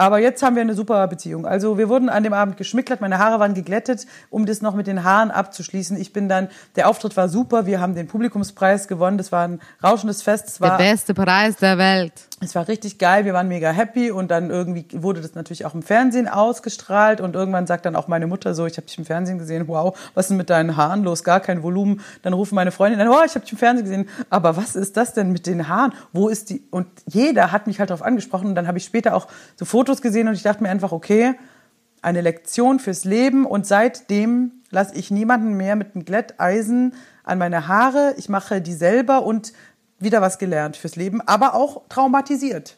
[0.00, 1.44] Aber jetzt haben wir eine super Beziehung.
[1.44, 4.86] Also wir wurden an dem Abend geschmicklert, meine Haare waren geglättet, um das noch mit
[4.86, 5.94] den Haaren abzuschließen.
[6.00, 9.60] Ich bin dann, der Auftritt war super, wir haben den Publikumspreis gewonnen, das war ein
[9.84, 10.48] rauschendes Fest.
[10.48, 12.29] Es Der beste Preis der Welt.
[12.42, 15.74] Es war richtig geil, wir waren mega happy und dann irgendwie wurde das natürlich auch
[15.74, 19.04] im Fernsehen ausgestrahlt und irgendwann sagt dann auch meine Mutter so, ich habe dich im
[19.04, 22.00] Fernsehen gesehen, wow, was ist denn mit deinen Haaren los, gar kein Volumen.
[22.22, 24.96] Dann rufen meine Freundin an, oh, ich habe dich im Fernsehen gesehen, aber was ist
[24.96, 25.92] das denn mit den Haaren?
[26.14, 26.62] Wo ist die?
[26.70, 30.00] Und jeder hat mich halt darauf angesprochen und dann habe ich später auch so Fotos
[30.00, 31.34] gesehen und ich dachte mir einfach, okay,
[32.00, 37.68] eine Lektion fürs Leben und seitdem lasse ich niemanden mehr mit einem Glätteisen an meine
[37.68, 38.14] Haare.
[38.16, 39.52] Ich mache die selber und
[40.00, 42.76] wieder was gelernt fürs Leben, aber auch traumatisiert.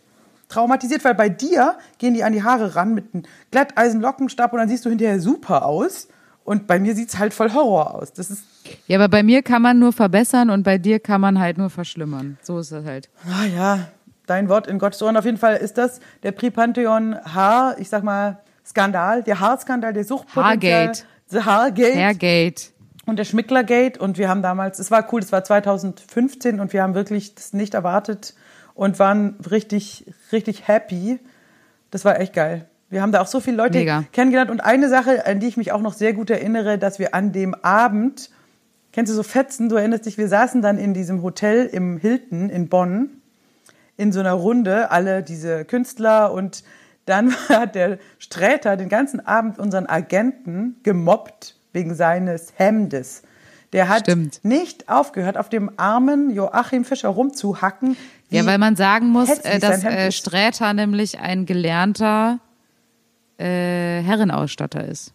[0.48, 4.58] Traumatisiert, weil bei dir gehen die an die Haare ran mit einem Glätteisen, Lockenstab und
[4.58, 6.08] dann siehst du hinterher super aus.
[6.44, 8.12] Und bei mir sieht's halt voll Horror aus.
[8.12, 8.42] Das ist,
[8.88, 11.70] Ja, aber bei mir kann man nur verbessern und bei dir kann man halt nur
[11.70, 12.36] verschlimmern.
[12.42, 13.08] So ist das halt.
[13.26, 13.78] ah ja,
[14.26, 15.16] dein Wort in Gottes Ohren.
[15.16, 19.92] Auf jeden Fall ist das der Prix Pantheon Haar, ich sag mal, Skandal, der Haarskandal,
[19.92, 20.86] der Suchtpotenzial.
[20.86, 21.04] Haargate.
[21.28, 21.94] The Haargate.
[21.96, 22.71] Hairgate.
[23.06, 26.82] Und der Schmicklergate und wir haben damals, es war cool, es war 2015 und wir
[26.82, 28.34] haben wirklich das nicht erwartet
[28.74, 31.18] und waren richtig, richtig happy.
[31.90, 32.66] Das war echt geil.
[32.90, 34.04] Wir haben da auch so viele Leute Mega.
[34.12, 37.14] kennengelernt und eine Sache, an die ich mich auch noch sehr gut erinnere, dass wir
[37.14, 38.30] an dem Abend,
[38.92, 42.50] kennst du so Fetzen, du erinnerst dich, wir saßen dann in diesem Hotel im Hilton
[42.50, 43.08] in Bonn
[43.96, 46.64] in so einer Runde, alle diese Künstler und
[47.06, 53.22] dann hat der Sträter den ganzen Abend unseren Agenten gemobbt wegen seines Hemdes.
[53.72, 54.40] Der hat Stimmt.
[54.42, 57.96] nicht aufgehört, auf dem armen Joachim Fischer rumzuhacken.
[58.28, 60.12] Ja, weil man sagen muss, äh, dass äh.
[60.12, 62.38] Sträter nämlich ein gelernter
[63.38, 65.14] äh, Herrenausstatter ist.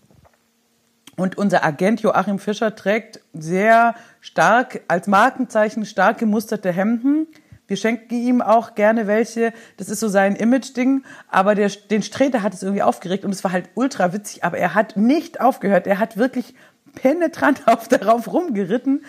[1.16, 7.28] Und unser Agent Joachim Fischer trägt sehr stark, als Markenzeichen stark gemusterte Hemden.
[7.68, 9.53] Wir schenken ihm auch gerne welche.
[9.76, 11.03] Das ist so sein Image-Ding.
[11.30, 14.43] Aber der, den Sträter hat es irgendwie aufgeregt und es war halt ultra witzig.
[14.43, 15.86] Aber er hat nicht aufgehört.
[15.86, 16.55] Er hat wirklich
[16.95, 19.03] penetrant auf darauf rumgeritten.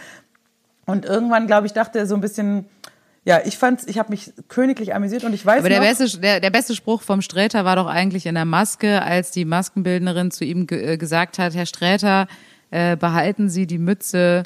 [0.87, 2.65] Und irgendwann, glaube ich, dachte er so ein bisschen,
[3.25, 6.19] ja, ich fand's, ich habe mich königlich amüsiert und ich weiß Aber der noch, beste,
[6.19, 10.31] der, der beste Spruch vom Sträter war doch eigentlich in der Maske, als die Maskenbildnerin
[10.31, 12.27] zu ihm ge äh, gesagt hat, Herr Sträter,
[12.71, 14.45] äh, behalten Sie die Mütze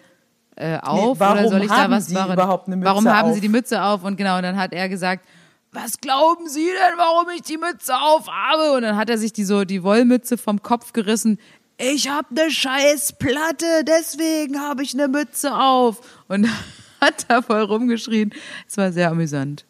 [0.62, 3.08] äh, auf warum oder soll ich da haben was Sie warum- überhaupt eine Mütze Warum
[3.08, 3.34] haben auf?
[3.34, 4.04] Sie die Mütze auf?
[4.04, 5.24] Und genau, und dann hat er gesagt,
[5.72, 8.72] was glauben Sie denn, warum ich die Mütze auf habe?
[8.72, 11.38] Und dann hat er sich die so die Wollmütze vom Kopf gerissen.
[11.78, 16.00] Ich hab ne scheiß Platte, deswegen habe ich ne Mütze auf.
[16.28, 16.46] Und
[17.00, 18.32] hat da voll rumgeschrien.
[18.68, 19.64] Es war sehr amüsant.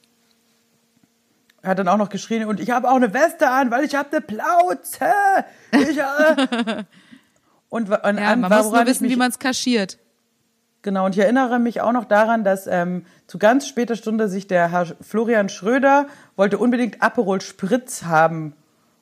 [1.63, 3.95] Er hat dann auch noch geschrien und ich habe auch eine Weste an, weil ich
[3.95, 5.07] habe eine Plauze.
[5.71, 6.85] Ich, äh.
[7.69, 9.99] und, und Ja, an, man muss nur wissen, mich, wie man es kaschiert.
[10.83, 14.49] Genau, und ich erinnere mich auch noch daran, dass ähm, zu ganz später Stunde sich
[14.49, 18.55] der Herr Florian Schröder wollte unbedingt Aperol Spritz haben.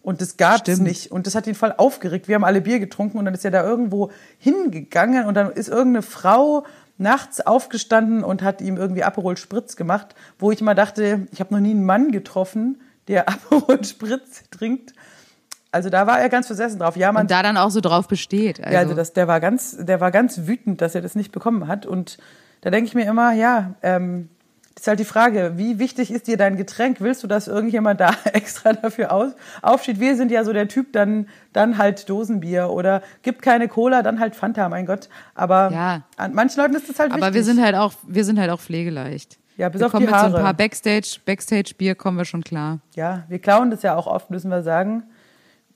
[0.02, 0.82] Und das gab's Stimmt.
[0.82, 1.10] nicht.
[1.10, 2.28] Und das hat ihn voll aufgeregt.
[2.28, 5.68] Wir haben alle Bier getrunken und dann ist er da irgendwo hingegangen und dann ist
[5.68, 6.64] irgendeine Frau
[6.98, 11.54] nachts aufgestanden und hat ihm irgendwie Aperol Spritz gemacht, wo ich immer dachte, ich habe
[11.54, 14.92] noch nie einen Mann getroffen, der Aperol Spritz trinkt.
[15.72, 16.96] Also da war er ganz versessen drauf.
[16.96, 18.60] Ja, man Und da dann auch so drauf besteht.
[18.60, 21.30] Also, ja, also das, der war ganz, der war ganz wütend, dass er das nicht
[21.32, 21.86] bekommen hat.
[21.86, 22.18] Und
[22.62, 24.28] da denke ich mir immer, ja, ähm,
[24.74, 27.00] Das ist halt die Frage, wie wichtig ist dir dein Getränk?
[27.00, 30.00] Willst du, dass irgendjemand da extra dafür aus, aufsteht?
[30.00, 34.18] Wir sind ja so der Typ, dann, dann halt Dosenbier oder gibt keine Cola, dann
[34.18, 35.08] halt Fanta, mein Gott.
[35.36, 36.02] Aber Ja.
[36.16, 37.22] an manchen Leuten ist das halt wichtig.
[37.24, 39.38] Aber wir sind halt auch, wir sind halt auch pflegeleicht.
[39.56, 40.42] Ja, bis wir auf kommen die mit so ein Haare.
[40.42, 42.78] paar Backstage, Backstage-Bier kommen wir schon klar.
[42.96, 45.02] Ja, wir klauen das ja auch oft, müssen wir sagen.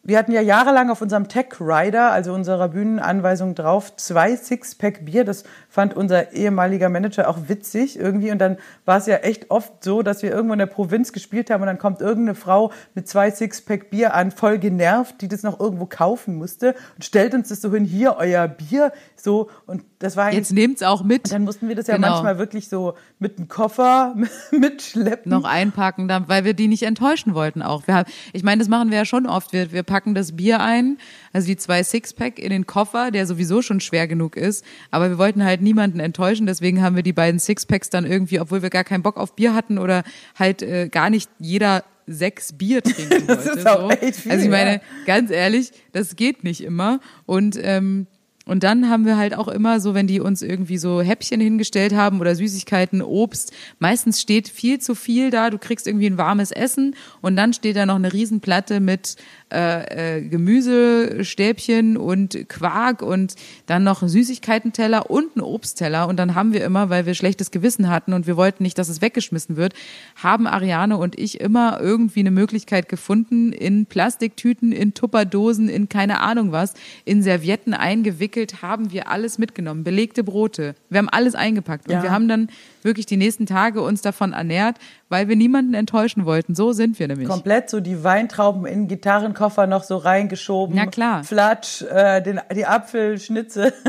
[0.07, 5.25] Wir hatten ja jahrelang auf unserem Tech Rider, also unserer Bühnenanweisung drauf, zwei Sixpack Bier.
[5.25, 8.31] Das fand unser ehemaliger Manager auch witzig irgendwie.
[8.31, 11.49] Und dann war es ja echt oft so, dass wir irgendwo in der Provinz gespielt
[11.49, 15.43] haben und dann kommt irgendeine Frau mit zwei Sixpack Bier an, voll genervt, die das
[15.43, 19.49] noch irgendwo kaufen musste und stellt uns das so hin, hier euer Bier, so.
[19.65, 21.33] Und das war Jetzt nehmt's auch mit.
[21.33, 22.11] dann mussten wir das ja Genau.
[22.11, 24.15] manchmal wirklich so mit einem Koffer
[24.53, 25.31] mitschleppen.
[25.31, 27.87] noch einpacken, weil wir die nicht enttäuschen wollten auch.
[27.87, 29.53] Wir haben, ich meine, das machen wir ja schon oft.
[29.53, 30.99] Wir, wir packen das Bier ein,
[31.33, 34.65] also die zwei Sixpack in den Koffer, der sowieso schon schwer genug ist.
[34.91, 38.63] Aber wir wollten halt niemanden enttäuschen, deswegen haben wir die beiden Sixpacks dann irgendwie, obwohl
[38.63, 40.05] wir gar keinen Bock auf Bier hatten oder
[40.39, 43.59] halt äh, gar nicht jeder sechs Bier trinken Das wollte.
[43.61, 43.97] ist auch so.
[43.97, 44.81] echt viel, also ich meine, ja.
[45.07, 47.01] ganz ehrlich, das geht nicht immer.
[47.25, 48.07] Und ähm,
[48.47, 51.95] und dann haben wir halt auch immer so, wenn die uns irgendwie so Häppchen hingestellt
[51.95, 56.51] haben oder Süßigkeiten, Obst, meistens steht viel zu viel da, du kriegst irgendwie ein warmes
[56.51, 59.17] Essen und dann steht da noch eine Riesenplatte mit
[59.53, 63.35] äh, äh, Gemüsestäbchen und Quark und
[63.67, 67.89] dann noch Süßigkeitenteller und einen Obstteller und dann haben wir immer, weil wir schlechtes Gewissen
[67.91, 69.75] hatten und wir wollten nicht, dass es weggeschmissen wird,
[70.17, 76.21] haben Ariane und ich immer irgendwie eine Möglichkeit gefunden, in Plastiktüten, in Tupperdosen, in keine
[76.21, 76.75] Ahnung was,
[77.05, 80.75] in Servietten eingewickelt, haben wir alles mitgenommen, belegte Brote.
[80.91, 81.99] Wir haben alles eingepackt Ja.
[81.99, 82.49] und wir haben dann
[82.85, 84.77] wirklich die nächsten Tage uns davon ernährt,
[85.09, 86.55] weil wir niemanden enttäuschen wollten.
[86.55, 87.29] So sind wir nämlich.
[87.29, 90.77] komplett so die Weintrauben in den Gitarrenkoffer noch so reingeschoben.
[90.77, 91.25] Ja, klar.
[91.25, 93.73] Flatsch, äh, den, die Apfelschnitze.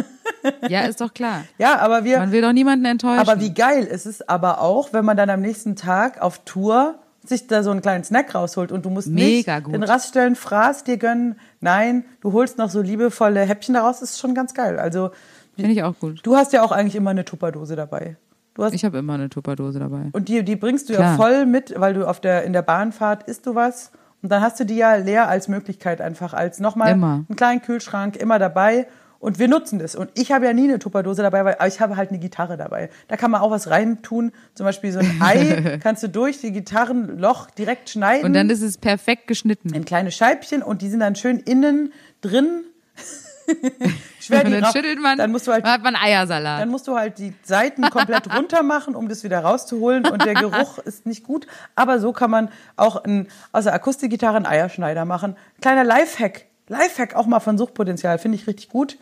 [0.70, 1.44] Ja, ist doch klar.
[1.58, 3.20] ja, aber wir, Man will doch niemanden enttäuschen.
[3.20, 7.00] aber wie geil ist es aber auch, wenn man dann am nächsten Tag auf Tour
[7.24, 9.74] sich da so einen kleinen Snack rausholt und du musst Mega nicht gut.
[9.74, 11.40] den Raststellen Fraß dir gönnen.
[11.62, 14.02] Nein, du holst noch so liebevolle Häppchen daraus.
[14.02, 14.78] Das ist schon ganz geil.
[14.78, 15.10] Also
[15.56, 16.20] Finde ich auch gut.
[16.24, 18.16] du hast ja auch eigentlich immer eine Tupperdose dabei.
[18.56, 20.10] Du hast Ich habe immer eine Tupperdose dabei.
[20.14, 21.16] Und die, die bringst du ja Klar.
[21.18, 23.92] voll mit, weil du auf der, in der Bahnfahrt isst du was.
[24.22, 27.26] Und dann hast du die ja leer als Möglichkeit einfach, als nochmal Immer.
[27.28, 28.88] einen kleinen Kühlschrank immer dabei.
[29.20, 29.96] Und wir nutzen das.
[29.96, 32.58] Und ich habe ja nie eine Tupperdose dabei, weil aber ich habe halt eine Gitarre
[32.58, 32.90] dabei.
[33.08, 34.32] Da kann man auch was reintun.
[34.54, 38.62] Zum Beispiel so ein Ei kannst du durch die Gitarrenloch direkt schneiden Und dann ist
[38.62, 39.74] es perfekt geschnitten.
[39.74, 41.92] in kleine Scheibchen und die sind dann schön innen
[42.22, 42.64] drin.
[44.26, 46.62] Schwer die dann schüttelt man, Dann musst du halt hat man Eiersalat.
[46.62, 50.08] dann musst du halt die Seiten komplett runter machen, um das wieder rauszuholen.
[50.08, 51.48] Und der Geruch ist nicht gut.
[51.76, 55.36] Aber so kann man auch ein, aus der Akustikgitarre einen Eierschneider machen.
[55.62, 56.46] Kleiner Lifehack.
[56.68, 58.18] Lifehack auch mal von Suchtpotenzial.
[58.18, 58.98] Finde ich richtig gut.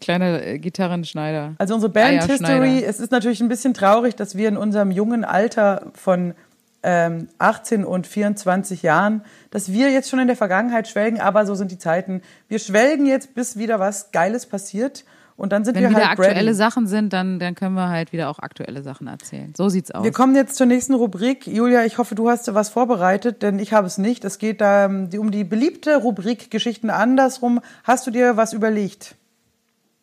[0.00, 1.54] Kleiner äh, Gitarrenschneider.
[1.58, 2.24] Also unsere Band.
[2.24, 6.34] History, es ist natürlich ein bisschen traurig, dass wir in unserem jungen Alter von
[6.82, 11.54] ähm, 18 und 24 Jahren, dass wir jetzt schon in der Vergangenheit schwelgen, aber so
[11.54, 12.22] sind die Zeiten.
[12.48, 15.04] Wir schwelgen jetzt, bis wieder was Geiles passiert
[15.36, 16.54] und dann sind Wenn wir wieder halt aktuelle ready.
[16.54, 19.52] Sachen sind, dann, dann können wir halt wieder auch aktuelle Sachen erzählen.
[19.56, 20.04] So sieht's aus.
[20.04, 21.46] Wir kommen jetzt zur nächsten Rubrik.
[21.46, 24.24] Julia, ich hoffe, du hast dir was vorbereitet, denn ich habe es nicht.
[24.24, 27.60] Es geht da ähm, die- um die beliebte Rubrik Geschichten andersrum.
[27.84, 29.16] Hast du dir was überlegt?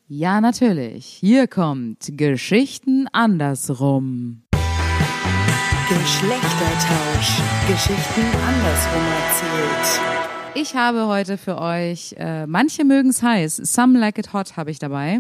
[0.10, 1.06] Ja, natürlich.
[1.06, 4.42] Hier kommt Geschichten andersrum.
[5.90, 7.42] Geschlechtertausch.
[7.66, 10.02] Geschichten andersrum erzählt.
[10.54, 14.80] Ich habe heute für euch, äh, manche mögen's heiß, Some Like It Hot habe ich
[14.80, 15.20] dabei.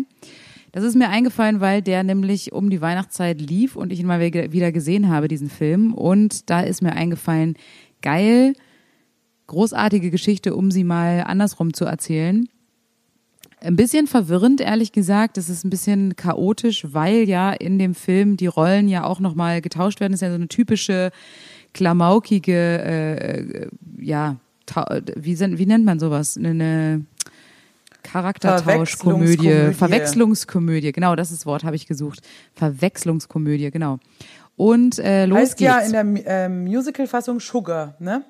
[0.74, 4.20] Das ist mir eingefallen, weil der nämlich um die Weihnachtszeit lief und ich ihn mal
[4.20, 5.94] wieder gesehen habe, diesen Film.
[5.94, 7.56] Und da ist mir eingefallen,
[8.02, 8.52] geil,
[9.48, 12.50] großartige Geschichte, um sie mal andersrum zu erzählen.
[13.60, 15.38] Ein bisschen verwirrend, ehrlich gesagt.
[15.38, 19.62] Es ist ein bisschen chaotisch, weil ja in dem Film die Rollen ja auch nochmal
[19.62, 20.12] getauscht werden.
[20.14, 21.12] Das ist ja so eine typische
[21.74, 23.68] klamaukige, äh, äh,
[24.00, 24.36] ja,
[25.16, 26.38] wie, wie nennt man sowas?
[26.38, 27.06] Eine,
[28.04, 29.36] Charaktertauschkomödie.
[29.36, 29.74] Verwechslungskomödie.
[29.74, 32.22] Verwechslungskomödie, genau, das ist das Wort habe ich gesucht.
[32.54, 34.00] Verwechslungskomödie, genau.
[34.56, 35.72] Und äh, los heißt geht's.
[35.72, 38.24] ja in der ähm, Musical-Fassung Sugar, ne?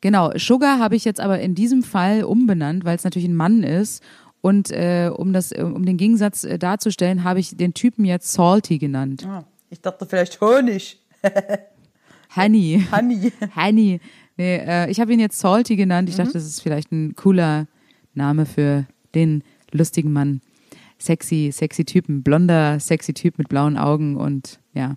[0.00, 3.62] Genau, Sugar habe ich jetzt aber in diesem Fall umbenannt, weil es natürlich ein Mann
[3.62, 4.02] ist.
[4.40, 8.32] Und äh, um das, äh, um den Gegensatz äh, darzustellen, habe ich den Typen jetzt
[8.32, 9.26] Salty genannt.
[9.26, 11.00] Ah, ich dachte vielleicht Honig.
[12.36, 12.86] Honey.
[12.92, 13.32] Honey.
[13.56, 14.00] Honey.
[14.36, 16.08] Nee, äh, ich habe ihn jetzt Salty genannt.
[16.08, 17.66] Ich dachte, das ist vielleicht ein cooler
[18.14, 19.42] Name für den
[19.72, 20.40] lustigen Mann.
[21.00, 22.22] Sexy, sexy Typen.
[22.22, 24.96] Blonder, sexy Typ mit blauen Augen und ja,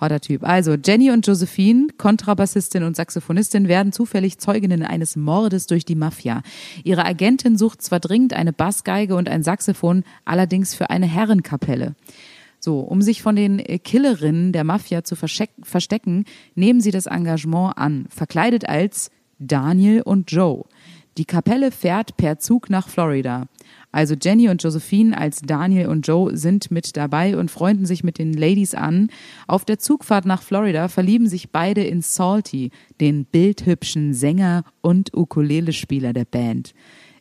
[0.00, 0.44] hotter Typ.
[0.44, 6.42] Also, Jenny und Josephine, Kontrabassistin und Saxophonistin, werden zufällig Zeuginnen eines Mordes durch die Mafia.
[6.84, 11.94] Ihre Agentin sucht zwar dringend eine Bassgeige und ein Saxophon, allerdings für eine Herrenkapelle.
[12.58, 16.24] So, um sich von den Killerinnen der Mafia zu versteck- verstecken,
[16.54, 20.64] nehmen sie das Engagement an, verkleidet als Daniel und Joe.
[21.16, 23.46] Die Kapelle fährt per Zug nach Florida.
[23.92, 28.18] Also Jenny und Josephine als Daniel und Joe sind mit dabei und freunden sich mit
[28.18, 29.08] den Ladies an.
[29.48, 32.70] Auf der Zugfahrt nach Florida verlieben sich beide in Salty,
[33.00, 36.72] den bildhübschen Sänger und Ukulelespieler der Band.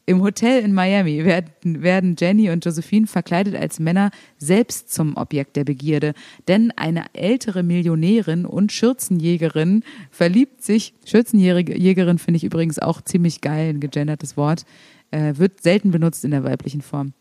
[0.09, 4.09] Im Hotel in Miami werden, werden Jenny und Josephine verkleidet als Männer
[4.39, 6.13] selbst zum Objekt der Begierde,
[6.47, 13.69] denn eine ältere Millionärin und Schürzenjägerin verliebt sich, Schürzenjägerin finde ich übrigens auch ziemlich geil,
[13.69, 14.65] ein gegendertes Wort,
[15.11, 17.13] äh, wird selten benutzt in der weiblichen Form.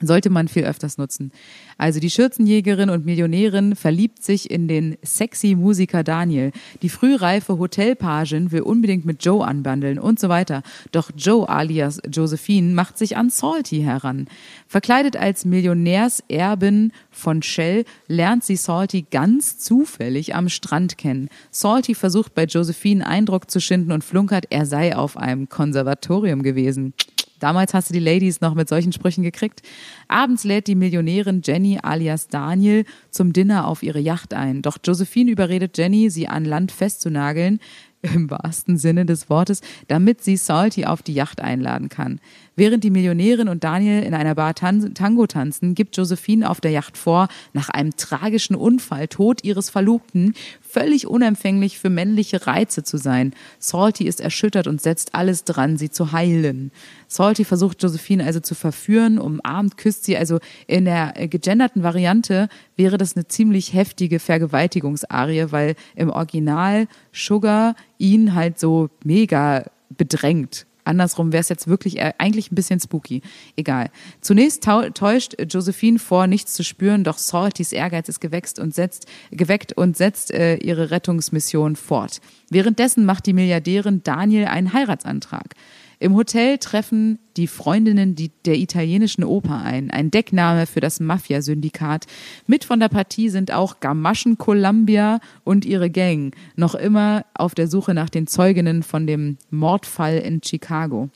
[0.00, 1.32] Sollte man viel öfters nutzen.
[1.78, 6.52] Also die Schürzenjägerin und Millionärin verliebt sich in den sexy Musiker Daniel.
[6.82, 10.62] Die frühreife Hotelpagin will unbedingt mit Joe anbandeln und so weiter.
[10.92, 14.26] Doch Joe alias Josephine macht sich an Salty heran.
[14.66, 21.28] Verkleidet als Millionärserbin von Shell lernt sie Salty ganz zufällig am Strand kennen.
[21.50, 26.94] Salty versucht bei Josephine Eindruck zu schinden und flunkert, er sei auf einem Konservatorium gewesen.
[27.42, 29.62] Damals hast du die Ladies noch mit solchen Sprüchen gekriegt.
[30.06, 34.62] Abends lädt die Millionärin Jenny alias Daniel zum Dinner auf ihre Yacht ein.
[34.62, 37.60] Doch Josephine überredet Jenny, sie an Land festzunageln,
[38.02, 42.20] im wahrsten Sinne des Wortes, damit sie Salty auf die Yacht einladen kann.
[42.54, 46.70] Während die Millionärin und Daniel in einer Bar tan Tango tanzen, gibt Josephine auf der
[46.70, 52.98] Yacht vor, nach einem tragischen Unfall, Tod ihres Verlobten, völlig unempfänglich für männliche Reize zu
[52.98, 53.32] sein.
[53.58, 56.72] Salty ist erschüttert und setzt alles dran, sie zu heilen.
[57.08, 60.18] Salty versucht Josephine also zu verführen, umarmt, küsst sie.
[60.18, 67.76] Also in der gegenderten Variante wäre das eine ziemlich heftige Vergewaltigungsarie, weil im Original Sugar
[67.96, 70.66] ihn halt so mega bedrängt.
[70.84, 73.22] Andersrum wäre es jetzt wirklich eher- eigentlich ein bisschen spooky.
[73.56, 73.90] Egal.
[74.20, 74.64] Zunächst
[74.94, 79.96] täuscht Josephine vor, nichts zu spüren, doch Saltys Ehrgeiz ist gewächst und setzt, geweckt und
[79.96, 82.20] setzt äh, ihre Rettungsmission fort.
[82.50, 85.54] Währenddessen macht die Milliardärin Daniel einen Heiratsantrag.
[86.02, 92.06] Im Hotel treffen die Freundinnen die, der italienischen Oper ein, ein Deckname für das Mafia-Syndikat.
[92.48, 97.68] Mit von der Partie sind auch Gamaschen Columbia und ihre Gang, noch immer auf der
[97.68, 101.08] Suche nach den Zeuginnen von dem Mordfall in Chicago.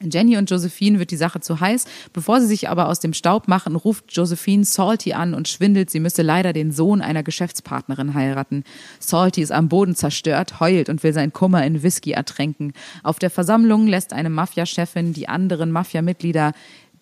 [0.00, 1.86] Jenny und Josephine wird die Sache zu heiß.
[2.12, 6.00] Bevor sie sich aber aus dem Staub machen, ruft Josephine Salty an und schwindelt, sie
[6.00, 8.64] müsse leider den Sohn einer Geschäftspartnerin heiraten.
[9.00, 12.72] Salty ist am Boden zerstört, heult und will seinen Kummer in Whisky ertränken.
[13.02, 16.52] Auf der Versammlung lässt eine Mafia-Chefin die anderen Mafia-Mitglieder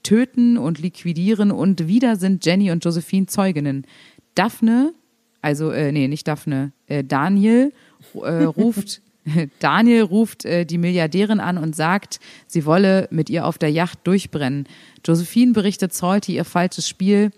[0.03, 3.87] töten und liquidieren und wieder sind Jenny und Josephine Zeuginnen.
[4.35, 4.95] Daphne,
[5.43, 7.73] also, äh, nee, nicht Daphne, äh, Daniel
[8.15, 9.03] äh, ruft
[9.59, 14.01] Daniel ruft äh, die Milliardärin an und sagt, sie wolle mit ihr auf der Yacht
[14.05, 14.67] durchbrennen.
[15.05, 17.31] Josephine berichtet Salty ihr falsches Spiel,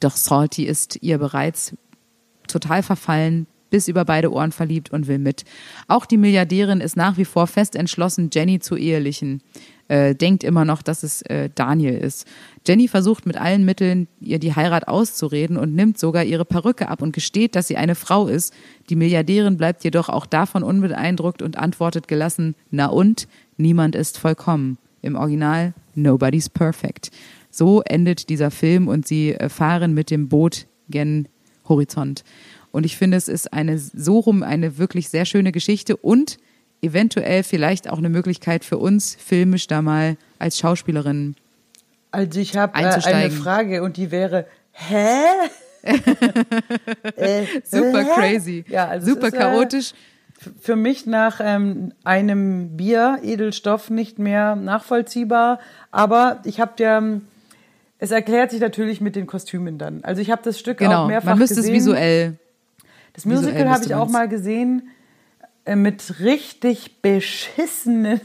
[0.00, 1.74] doch Salty ist ihr bereits
[2.48, 5.44] total verfallen, bis über beide Ohren verliebt und will mit.
[5.86, 9.42] Auch die Milliardärin ist nach wie vor fest entschlossen, Jenny zu ehelichen.
[9.90, 12.24] Äh, denkt immer noch, dass es äh, Daniel ist.
[12.64, 17.02] Jenny versucht mit allen Mitteln, ihr die Heirat auszureden und nimmt sogar ihre Perücke ab
[17.02, 18.54] und gesteht, dass sie eine Frau ist.
[18.88, 23.26] Die Milliardärin bleibt jedoch auch davon unbeeindruckt und antwortet gelassen, na und?
[23.56, 24.78] Niemand ist vollkommen.
[25.02, 27.10] Im Original, nobody's perfect.
[27.50, 31.26] So endet dieser Film und sie äh, fahren mit dem Boot gen
[31.68, 32.22] Horizont.
[32.70, 36.38] Und ich finde, es ist eine so rum eine wirklich sehr schöne Geschichte und
[36.82, 41.36] eventuell vielleicht auch eine Möglichkeit für uns, filmisch da mal als Schauspielerin.
[42.10, 43.30] Also ich habe äh, eine.
[43.30, 45.22] Frage und die wäre, hä?
[47.16, 48.08] äh, Super hä?
[48.14, 49.92] crazy, Ja, also super ist, äh, chaotisch.
[50.60, 55.60] für mich nach ähm, einem Bier, Edelstoff, nicht mehr nachvollziehbar.
[55.90, 57.22] Aber ich habe ja, ähm,
[57.98, 60.02] es erklärt sich natürlich mit den Kostümen dann.
[60.02, 61.74] Also ich habe das Stück Genau, auch mehrfach man müsste gesehen.
[61.74, 62.38] es visuell.
[63.12, 64.99] Das Musical habe ich auch mal gesehen äh,
[65.66, 68.20] mit richtig beschissenen.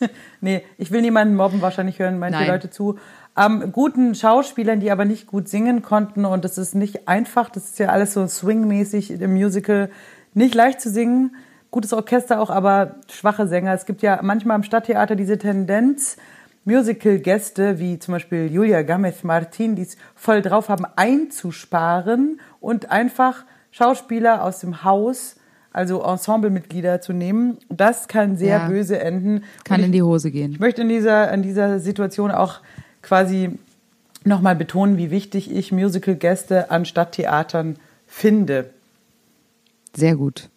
[0.40, 2.48] nee, ich will niemanden mobben, wahrscheinlich hören manche Nein.
[2.48, 2.98] Leute zu.
[3.36, 7.50] Ähm, guten Schauspielern, die aber nicht gut singen konnten und das ist nicht einfach.
[7.50, 9.90] Das ist ja alles so swingmäßig im Musical.
[10.34, 11.36] Nicht leicht zu singen.
[11.70, 13.74] Gutes Orchester auch, aber schwache Sänger.
[13.74, 16.16] Es gibt ja manchmal im Stadttheater diese Tendenz,
[16.64, 23.44] Musical-Gäste, wie zum Beispiel Julia Gamez Martin, die es voll drauf haben, einzusparen und einfach
[23.70, 25.36] Schauspieler aus dem Haus,
[25.72, 27.58] also Ensemblemitglieder zu nehmen.
[27.68, 28.68] Das kann sehr Ja.
[28.68, 29.44] böse enden.
[29.64, 30.52] Kann ich, in die Hose gehen.
[30.52, 32.60] ich möchte in dieser, in dieser Situation auch
[33.02, 33.50] quasi
[34.24, 38.70] nochmal betonen, wie wichtig ich Musical-Gäste an Stadttheatern finde.
[39.94, 40.48] Sehr gut.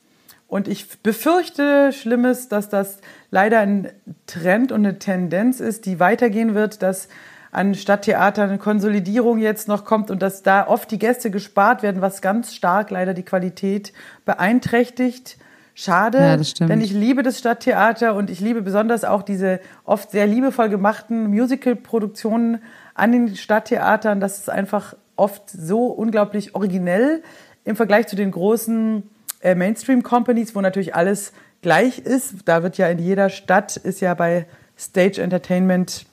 [0.47, 2.97] Und ich befürchte Schlimmes, dass das
[3.29, 3.89] leider ein
[4.27, 7.07] Trend und eine Tendenz ist, die weitergehen wird, dass
[7.51, 12.01] an Stadttheatern eine Konsolidierung jetzt noch kommt und dass da oft die Gäste gespart werden,
[12.01, 13.93] was ganz stark leider die Qualität
[14.25, 15.37] beeinträchtigt.
[15.73, 20.11] Schade, Ja, das denn ich liebe das Stadttheater und ich liebe besonders auch diese oft
[20.11, 22.61] sehr liebevoll gemachten Musical-Produktionen
[22.93, 24.19] an den Stadttheatern.
[24.19, 27.23] Das ist einfach oft so unglaublich originell
[27.63, 29.03] im Vergleich zu den großen
[29.41, 31.31] äh, Mainstream-Companies, wo natürlich alles
[31.61, 32.35] gleich ist.
[32.45, 34.45] Da wird ja in jeder Stadt, ist ja bei
[34.77, 36.05] Stage Entertainment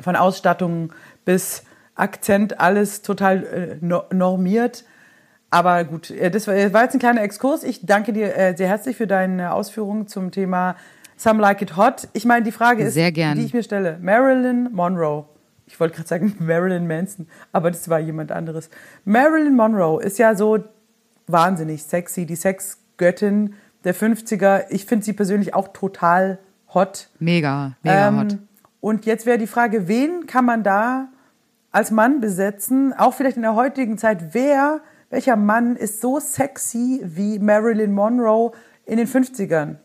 [0.00, 0.92] von Ausstattung
[1.24, 1.62] bis
[1.94, 4.84] Akzent alles total äh, no- normiert.
[5.50, 7.64] Aber gut, äh, das war war jetzt ein kleiner Exkurs.
[7.64, 10.76] Ich danke dir äh, sehr herzlich für deine Ausführungen zum Thema
[11.16, 12.08] Some Like It Hot.
[12.12, 13.36] Ich meine, die Frage ist, Sehr gern.
[13.36, 13.98] die ich mir stelle.
[14.00, 15.24] Marilyn Monroe.
[15.66, 18.70] Ich wollte gerade sagen Marilyn Manson, aber das war jemand anderes.
[19.04, 20.58] Marilyn Monroe ist ja so
[21.26, 24.64] wahnsinnig sexy, die Sexgöttin der 50er.
[24.70, 26.38] Ich finde sie persönlich auch total
[26.74, 27.08] hot.
[27.18, 28.38] Mega, mega Ähm, hot.
[28.80, 31.08] Und jetzt wäre die Frage, wen kann man da
[31.70, 32.92] als Mann besetzen?
[32.92, 34.34] Auch vielleicht in der heutigen Zeit.
[34.34, 38.52] Wer, welcher Mann ist so sexy wie Marilyn Monroe
[38.86, 39.76] in den 50ern?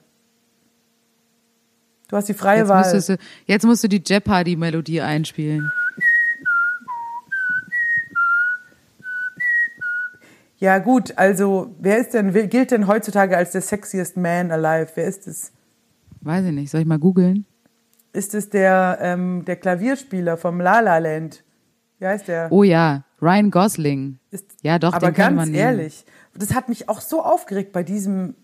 [2.07, 3.01] Du hast die freie Jetzt, Wahl.
[3.01, 5.71] du, jetzt musst du die Jeopardy-Melodie einspielen.
[10.59, 14.91] Ja gut, also wer ist denn, wer gilt denn heutzutage als der sexiest man alive?
[14.95, 15.51] Wer ist es?
[16.21, 17.45] Weiß ich nicht, soll ich mal googeln?
[18.13, 21.43] Ist es der, ähm, der Klavierspieler vom La La Land?
[21.97, 22.51] Wie heißt der?
[22.51, 24.19] Oh ja, Ryan Gosling.
[24.29, 26.05] Ist, Ja, doch, aber den ganz man ehrlich,
[26.35, 28.35] das hat mich auch so aufgeregt bei diesem,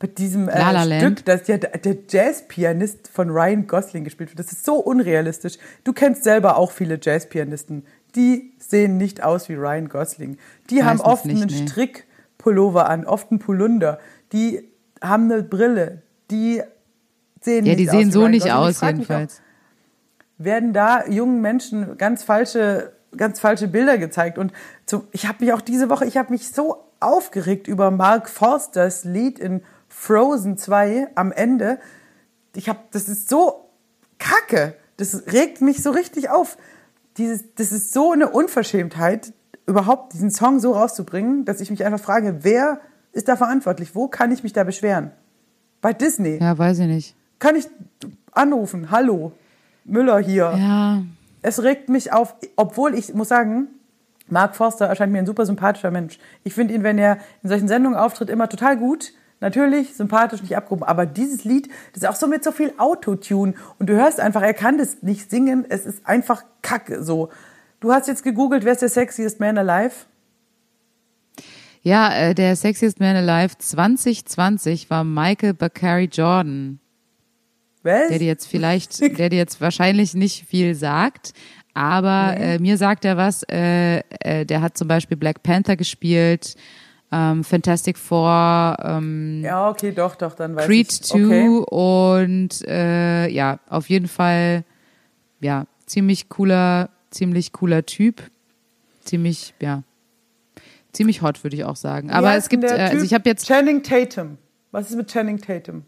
[0.00, 0.98] bei diesem äh, La La.
[0.98, 4.40] Stück, dass ja der der Jazzpianist von Ryan Gosling gespielt wird.
[4.40, 5.58] Das ist so unrealistisch.
[5.84, 7.84] Du kennst selber auch viele Jazzpianisten.
[8.16, 10.36] Die sehen nicht aus wie Ryan Gosling.
[10.68, 11.68] Die haben Meistens oft nicht, einen nee.
[11.68, 14.00] Strickpullover an, oft einen Polunder.
[14.32, 14.68] Die
[15.00, 16.02] haben eine Brille.
[16.30, 16.62] Die
[17.40, 18.46] sehen Ja, die aus sehen wie so nicht.
[18.46, 19.42] Ich aus, mich auch, jedenfalls.
[20.38, 24.38] werden da jungen Menschen ganz falsche, ganz falsche Bilder gezeigt.
[24.38, 24.52] Und
[24.86, 29.04] so, ich habe mich auch diese Woche, ich habe mich so aufgeregt über Mark Forsters
[29.04, 31.78] Lied in Frozen 2 am Ende.
[32.54, 33.70] Ich habe, das ist so
[34.18, 34.74] kacke.
[34.96, 36.58] Das regt mich so richtig auf.
[37.16, 39.32] Dieses, das ist so eine Unverschämtheit,
[39.66, 42.80] überhaupt diesen Song so rauszubringen, dass ich mich einfach frage, wer
[43.12, 43.94] ist da verantwortlich?
[43.94, 45.10] Wo kann ich mich da beschweren?
[45.80, 46.38] Bei Disney.
[46.40, 47.16] Ja, weiß ich nicht.
[47.40, 47.66] Kann ich
[48.30, 48.92] anrufen?
[48.92, 49.32] Hallo,
[49.84, 50.54] Müller hier.
[50.56, 51.02] Ja,
[51.42, 53.66] Es regt mich auf, obwohl ich muss sagen,
[54.28, 56.18] Mark Forster erscheint mir ein super sympathischer Mensch.
[56.44, 59.12] Ich finde ihn, wenn er in solchen Sendungen auftritt, immer total gut.
[59.40, 60.84] Natürlich, sympathisch, nicht abgehoben.
[60.84, 63.54] Aber dieses Lied, das ist auch so mit so viel Autotune.
[63.78, 65.64] Und du hörst einfach, er kann das nicht singen.
[65.68, 67.30] Es ist einfach kacke so.
[67.80, 69.94] Du hast jetzt gegoogelt, wer ist der sexiest man alive?
[71.82, 76.78] ja äh, der Sexiest Man Alive 2020 war Michael Bakary Jordan.
[77.82, 78.08] Was?
[78.08, 81.32] der dir jetzt vielleicht, der dir jetzt wahrscheinlich nicht viel sagt,
[81.74, 83.42] aber äh, mir sagt er was.
[83.44, 86.56] Äh, äh, der hat zum Beispiel Black Panther gespielt,
[87.12, 91.02] ähm, Fantastic Four, ähm, ja, okay, doch, doch, dann weiß Creed ich.
[91.02, 91.64] 2 Okay.
[91.70, 94.64] und äh, ja, auf jeden Fall,
[95.40, 98.22] ja, ziemlich cooler, ziemlich cooler Typ,
[99.04, 99.82] ziemlich, ja,
[100.92, 102.10] ziemlich hot würde ich auch sagen.
[102.10, 104.38] Aber es gibt, äh, also ich habe jetzt Channing Tatum.
[104.70, 105.84] Was ist mit Channing Tatum?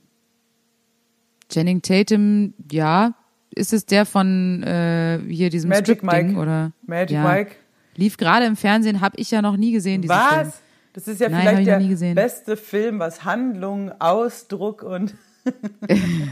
[1.52, 3.14] Channing Tatum, ja.
[3.54, 6.36] Ist es der von äh, hier diesem Magic Mike.
[6.36, 6.72] oder?
[6.86, 7.22] Magic ja.
[7.22, 7.52] Mike.
[7.96, 10.46] Lief gerade im Fernsehen, habe ich ja noch nie gesehen, diesen Film.
[10.46, 10.62] Was?
[10.94, 15.14] Das ist ja Nein, vielleicht der beste Film, was Handlung, Ausdruck und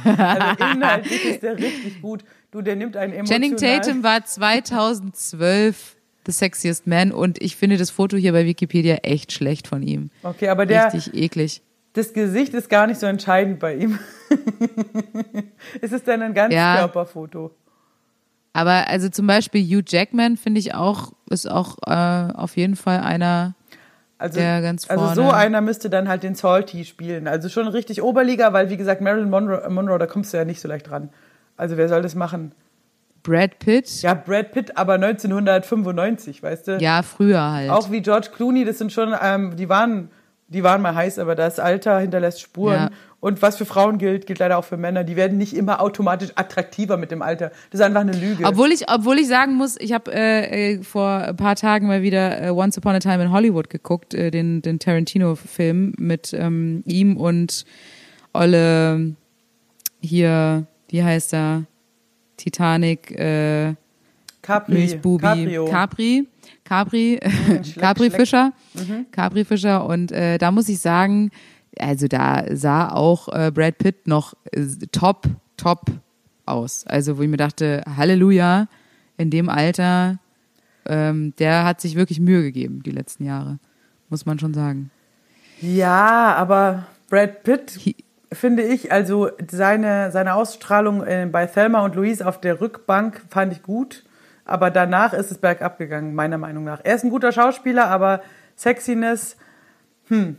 [0.05, 2.25] also inhaltlich ist der richtig gut.
[2.51, 3.51] Du, der nimmt einen emotional.
[3.51, 5.97] Channing Tatum war 2012
[6.27, 10.11] The Sexiest Man und ich finde das Foto hier bei Wikipedia echt schlecht von ihm.
[10.23, 11.62] Okay, aber der, Richtig eklig.
[11.93, 13.99] Das Gesicht ist gar nicht so entscheidend bei ihm.
[15.80, 17.51] es ist dann ein Ganzkörperfoto.
[18.53, 23.01] Aber also zum Beispiel Hugh Jackman finde ich auch, ist auch äh, auf jeden Fall
[23.01, 23.55] einer,
[24.18, 25.34] Also, Der ganz also so vorne.
[25.34, 27.28] einer müsste dann halt den Salty spielen.
[27.28, 30.61] Also schon richtig Oberliga, weil wie gesagt, Marilyn Monroe, Monroe, da kommst du ja nicht
[30.61, 31.11] so leicht ran.
[31.57, 32.53] Also wer soll das machen?
[33.22, 34.03] Brad Pitt.
[34.03, 36.78] Ja, Brad Pitt, aber 1995, weißt du?
[36.78, 37.70] Ja, früher halt.
[37.70, 40.11] Auch wie George Clooney, das sind schon, ähm, die waren,
[40.51, 42.75] die waren mal heiß, aber das Alter hinterlässt Spuren.
[42.75, 42.91] Ja.
[43.21, 45.05] Und was für Frauen gilt, gilt leider auch für Männer.
[45.05, 47.51] Die werden nicht immer automatisch attraktiver mit dem Alter.
[47.71, 48.45] Das ist einfach eine Lüge.
[48.45, 52.03] Obwohl ich, obwohl ich sagen muss, ich habe äh, äh, vor ein paar Tagen mal
[52.03, 56.83] wieder äh, Once Upon a Time in Hollywood geguckt, äh, den, den Tarantino-Film mit ähm,
[56.87, 57.65] ihm und
[58.33, 59.15] Olle
[60.01, 61.65] hier, wie heißt er?
[62.39, 63.75] Titanic, äh,
[64.43, 65.65] Capri, Milchbubi, Caprio.
[65.67, 66.27] Capri,
[66.71, 67.18] Capri,
[67.64, 68.21] Schleck, Capri Schleck.
[68.21, 68.53] Fischer,
[69.11, 71.33] Capri Fischer und äh, da muss ich sagen,
[71.77, 75.87] also da sah auch äh, Brad Pitt noch äh, top, top
[76.47, 76.87] aus.
[76.87, 78.68] Also wo ich mir dachte, Halleluja,
[79.16, 80.21] in dem Alter,
[80.87, 83.59] ähm, der hat sich wirklich Mühe gegeben die letzten Jahre,
[84.09, 84.93] muss man schon sagen.
[85.61, 87.97] Ja, aber Brad Pitt,
[88.33, 93.53] finde ich, also seine, seine Ausstrahlung äh, bei Thelma und Louise auf der Rückbank fand
[93.55, 94.05] ich gut.
[94.45, 96.80] Aber danach ist es bergab gegangen, meiner Meinung nach.
[96.82, 98.22] Er ist ein guter Schauspieler, aber
[98.57, 99.36] Sexiness,
[100.09, 100.36] hm.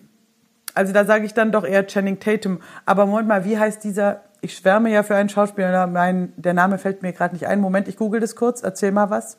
[0.74, 2.60] Also da sage ich dann doch eher Channing Tatum.
[2.86, 4.24] Aber Moment mal, wie heißt dieser?
[4.42, 7.60] Ich schwärme ja für einen Schauspieler, mein, der Name fällt mir gerade nicht ein.
[7.60, 8.64] Moment, ich google das kurz.
[8.64, 9.38] Erzähl mal was.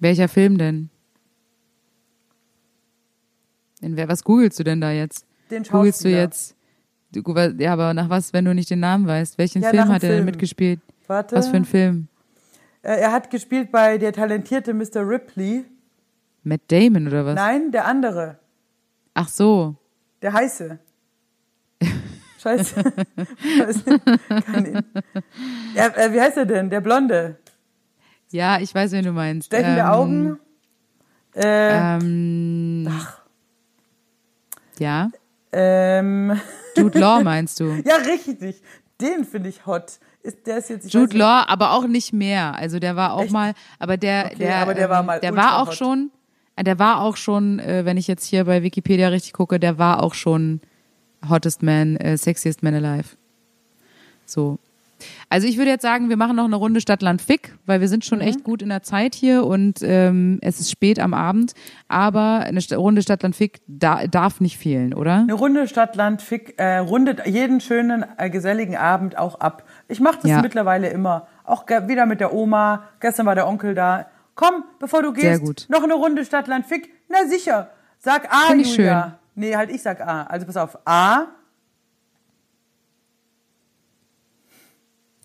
[0.00, 0.90] Welcher Film denn?
[3.80, 5.26] In wer, was googelst du denn da jetzt?
[5.50, 6.18] Den Googelst du Schauspieler.
[6.22, 6.56] jetzt?
[7.12, 7.22] Du,
[7.58, 9.38] ja, aber nach was, wenn du nicht den Namen weißt?
[9.38, 10.80] Welchen Ja, Film hat er denn mitgespielt?
[11.06, 11.36] Warte.
[11.36, 12.08] Was für ein Film?
[12.84, 15.08] Äh, Er hat gespielt bei der talentierte Mr.
[15.08, 15.64] Ripley.
[16.42, 17.34] Matt Damon oder was?
[17.34, 18.38] Nein, der andere.
[19.14, 19.76] Ach so.
[20.22, 20.78] Der heiße.
[22.42, 22.84] Scheiße.
[25.74, 26.68] Ja, äh, wie heißt er denn?
[26.70, 27.38] Der Blonde.
[28.30, 29.46] Ja, ich weiß, wen du meinst.
[29.46, 30.38] Stechende Ähm, Augen.
[31.34, 32.90] Äh, Ähm,
[34.78, 35.10] Ja.
[35.52, 36.38] ähm,
[36.76, 37.64] Jude Law meinst du?
[37.84, 38.62] ja, richtig.
[39.04, 39.98] Den finde ich hot.
[40.22, 42.54] Ist, der ist jetzt, Jude Law, aber auch nicht mehr.
[42.54, 43.32] Also der war auch Echt?
[43.32, 45.74] mal, aber der, Okay, der, aber der war ähm, mal der war auch hot.
[45.74, 46.10] schon,
[46.56, 49.76] äh, der war auch schon, äh, wenn ich jetzt hier bei Wikipedia richtig gucke, der
[49.78, 50.60] war auch schon
[51.28, 53.16] hottest man, äh, sexiest man alive.
[54.26, 54.58] So.
[55.30, 58.04] Also ich würde jetzt sagen, wir machen noch eine Runde Stadtland Fick, weil wir sind
[58.04, 58.24] schon Mhm.
[58.24, 61.54] echt gut in der Zeit hier und ähm, es ist spät am Abend.
[61.88, 65.14] Aber eine Sta- Runde Stadtland Fick da, darf nicht fehlen, oder?
[65.16, 69.64] Eine Runde Stadtland Fick äh, rundet jeden schönen äh, geselligen Abend auch ab.
[69.88, 70.42] Ich mache das Ja.
[70.42, 71.26] mittlerweile immer.
[71.44, 72.84] Auch wieder mit der Oma.
[73.00, 74.06] Gestern war der Onkel da.
[74.34, 76.90] Komm, bevor du gehst, noch eine Runde Stadtland Fick.
[77.08, 77.70] Na sicher.
[77.98, 79.18] Sag A, Find ich Julia.
[79.36, 80.22] Nee, halt ich sag A.
[80.24, 80.78] Also pass auf.
[80.86, 81.26] A,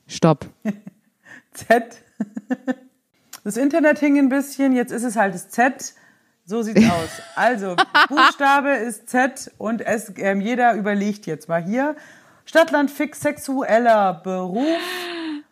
[0.09, 0.47] Stopp.
[1.53, 2.01] Z.
[3.43, 5.93] Das Internet hing ein bisschen, jetzt ist es halt das Z.
[6.45, 7.21] So sieht's aus.
[7.35, 7.75] Also,
[8.09, 11.95] Buchstabe ist Z und es, ähm, jeder überlegt jetzt mal hier.
[12.45, 14.79] Stadtland fix sexueller Beruf,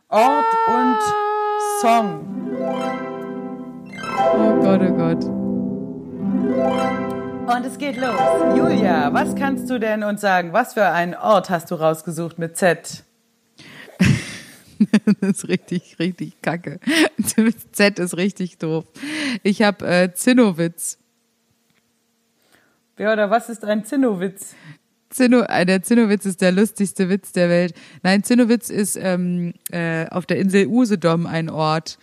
[0.09, 0.97] Ort und
[1.79, 2.25] Song.
[4.33, 5.23] Oh Gott, oh Gott.
[7.55, 8.57] Und es geht los.
[8.57, 10.51] Julia, was kannst du denn uns sagen?
[10.51, 13.03] Was für einen Ort hast du rausgesucht mit Z?
[15.21, 16.79] Das ist richtig, richtig kacke.
[17.71, 18.85] Z ist richtig doof.
[19.43, 20.97] Ich habe äh, Zinnowitz.
[22.95, 24.55] Wer oder was ist ein Zinnowitz?
[25.09, 27.73] Zinno, äh, der Zinnowitz ist der lustigste Witz der Welt.
[28.03, 31.97] Nein, Zinnowitz ist ähm, äh, auf der Insel Usedom ein Ort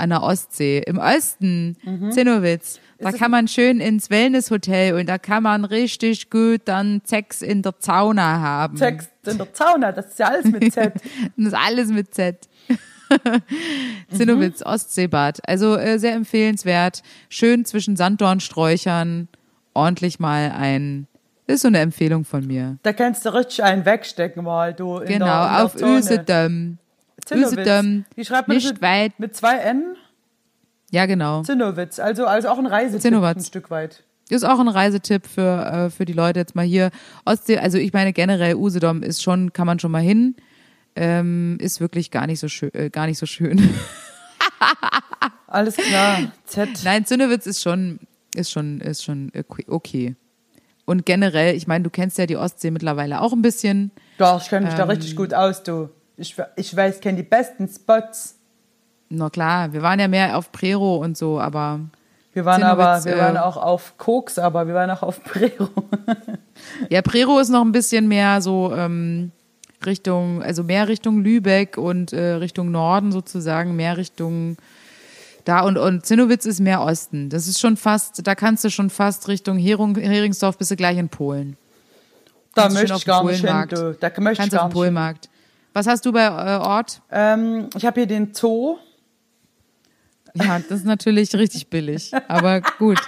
[0.00, 0.82] an der Ostsee.
[0.86, 1.76] Im Osten,
[2.10, 2.80] Zinnowitz.
[2.98, 7.62] Da kann man schön ins Wellnesshotel und da kann man richtig gut dann Sex in
[7.62, 8.76] der Sauna haben.
[8.76, 10.92] Text in der Zauna, das ist ja alles mit Z.
[11.36, 12.48] Das ist alles mit Z.
[14.12, 15.40] Zinnowitz, Ostseebad.
[15.48, 17.02] Also äh, sehr empfehlenswert.
[17.28, 19.28] Schön zwischen Sanddornsträuchern.
[19.74, 21.06] Ordentlich mal ein.
[21.46, 22.76] Das ist so eine Empfehlung von mir.
[22.82, 24.98] Da kannst du richtig einen wegstecken mal, du.
[24.98, 26.78] In Genau, der, der auf Zone.
[27.24, 28.04] Zinnowitz.
[28.14, 29.18] Wie schreibt man das Nicht mit, weit.
[29.18, 29.96] mit zwei N?
[30.90, 31.42] Ja, genau.
[31.42, 31.98] Zinnowitz.
[32.00, 33.36] Also, also auch ein Reisetipp Zinnowitz.
[33.36, 34.02] ein Stück weit.
[34.28, 36.90] Ist auch ein Reisetipp für, äh, für die Leute jetzt mal hier.
[37.24, 40.36] Ostsee, also ich meine generell Usedom ist schon, kann man schon mal hin.
[40.96, 43.70] Ähm, ist wirklich gar nicht so schön, äh, gar nicht so schön.
[45.46, 46.32] Alles klar.
[46.44, 46.68] Z.
[46.84, 47.98] Nein, Zinnewitz ist schon,
[48.34, 49.32] ist schon, ist schon
[49.68, 50.16] okay-.
[50.84, 53.90] Und generell, ich meine, du kennst ja die Ostsee mittlerweile auch ein bisschen.
[54.18, 54.90] Doch, ich kenne mich da Ähm.
[54.90, 55.88] richtig gut aus, du.
[56.20, 58.36] Ich, ich weiß, ich kenne die besten Spots.
[59.08, 61.80] Na klar, wir waren ja mehr auf Prero und so, aber
[62.32, 65.68] Wir waren aber, wir äh, waren auch auf Koks, aber wir waren auch auf Prero.
[66.90, 69.32] ja, Prero ist noch ein bisschen mehr so ähm,
[69.84, 74.58] Richtung, also mehr Richtung Lübeck und äh, Richtung Norden sozusagen, mehr Richtung
[75.46, 77.30] da und, und Zinnowitz ist mehr Osten.
[77.30, 80.98] Das ist schon fast, da kannst du schon fast Richtung Herung, Heringsdorf bist du gleich
[80.98, 81.56] in Polen.
[82.54, 83.96] Da Kannst möchte ich gar nicht hin, du.
[83.98, 84.74] Da möchte ich Kannst gar auf hin.
[84.74, 85.29] Polenmarkt.
[85.72, 87.00] Was hast du bei äh, Ort?
[87.10, 88.76] Ähm, ich habe hier den Zoo.
[90.34, 93.00] Ja, das ist natürlich richtig billig, aber gut.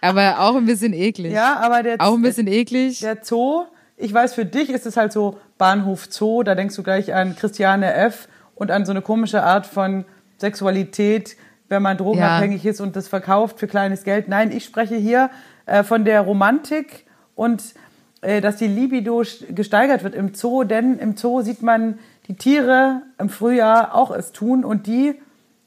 [0.00, 1.32] Aber auch ein bisschen eklig.
[1.32, 3.00] Ja, aber der, Auch ein bisschen eklig.
[3.00, 3.64] der Zoo,
[3.96, 7.34] ich weiß, für dich ist es halt so Bahnhof Zoo, da denkst du gleich an
[7.34, 8.28] Christiane F.
[8.54, 10.04] und an so eine komische Art von
[10.38, 11.36] Sexualität,
[11.68, 14.28] wenn man drogenabhängig ist und das verkauft für kleines Geld.
[14.28, 15.30] Nein, ich spreche hier
[15.64, 17.74] äh, von der Romantik und
[18.20, 21.98] dass die Libido gesteigert wird im Zoo, denn im Zoo sieht man
[22.28, 25.14] die Tiere im Frühjahr auch es tun und die,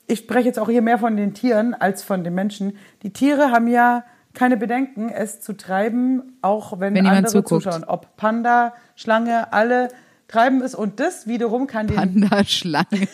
[0.08, 3.52] ich spreche jetzt auch hier mehr von den Tieren als von den Menschen, die Tiere
[3.52, 7.64] haben ja keine Bedenken, es zu treiben, auch wenn, Wenn andere zuguckt.
[7.64, 7.84] zuschauen.
[7.84, 9.90] Ob Panda, Schlange, alle
[10.28, 13.08] treiben es und das wiederum kann den Panda-Schlange.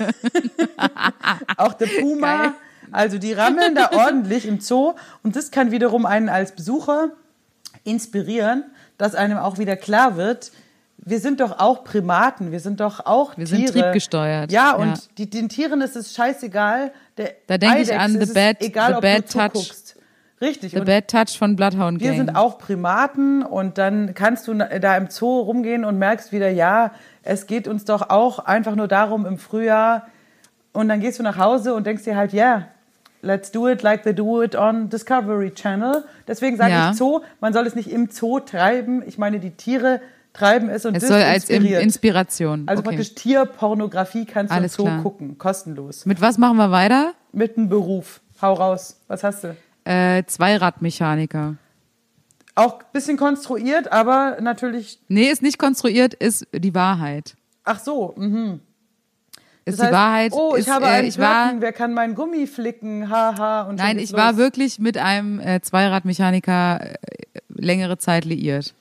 [1.57, 2.53] auch der Puma,
[2.91, 7.11] Also die rammeln da ordentlich im Zoo und das kann wiederum einen als Besucher
[7.83, 8.63] inspirieren,
[8.97, 10.51] dass einem auch wieder klar wird,
[10.97, 13.57] wir sind doch auch Primaten, wir sind doch auch Wir Tiere.
[13.67, 14.99] sind triebgesteuert, Ja, und ja.
[15.17, 16.91] Die, den Tieren ist es scheißegal.
[17.17, 19.71] Der Da denk ich an The Bad- egal, The ob Bad du Touch.
[20.41, 20.71] Richtig.
[20.71, 22.17] The und Bad Touch von Bloodhound wir Gang.
[22.17, 26.91] sind auch Primaten und dann kannst du da im Zoo rumgehen und merkst wieder, ja,
[27.23, 30.07] es geht uns doch auch einfach nur darum im Frühjahr.
[30.73, 32.67] Und dann gehst du nach Hause und denkst dir halt, ja,
[33.25, 36.05] let's do it like they do it on Discovery Channel.
[36.27, 36.91] Deswegen sage Ja.
[36.91, 39.03] ich Zoo, man soll es nicht im Zoo treiben.
[39.05, 40.01] Ich meine, die Tiere
[40.33, 41.49] treiben es und es soll als.
[41.49, 42.63] Inspiration.
[42.67, 42.89] Also okay.
[42.89, 45.01] praktisch Tierpornografie kannst du Alles im Zoo klar.
[45.01, 46.05] gucken, kostenlos.
[46.05, 47.13] Mit was machen wir weiter?
[47.31, 48.21] Mit einem Beruf.
[48.41, 49.01] Hau raus.
[49.07, 49.55] Was hast du?
[49.85, 51.55] Äh, Zweiradmechaniker.
[52.55, 54.99] Auch ein bisschen konstruiert, aber natürlich.
[55.09, 57.35] Nee, ist nicht konstruiert, ist die Wahrheit.
[57.65, 58.61] Ach so, mhm.
[59.67, 60.31] Ist Das die Wahrheit.
[60.33, 63.09] Oh, ich ist, habe äh, einen ich war, wer kann meinen Gummi flicken?
[63.09, 63.63] Haha.
[63.63, 64.37] Und schon Nein, ich war los.
[64.37, 66.95] wirklich mit einem äh, Zweiradmechaniker äh,
[67.49, 68.75] längere Zeit liiert.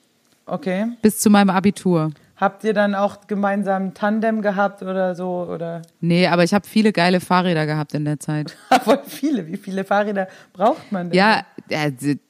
[0.45, 0.85] Okay.
[1.01, 2.11] Bis zu meinem Abitur.
[2.37, 5.47] Habt ihr dann auch gemeinsam Tandem gehabt oder so?
[5.49, 8.55] Oder Nee, aber ich habe viele geile Fahrräder gehabt in der Zeit.
[8.83, 9.47] voll viele.
[9.47, 11.17] Wie viele Fahrräder braucht man denn?
[11.17, 11.45] Ja,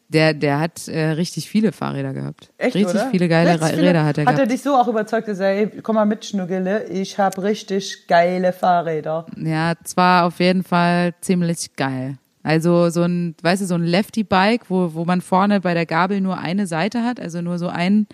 [0.09, 2.51] der, der, hat äh, richtig viele Fahrräder gehabt.
[2.57, 3.09] Echt, richtig oder?
[3.09, 4.51] viele geile Richtig viele- Räder hat er Hat er gehabt.
[4.51, 8.53] dich so auch überzeugt, dass er, ey, komm mal mit, Schnuggele, ich habe richtig geile
[8.53, 9.25] Fahrräder.
[9.37, 12.17] Ja, zwar auf jeden Fall ziemlich geil.
[12.43, 16.21] Also so ein, weißt du, so ein Lefty-Bike, wo, wo man vorne bei der Gabel
[16.21, 18.05] nur eine Seite hat, also nur so ein,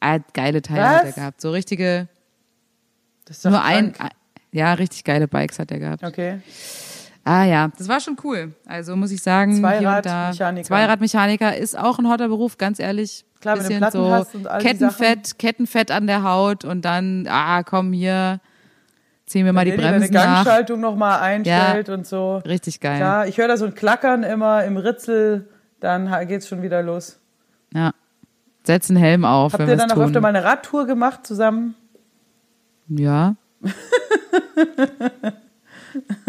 [0.00, 1.14] ah, geile Teile hat er Was?
[1.14, 1.40] gehabt.
[1.40, 2.08] So richtige,
[3.26, 4.10] Das ist doch nur ein, krank.
[4.50, 6.02] ja, richtig geile Bikes hat er gehabt.
[6.02, 6.40] Okay.
[7.26, 8.54] Ah ja, das war schon cool.
[8.66, 10.30] Also muss ich sagen, hier und da.
[10.30, 10.66] Zweiradmechaniker.
[10.68, 13.24] Zweiradmechaniker ist auch ein hotter Beruf, ganz ehrlich.
[13.40, 16.64] Klar, wenn du Bisschen Platten so hast und all die Kettenfett, Kettenfett an der Haut
[16.64, 18.38] und dann, ah, komm hier,
[19.26, 20.44] zieh mir mal die Wenn Bremsen nach.
[20.44, 22.36] Gangschaltung nochmal einstellt und so.
[22.46, 22.98] Richtig geil.
[22.98, 25.48] Klar, ich höre da so ein Klackern immer im Ritzel,
[25.80, 27.18] dann geht's schon wieder los.
[27.74, 27.90] Ja.
[28.62, 31.26] Setz einen Helm auf, Habt wenn ihr wir dann auch öfter mal eine Radtour gemacht
[31.26, 31.74] zusammen?
[32.86, 33.34] Ja.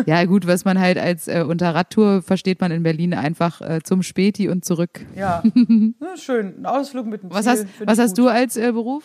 [0.05, 3.81] ja, gut, was man halt als äh, unter Radtour versteht man in Berlin einfach äh,
[3.83, 5.01] zum Späti und zurück.
[5.15, 5.43] Ja.
[6.15, 6.59] Schön.
[6.59, 7.51] Ein Ausflug mit dem Was Ziel.
[7.51, 8.25] hast, was hast gut.
[8.25, 9.03] du als äh, Beruf?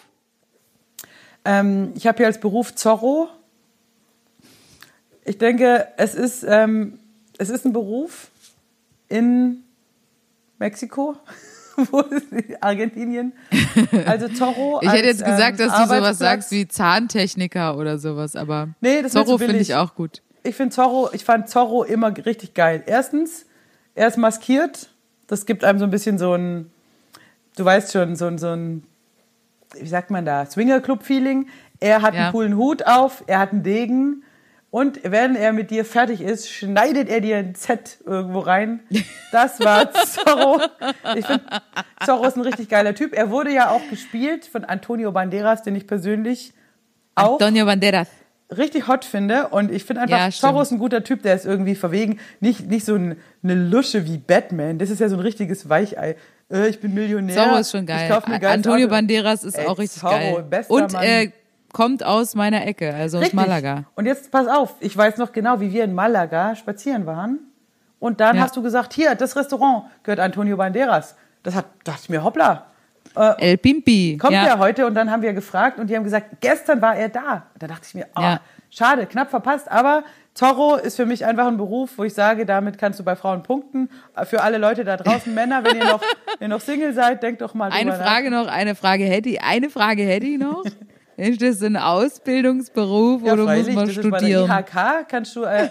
[1.44, 3.28] Ähm, ich habe hier als Beruf Zorro.
[5.24, 6.98] Ich denke, es ist, ähm,
[7.38, 8.30] es ist ein Beruf
[9.08, 9.62] in
[10.58, 11.16] Mexiko,
[11.90, 12.60] wo ist die?
[12.62, 13.32] Argentinien.
[14.06, 14.78] Also Zorro.
[14.82, 18.68] Ich als, hätte jetzt gesagt, ähm, dass du sowas sagst wie Zahntechniker oder sowas, aber
[18.80, 20.22] Nee, das Zorro finde ich auch gut.
[20.43, 22.82] Ich finde Zorro, ich fand Zorro immer richtig geil.
[22.86, 23.47] Erstens,
[23.95, 24.88] er ist maskiert.
[25.28, 26.70] Das gibt einem so ein bisschen so ein,
[27.57, 28.82] du weißt schon, so ein, so ein,
[29.78, 31.49] wie sagt man da, Swingerclub-Feeling.
[31.80, 32.24] Er hat Ja.
[32.24, 34.24] einen coolen Hut auf, er hat einen Degen.
[34.70, 38.80] Und wenn er mit dir fertig ist, schneidet er dir ein Z irgendwo rein.
[39.30, 40.61] Das war Zorro.
[41.14, 41.45] Ich finde,
[42.05, 43.12] Zorro ist ein richtig geiler Typ.
[43.12, 46.55] Er wurde ja auch gespielt von Antonio Banderas, den ich persönlich
[47.14, 48.09] auch Antonio Banderas.
[48.57, 49.48] Richtig hot finde.
[49.48, 50.30] Und ich finde einfach, Ja.
[50.30, 52.18] Zorro ist ein guter Typ, der ist irgendwie verwegen.
[52.40, 54.78] Nicht, nicht so ein, eine Lusche wie Batman.
[54.78, 56.16] Das ist ja so ein richtiges Weichei.
[56.50, 57.34] Äh, ich bin Millionär.
[57.34, 58.09] Zorro ist schon Ich geil.
[58.11, 58.94] kauf mir Antonio Auto.
[58.94, 60.44] Banderas ist Ey, auch richtig Zorro, geil.
[60.48, 61.03] bester Und Mann.
[61.03, 61.26] er
[61.72, 63.36] kommt aus meiner Ecke, also aus Richtig.
[63.36, 63.84] Malaga.
[63.94, 67.38] Und jetzt pass auf, ich weiß noch genau, wie wir in Malaga spazieren waren.
[67.98, 68.42] Und dann Ja.
[68.42, 71.14] hast du gesagt, hier, das Restaurant gehört Antonio Banderas.
[71.44, 72.66] Das hat, dachte ich mir, hoppla.
[73.14, 74.18] El Pimpi.
[74.20, 74.46] Kommt ja.
[74.46, 74.86] er heute?
[74.86, 77.46] Und dann haben wir gefragt und die haben gesagt, gestern war er da.
[77.58, 78.40] Da dachte ich mir, oh, Ja.
[78.70, 79.70] schade, knapp verpasst.
[79.70, 80.04] Aber
[80.34, 83.42] Zorro ist für mich einfach ein Beruf, wo ich sage, damit kannst du bei Frauen
[83.42, 83.90] punkten.
[84.24, 86.00] Für alle Leute da draußen, Männer, wenn ihr noch,
[86.38, 88.02] wenn ihr noch Single seid, denkt doch mal drüber Eine nach.
[88.02, 90.64] Frage noch, eine Frage hätte ich, eine Frage hätte ich noch.
[91.16, 94.50] Ist das ein Ausbildungsberuf Ja, oder muss freilich, man das ist bei der studieren?
[94.50, 95.68] IHK kannst du, äh, äh,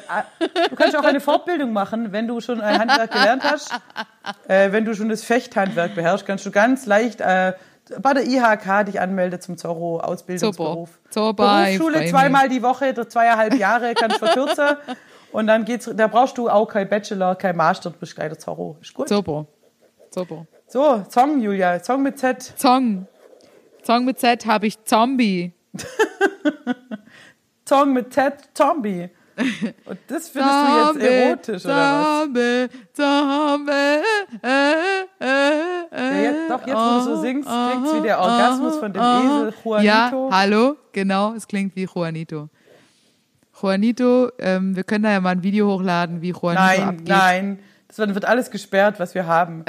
[0.70, 3.72] du kannst auch eine Fortbildung machen, wenn du schon ein Handwerk gelernt hast.
[4.48, 7.54] Äh, wenn du schon das Fechthandwerk beherrschst, kannst du ganz leicht äh,
[8.02, 11.00] bei der IHK dich anmelden zum Zorro Ausbildungsberuf.
[11.09, 14.78] Ich freu Berufsschule zweimal die Woche, zweieinhalb Jahre kannst du verkürzen.
[15.32, 18.39] Und dann geht's, da brauchst du auch kein Bachelor, kein Master, du bist gleich der
[18.39, 18.78] Zorro.
[18.82, 19.09] Ist gut.
[19.09, 19.46] Super.
[20.13, 20.46] Super.
[20.68, 22.54] So, Song, Julia, Song mit Z.
[22.58, 23.08] Song.
[23.83, 25.53] Song mit Z habe ich Zombie.
[27.67, 29.09] Song mit Z, Zombie.
[29.86, 32.21] Und das findest du jetzt erotisch, oder was?
[32.21, 34.03] Zombie, Zombie,
[34.43, 34.82] äh,
[35.20, 38.93] äh, Ja, äh, jetzt, doch, jetzt, wo du so singst, klingt's wie der Orgasmus von
[38.93, 39.87] dem Esel Juanito.
[39.87, 42.49] Ja, hallo, genau, es klingt wie Juanito.
[43.59, 47.08] Juanito, ähm, wir können da ja mal ein Video hochladen, wie Juanito Nein, abgeht.
[47.08, 47.59] nein.
[47.59, 49.66] Das wird, wird alles gesperrt, was wir haben.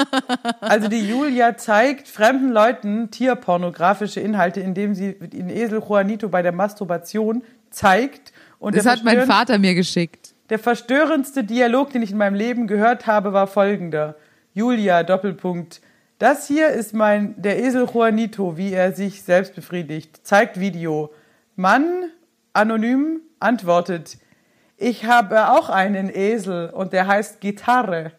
[0.60, 6.52] also die Julia zeigt fremden Leuten tierpornografische Inhalte, indem sie den Esel Juanito bei der
[6.52, 8.32] Masturbation zeigt.
[8.58, 10.34] Und Das hat mein Vater mir geschickt.
[10.50, 14.16] Der verstörendste Dialog, den ich in meinem Leben gehört habe, war folgender.
[14.54, 15.80] Julia, Doppelpunkt.
[16.18, 20.20] Das hier ist mein, der Esel Juanito, wie er sich selbst befriedigt.
[20.26, 21.12] Zeigt Video.
[21.56, 22.10] Mann,
[22.52, 24.18] anonym, antwortet.
[24.82, 28.10] Ich habe auch einen Esel und der heißt Gitarre.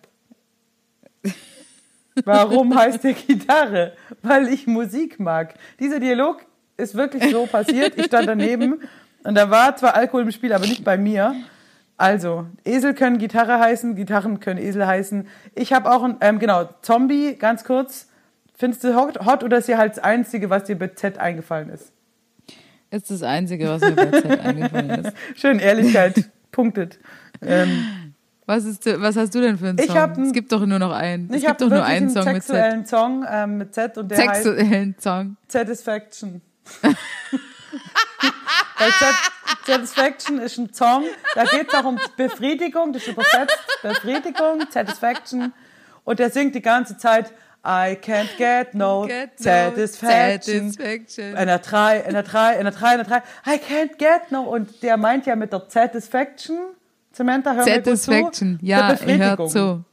[2.24, 3.92] Warum heißt der Gitarre?
[4.22, 5.56] Weil ich Musik mag.
[5.82, 6.38] Dieser Dialog
[6.78, 7.98] ist wirklich so passiert.
[7.98, 8.80] Ich stand daneben
[9.26, 11.36] und da war zwar Alkohol im Spiel, aber nicht bei mir.
[11.98, 15.28] Also, Esel können Gitarre heißen, Gitarren können Esel heißen.
[15.56, 18.08] Ich habe auch ein, ähm, genau, Zombie, ganz kurz.
[18.56, 21.68] Findest du hot, hot oder ist dir halt das Einzige, was dir bei Z eingefallen
[21.68, 21.92] ist?
[22.90, 25.14] Ist das Einzige, was mir bei Z eingefallen ist.
[25.36, 26.98] Schön, Ehrlichkeit, punktet.
[27.42, 28.14] Ähm,
[28.46, 29.98] Was, ist, was hast du denn für einen Ich Song?
[29.98, 31.30] hab einen- es gibt doch nur noch einen.
[31.30, 32.56] Es ich gibt doch nur einen einen Song mit Z.
[32.56, 35.36] sexuellen Song ähm, mit Z und der heißt Sexuellen Song.
[35.50, 36.42] Satisfaction.
[38.80, 39.16] Weil Sat
[39.66, 41.06] Satisfaction ist ein Song,
[41.36, 45.54] da geht es auch um Befriedigung, das ist übersetzt, Befriedigung, Satisfaction.
[46.04, 47.32] Und der singt die ganze Zeit,
[47.66, 50.72] I can't get no Get satisfaction.
[50.72, 51.36] satisfaction.
[51.36, 53.18] Einer drei, einer drei, einer drei, einer drei.
[53.48, 54.42] I can't get no.
[54.44, 56.58] Und der meint ja mit der Satisfaction,
[57.14, 58.60] Samantha, hör gut zu, Satisfaction.
[58.62, 59.84] Ja, hört zu.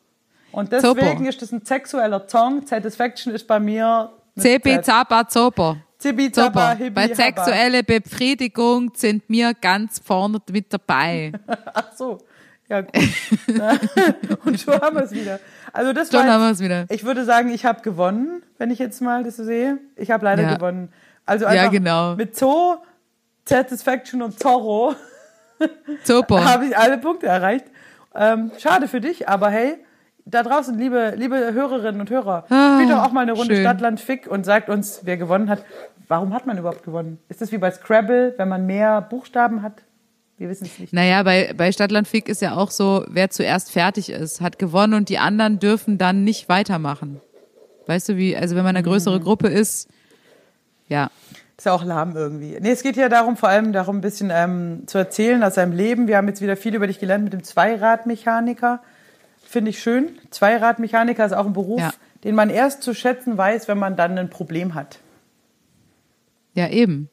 [0.53, 1.29] Und deswegen Super.
[1.29, 2.67] ist das ein sexueller Song.
[2.67, 4.83] Satisfaction ist bei mir CB.
[4.83, 5.77] Zaba Zober.
[5.99, 6.73] Zibi, Zaba.
[6.73, 7.15] Hibi, Bei Haba.
[7.15, 11.31] sexuelle Befriedigung sind wir ganz vorne mit dabei.
[11.75, 12.19] Ach so.
[12.71, 12.93] Ja, gut.
[14.47, 15.41] Und schon haben wir es wieder.
[15.73, 16.87] Also das Schon war haben wir es wieder.
[16.89, 19.79] Ich würde sagen, ich habe gewonnen, wenn ich jetzt mal das so sehe.
[19.97, 20.55] Ich habe leider Ja.
[20.55, 20.93] gewonnen.
[21.27, 22.15] Also Ja, einfach genau.
[22.17, 22.77] mit Zoo,
[23.45, 24.95] Satisfaction und Zorro
[26.09, 27.67] habe ich alle Punkte erreicht.
[28.15, 29.77] Ähm, schade für dich, aber hey,
[30.25, 33.65] da draußen, liebe, liebe Hörerinnen und Hörer, Ah, spielt doch auch mal eine Runde schön.
[33.65, 35.65] Stadtland Fick und sagt uns, wer gewonnen hat.
[36.09, 37.19] Warum hat man überhaupt gewonnen?
[37.29, 39.75] Ist das wie bei Scrabble, wenn man mehr Buchstaben hat?
[40.41, 40.95] Wir wissen es nicht.
[40.95, 44.95] Naja, bei, bei Stadtland Fick ist ja auch so, wer zuerst fertig ist, hat gewonnen
[44.95, 47.21] und die anderen dürfen dann nicht weitermachen.
[47.87, 49.23] Weißt du wie, also wenn man eine größere Mhm.
[49.25, 49.89] Gruppe ist,
[50.89, 51.11] ja.
[51.59, 52.57] Ist ja auch lahm irgendwie.
[52.59, 55.73] Nee, es geht ja darum, vor allem darum, ein bisschen ähm, zu erzählen aus seinem
[55.73, 56.09] Leben.
[56.09, 58.81] Wir haben jetzt wieder viel über dich gelernt mit dem Zweiradmechaniker.
[59.45, 60.09] Finde ich schön.
[60.31, 61.93] Zweiradmechaniker ist auch ein Beruf, Ja.
[62.25, 65.01] den man erst zu schätzen weiß, wenn man dann ein Problem hat.
[66.55, 67.11] Ja, eben.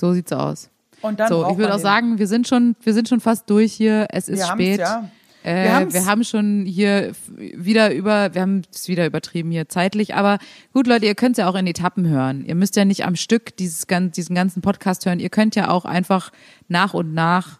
[0.00, 0.68] So sieht's aus.
[1.02, 3.72] Und dann so, ich würde auch sagen, wir sind schon, wir sind schon fast durch
[3.72, 4.06] hier.
[4.10, 4.80] Es ist Wir spät.
[4.80, 5.10] ja.
[5.44, 10.14] Äh, Wir wir haben schon hier wieder über, wir haben es wieder übertrieben hier zeitlich,
[10.14, 10.38] aber
[10.72, 12.44] gut, Leute, ihr könnt ja auch in Etappen hören.
[12.44, 15.18] Ihr müsst ja nicht am Stück dieses, diesen ganzen Podcast hören.
[15.18, 16.30] Ihr könnt ja auch einfach
[16.68, 17.58] nach und nach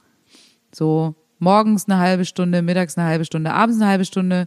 [0.72, 4.46] so morgens eine halbe Stunde, mittags eine halbe Stunde, abends eine halbe Stunde.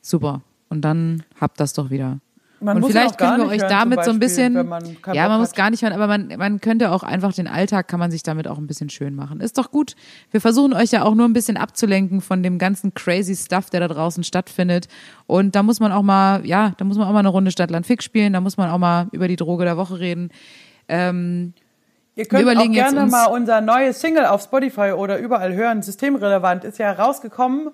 [0.00, 0.40] Super.
[0.70, 2.20] Und dann habt das doch wieder.
[2.62, 5.40] Man und vielleicht können wir euch hören, damit so ein Beispiel, bisschen, man ja, man
[5.40, 8.22] muss gar nicht hören, aber man, man könnte auch einfach den Alltag, kann man sich
[8.22, 9.40] damit auch ein bisschen schön machen.
[9.40, 9.96] Ist doch gut.
[10.30, 13.80] Wir versuchen euch ja auch nur ein bisschen abzulenken von dem ganzen crazy Stuff, der
[13.80, 14.88] da draußen stattfindet.
[15.26, 17.86] Und da muss man auch mal, ja, da muss man auch mal eine Runde Stadtland
[17.86, 20.30] Fix spielen, da muss man auch mal über die Droge der Woche reden.
[20.88, 21.54] Ähm,
[22.16, 25.80] Ihr könnt auch gerne mal unser neues Single auf Spotify oder überall hören.
[25.80, 27.70] Systemrelevant ist ja rausgekommen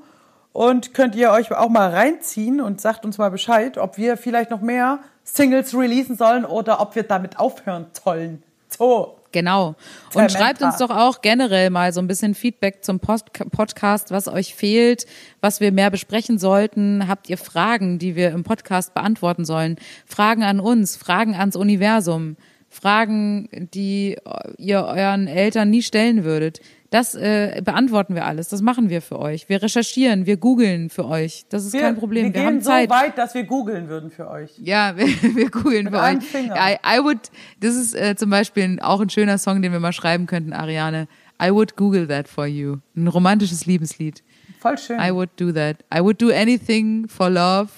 [0.56, 4.50] und könnt ihr euch auch mal reinziehen und sagt uns mal Bescheid, ob wir vielleicht
[4.50, 8.42] noch mehr Singles releasen sollen oder ob wir damit aufhören sollen.
[8.70, 9.18] So.
[9.32, 9.74] Genau.
[10.14, 14.28] Und schreibt uns doch auch generell mal so ein bisschen Feedback zum Post Podcast, was
[14.28, 15.04] euch fehlt,
[15.42, 17.06] was wir mehr besprechen sollten.
[17.06, 19.76] Habt ihr Fragen, die wir im Podcast beantworten sollen?
[20.06, 22.38] Fragen an uns, Fragen ans Universum,
[22.76, 24.16] Fragen, die
[24.58, 26.60] ihr euren Eltern nie stellen würdet.
[26.90, 28.48] Das äh, beantworten wir alles.
[28.48, 29.48] Das machen wir für euch.
[29.48, 31.44] Wir recherchieren, wir googeln für euch.
[31.48, 32.26] Das ist Wir, kein Problem.
[32.26, 32.90] Wir, Wir, gehen haben so Zeit.
[32.90, 34.52] weit, dass wir googeln würden für euch.
[34.58, 36.24] Ja, wir, wir googeln für einem euch.
[36.26, 36.54] Finger.
[36.56, 37.18] I, I would,
[37.60, 41.08] das ist äh, zum Beispiel auch ein schöner Song, den wir mal schreiben könnten, Ariane.
[41.42, 42.76] I would Google that for you.
[42.94, 44.22] Ein romantisches Liebeslied.
[44.60, 44.98] Voll schön.
[45.00, 45.78] I would do that.
[45.94, 47.70] I would do anything for love.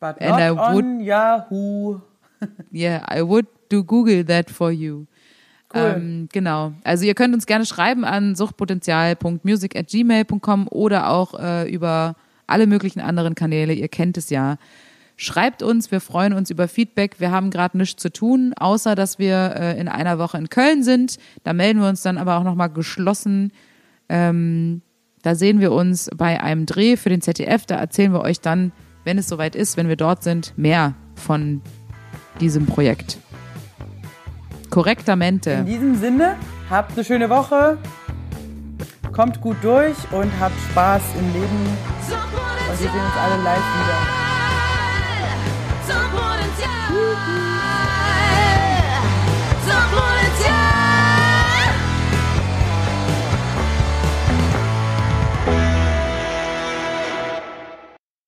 [0.00, 2.00] But and not I would- on Yahoo.
[2.70, 5.06] Yeah, I would do Google that for you.
[5.72, 5.94] Cool.
[5.96, 6.72] Ähm, genau.
[6.82, 12.16] Also ihr könnt uns gerne schreiben an suchtpotenzial.music@gmail.com oder auch äh, über
[12.46, 13.74] alle möglichen anderen Kanäle.
[13.74, 14.56] Ihr kennt es ja.
[15.16, 17.16] Schreibt uns, wir freuen uns über Feedback.
[17.18, 20.82] Wir haben gerade nichts zu tun, außer dass wir äh, in einer Woche in Köln
[20.84, 21.18] sind.
[21.42, 23.52] Da melden wir uns dann aber auch nochmal geschlossen.
[24.08, 24.82] Ähm,
[25.22, 27.66] da sehen wir uns bei einem Dreh für den ZDF.
[27.66, 28.70] Da erzählen wir euch dann,
[29.04, 31.62] wenn es soweit ist, wenn wir dort sind, mehr von
[32.40, 33.18] diesem Projekt.
[34.70, 35.50] Korrektamente.
[35.50, 36.36] In diesem Sinne,
[36.70, 37.78] habt eine schöne Woche,
[39.12, 41.76] kommt gut durch und habt Spaß im Leben.
[42.70, 44.17] Und wir sehen uns alle live wieder.